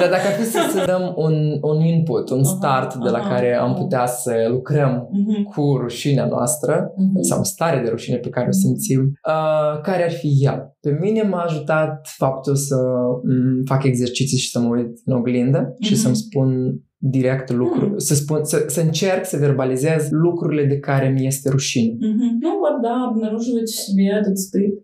Dar 0.00 0.10
dacă 0.10 0.26
ar 0.26 0.32
fi 0.32 0.44
să, 0.44 0.58
să 0.72 0.84
dăm 0.86 1.12
un, 1.16 1.58
un 1.60 1.80
input, 1.84 2.30
un 2.30 2.44
start 2.44 2.90
aha, 2.90 3.04
de 3.04 3.10
la 3.10 3.18
aha, 3.18 3.28
care 3.28 3.54
am 3.54 3.74
putea 3.74 4.06
să 4.06 4.32
lucrăm 4.48 5.08
mm-hmm. 5.08 5.54
cu 5.54 5.76
rușinea 5.80 6.26
noastră, 6.26 6.90
mm-hmm. 6.90 7.20
sau 7.20 7.44
stare 7.44 7.80
de 7.84 7.88
rușine 7.88 8.16
pe 8.16 8.28
care 8.28 8.46
o 8.48 8.52
simțim, 8.52 9.00
uh, 9.00 9.80
care 9.80 10.04
ar 10.04 10.12
fi 10.12 10.28
el? 10.40 10.76
Pe 10.80 10.98
mine 11.00 11.22
m-a 11.22 11.42
ajutat 11.42 12.06
faptul 12.16 12.56
să 12.56 12.76
m- 12.76 13.64
fac 13.64 13.84
exerciții 13.84 14.38
și 14.38 14.50
să 14.50 14.58
mă 14.60 14.76
uit 14.76 15.00
în 15.04 15.16
oglindă 15.16 15.72
mm-hmm. 15.72 15.86
și 15.86 15.96
să-mi 15.96 16.16
spun 16.16 16.80
direct 17.04 17.50
lucruri, 17.52 17.90
Mhm. 17.90 17.98
să, 17.98 18.14
spun, 18.14 18.44
să, 18.44 18.64
să 18.68 18.80
încerc 18.80 19.24
să 19.26 19.36
verbalizez 19.36 20.08
lucrurile 20.10 20.64
de 20.64 20.78
care 20.78 21.08
mi 21.08 21.26
este 21.26 21.48
rușine. 21.50 21.92
Мгм. 22.08 22.38
Ну 22.44 22.50
вот, 22.62 22.76
да, 22.82 22.94
обнаруживать 23.10 23.68
в 23.70 23.80
себе 23.84 24.06
этот 24.20 24.38
стыд. 24.38 24.74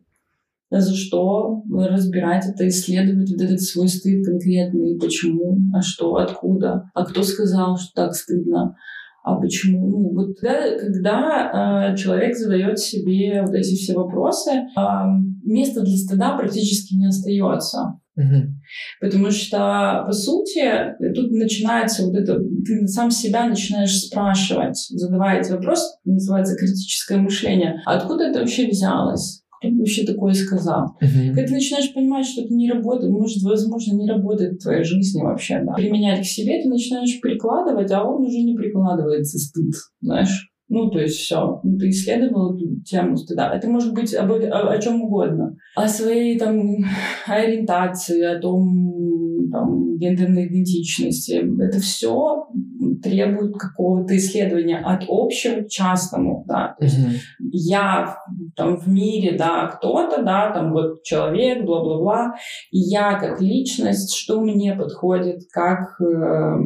За 0.71 0.95
что 0.95 1.63
разбирать 1.95 2.45
это, 2.51 2.69
исследовать 2.69 3.31
вот 3.31 3.41
этот 3.41 3.61
свой 3.63 3.89
стыд 3.89 4.19
конкретный, 4.27 4.99
почему, 5.01 5.57
а 5.73 5.81
что, 5.81 6.17
откуда, 6.17 6.71
а 6.95 7.05
кто 7.07 7.23
сказал, 7.23 7.79
что 7.79 7.91
так 7.95 8.15
стыдно, 8.15 8.77
а 9.25 9.37
почему. 9.41 9.89
Ну, 9.89 9.99
вот 10.17 10.31
да, 10.43 10.57
когда 10.79 11.91
э, 11.93 11.97
человек 11.97 12.37
задает 12.37 12.79
себе 12.79 13.41
вот 13.47 13.55
эти 13.55 13.75
все 13.77 13.95
вопросы, 13.95 14.51
э, 14.51 14.81
места 15.45 15.81
для 15.81 15.97
стыда 15.97 16.37
практически 16.37 16.95
не 16.97 17.07
остается. 17.07 17.79
Угу. 18.19 18.53
Потому 19.01 19.31
что, 19.31 20.03
по 20.07 20.13
сути, 20.13 20.61
тут 21.15 21.31
начинается 21.31 22.05
вот 22.05 22.17
это, 22.17 22.41
ты 22.67 22.87
сам 22.89 23.13
себя 23.13 23.47
начинаешь 23.47 23.97
спрашивать, 23.97 24.77
задавая 24.91 25.41
эти 25.41 25.53
вопросы, 25.53 25.85
называется 26.05 26.57
критическое 26.57 27.19
мышление. 27.19 27.81
Откуда 27.87 28.25
это 28.25 28.41
вообще 28.41 28.67
взялось? 28.67 29.43
Кто 29.61 29.77
вообще 29.77 30.05
такое 30.05 30.35
сказал? 30.35 30.97
Uh-huh. 31.03 31.29
Когда 31.29 31.47
ты 31.47 31.53
начинаешь 31.53 31.93
понимать, 31.93 32.27
что 32.27 32.43
это 32.43 32.55
не 32.55 32.71
работает, 32.71 33.11
может, 33.11 33.43
возможно, 33.43 33.95
не 33.95 34.09
работает 34.09 34.55
в 34.55 34.63
твоей 34.63 34.85
жизни 34.85 35.21
вообще, 35.21 35.63
да. 35.65 35.73
Применять 35.73 36.21
к 36.21 36.25
себе, 36.25 36.63
ты 36.63 36.69
начинаешь 36.69 37.21
прикладывать, 37.21 37.91
а 37.91 38.05
он 38.05 38.25
уже 38.25 38.39
не 38.39 38.55
прикладывается 38.55 39.39
стыд, 39.39 39.75
знаешь. 40.01 40.48
Ну, 40.69 40.91
то 40.91 40.99
есть 40.99 41.17
все. 41.17 41.61
Ну, 41.63 41.79
ты 41.79 41.89
исследовал 41.89 42.55
эту 42.55 42.81
тему 42.83 43.17
стыда. 43.17 43.55
Это 43.55 43.69
может 43.69 43.95
быть 43.95 44.15
об, 44.15 44.31
о, 44.33 44.71
о 44.71 44.79
чем 44.79 45.03
угодно. 45.03 45.57
О 45.75 45.89
своей 45.89 46.39
там 46.39 46.85
ориентации, 47.27 48.23
о 48.23 48.39
том, 48.39 49.51
там, 49.51 49.97
гендерной 49.97 50.47
идентичности. 50.47 51.43
Это 51.63 51.81
все 51.81 52.49
требует 53.03 53.57
какого-то 53.57 54.17
исследования 54.17 54.79
от 54.79 55.05
общего 55.09 55.63
к 55.63 55.69
частному, 55.69 56.45
да. 56.47 56.75
То 56.79 56.85
есть 56.85 56.99
mm-hmm. 56.99 57.49
я 57.53 58.19
там 58.57 58.77
в 58.77 58.89
мире, 58.89 59.37
да, 59.39 59.67
кто-то, 59.69 60.23
да, 60.23 60.53
там 60.53 60.73
вот 60.73 61.03
человек, 61.03 61.65
бла-бла-бла, 61.65 62.35
и 62.71 62.79
я 62.79 63.19
как 63.19 63.41
личность, 63.41 64.15
что 64.15 64.41
мне 64.41 64.75
подходит, 64.75 65.43
как 65.51 66.01
э, 66.01 66.59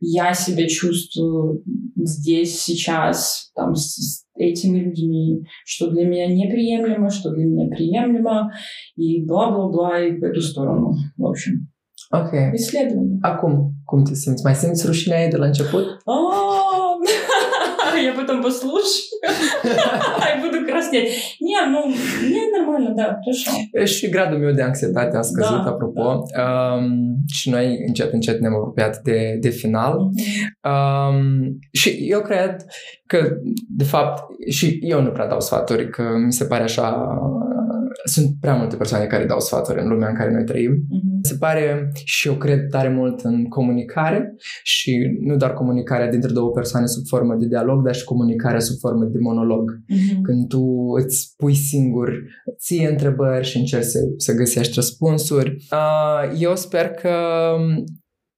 я 0.00 0.34
себя 0.34 0.66
чувствую 0.66 1.62
здесь, 1.96 2.60
сейчас, 2.60 3.50
там, 3.54 3.74
с, 3.74 3.94
с 3.94 4.26
этими 4.34 4.80
людьми, 4.80 5.44
что 5.64 5.90
для 5.90 6.06
меня 6.06 6.26
неприемлемо, 6.26 7.10
что 7.10 7.30
для 7.30 7.44
меня 7.44 7.68
приемлемо, 7.68 8.50
и 8.96 9.24
бла-бла-бла, 9.24 10.00
и 10.00 10.18
в 10.18 10.24
эту 10.24 10.40
сторону, 10.40 10.94
в 11.16 11.26
общем. 11.26 11.68
Ok. 12.12 12.32
Исследование. 12.54 13.18
Acum, 13.22 13.72
cum 13.84 14.04
te 14.04 14.14
simți? 14.14 14.44
Mai 14.44 14.54
simți 14.54 14.86
rușinea 14.86 15.28
de 15.28 15.36
la 15.36 15.46
început? 15.46 15.84
Oh! 16.04 16.69
Я 17.99 18.13
потом 18.13 18.41
послушаю. 18.41 19.19
И 20.35 20.41
буду 20.41 20.65
краснеть. 20.65 21.37
Не, 21.39 21.65
ну, 21.65 21.87
не, 22.21 22.57
нормально, 22.57 22.93
да, 22.95 23.19
хорошо. 23.23 23.51
Și 23.85 24.09
gradul 24.09 24.37
meu 24.37 24.53
de 24.53 24.61
anxietate 24.61 25.17
a 25.17 25.21
scăzut, 25.21 25.63
da, 25.63 25.69
apropo. 25.69 26.23
Da. 26.35 26.73
Um, 26.73 27.15
și 27.27 27.49
noi 27.49 27.83
încet, 27.87 28.13
încet 28.13 28.39
ne-am 28.39 28.55
apropiat 28.55 29.01
de, 29.01 29.37
de 29.41 29.49
final. 29.49 29.97
Um, 30.63 31.59
și 31.71 31.89
eu 31.89 32.21
cred 32.21 32.65
că, 33.05 33.29
de 33.69 33.83
fapt, 33.83 34.23
și 34.49 34.79
eu 34.81 35.01
nu 35.01 35.09
prea 35.09 35.27
dau 35.27 35.39
sfaturi, 35.39 35.89
că 35.89 36.03
mi 36.25 36.33
se 36.33 36.45
pare 36.45 36.63
așa 36.63 37.07
sunt 38.04 38.36
prea 38.40 38.54
multe 38.54 38.76
persoane 38.76 39.04
care 39.04 39.24
dau 39.24 39.40
sfaturi 39.40 39.80
în 39.80 39.88
lumea 39.88 40.08
în 40.08 40.14
care 40.14 40.32
noi 40.32 40.44
trăim. 40.44 40.72
Uh-huh. 40.72 41.20
Se 41.22 41.36
pare 41.38 41.92
și 42.04 42.28
eu 42.28 42.34
cred 42.34 42.68
tare 42.68 42.88
mult 42.88 43.20
în 43.20 43.44
comunicare 43.48 44.34
și 44.62 44.98
nu 45.20 45.36
doar 45.36 45.52
comunicarea 45.52 46.10
dintre 46.10 46.32
două 46.32 46.50
persoane 46.50 46.86
sub 46.86 47.02
formă 47.06 47.34
de 47.34 47.46
dialog, 47.46 47.84
dar 47.84 47.94
și 47.94 48.04
comunicarea 48.04 48.60
sub 48.60 48.78
formă 48.78 49.04
de 49.04 49.18
monolog. 49.18 49.70
Uh-huh. 49.70 50.20
Când 50.22 50.48
tu 50.48 50.62
îți 50.96 51.34
pui 51.36 51.54
singur 51.54 52.12
ție 52.58 52.88
întrebări 52.88 53.46
și 53.46 53.56
încerci 53.56 53.84
să, 53.84 53.98
să 54.16 54.34
găsești 54.34 54.74
răspunsuri. 54.74 55.56
Eu 56.38 56.56
sper 56.56 56.88
că 56.88 57.10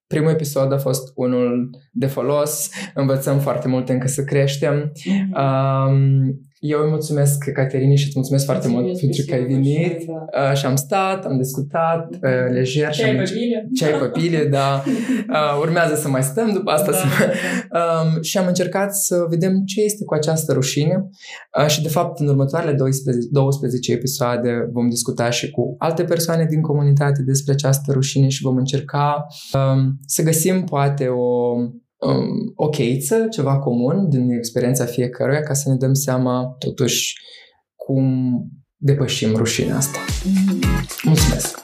primul 0.06 0.30
episod 0.30 0.72
a 0.72 0.78
fost 0.78 1.12
unul 1.14 1.70
de 1.92 2.06
folos, 2.06 2.70
învățăm 2.94 3.38
foarte 3.38 3.68
multe 3.68 3.92
încă 3.92 4.06
să 4.06 4.24
creștem. 4.24 4.92
Mm-hmm. 4.92 5.30
Eu 6.64 6.80
îi 6.82 6.88
mulțumesc 6.88 7.50
Caterinii 7.50 7.96
și 7.96 8.06
îți 8.06 8.12
mulțumesc 8.14 8.44
foarte 8.44 8.68
mult 8.68 9.00
pentru 9.00 9.22
că 9.26 9.34
ai 9.34 9.44
venit 9.44 10.06
da. 10.06 10.48
uh, 10.50 10.56
și 10.56 10.66
am 10.66 10.76
stat, 10.76 11.24
am 11.24 11.36
discutat 11.36 12.08
uh, 12.12 12.52
lejer. 12.52 12.90
Ceai 12.90 13.16
pe 13.16 13.22
pile. 13.22 13.68
Ceai 13.74 13.98
pe 13.98 14.20
pile, 14.20 14.44
da. 14.44 14.82
Uh, 15.28 15.58
urmează 15.60 15.94
să 15.94 16.08
mai 16.08 16.22
stăm 16.22 16.52
după 16.52 16.70
asta. 16.70 16.90
Da, 16.90 16.96
să... 16.96 17.06
da. 17.70 17.80
Um, 17.80 18.22
și 18.22 18.38
am 18.38 18.46
încercat 18.46 18.94
să 18.94 19.26
vedem 19.28 19.62
ce 19.64 19.80
este 19.80 20.04
cu 20.04 20.14
această 20.14 20.52
rușine 20.52 21.08
uh, 21.58 21.66
și 21.66 21.82
de 21.82 21.88
fapt 21.88 22.20
în 22.20 22.28
următoarele 22.28 22.72
12, 22.72 23.26
12 23.30 23.92
episoade 23.92 24.68
vom 24.72 24.88
discuta 24.88 25.30
și 25.30 25.50
cu 25.50 25.74
alte 25.78 26.04
persoane 26.04 26.46
din 26.50 26.60
comunitate 26.60 27.22
despre 27.22 27.52
această 27.52 27.92
rușine 27.92 28.28
și 28.28 28.42
vom 28.42 28.56
încerca 28.56 29.26
um, 29.52 29.98
să 30.06 30.22
găsim 30.22 30.64
poate 30.64 31.06
o 31.06 31.54
um, 32.06 32.52
o 32.54 32.68
cheiță, 32.68 33.26
ceva 33.30 33.58
comun 33.58 34.08
din 34.08 34.30
experiența 34.30 34.84
fiecăruia 34.84 35.40
ca 35.40 35.52
să 35.52 35.68
ne 35.68 35.76
dăm 35.76 35.94
seama 35.94 36.56
totuși 36.58 37.14
cum 37.76 38.06
depășim 38.76 39.36
rușinea 39.36 39.76
asta. 39.76 39.98
Mm-hmm. 39.98 41.02
Mulțumesc! 41.02 41.61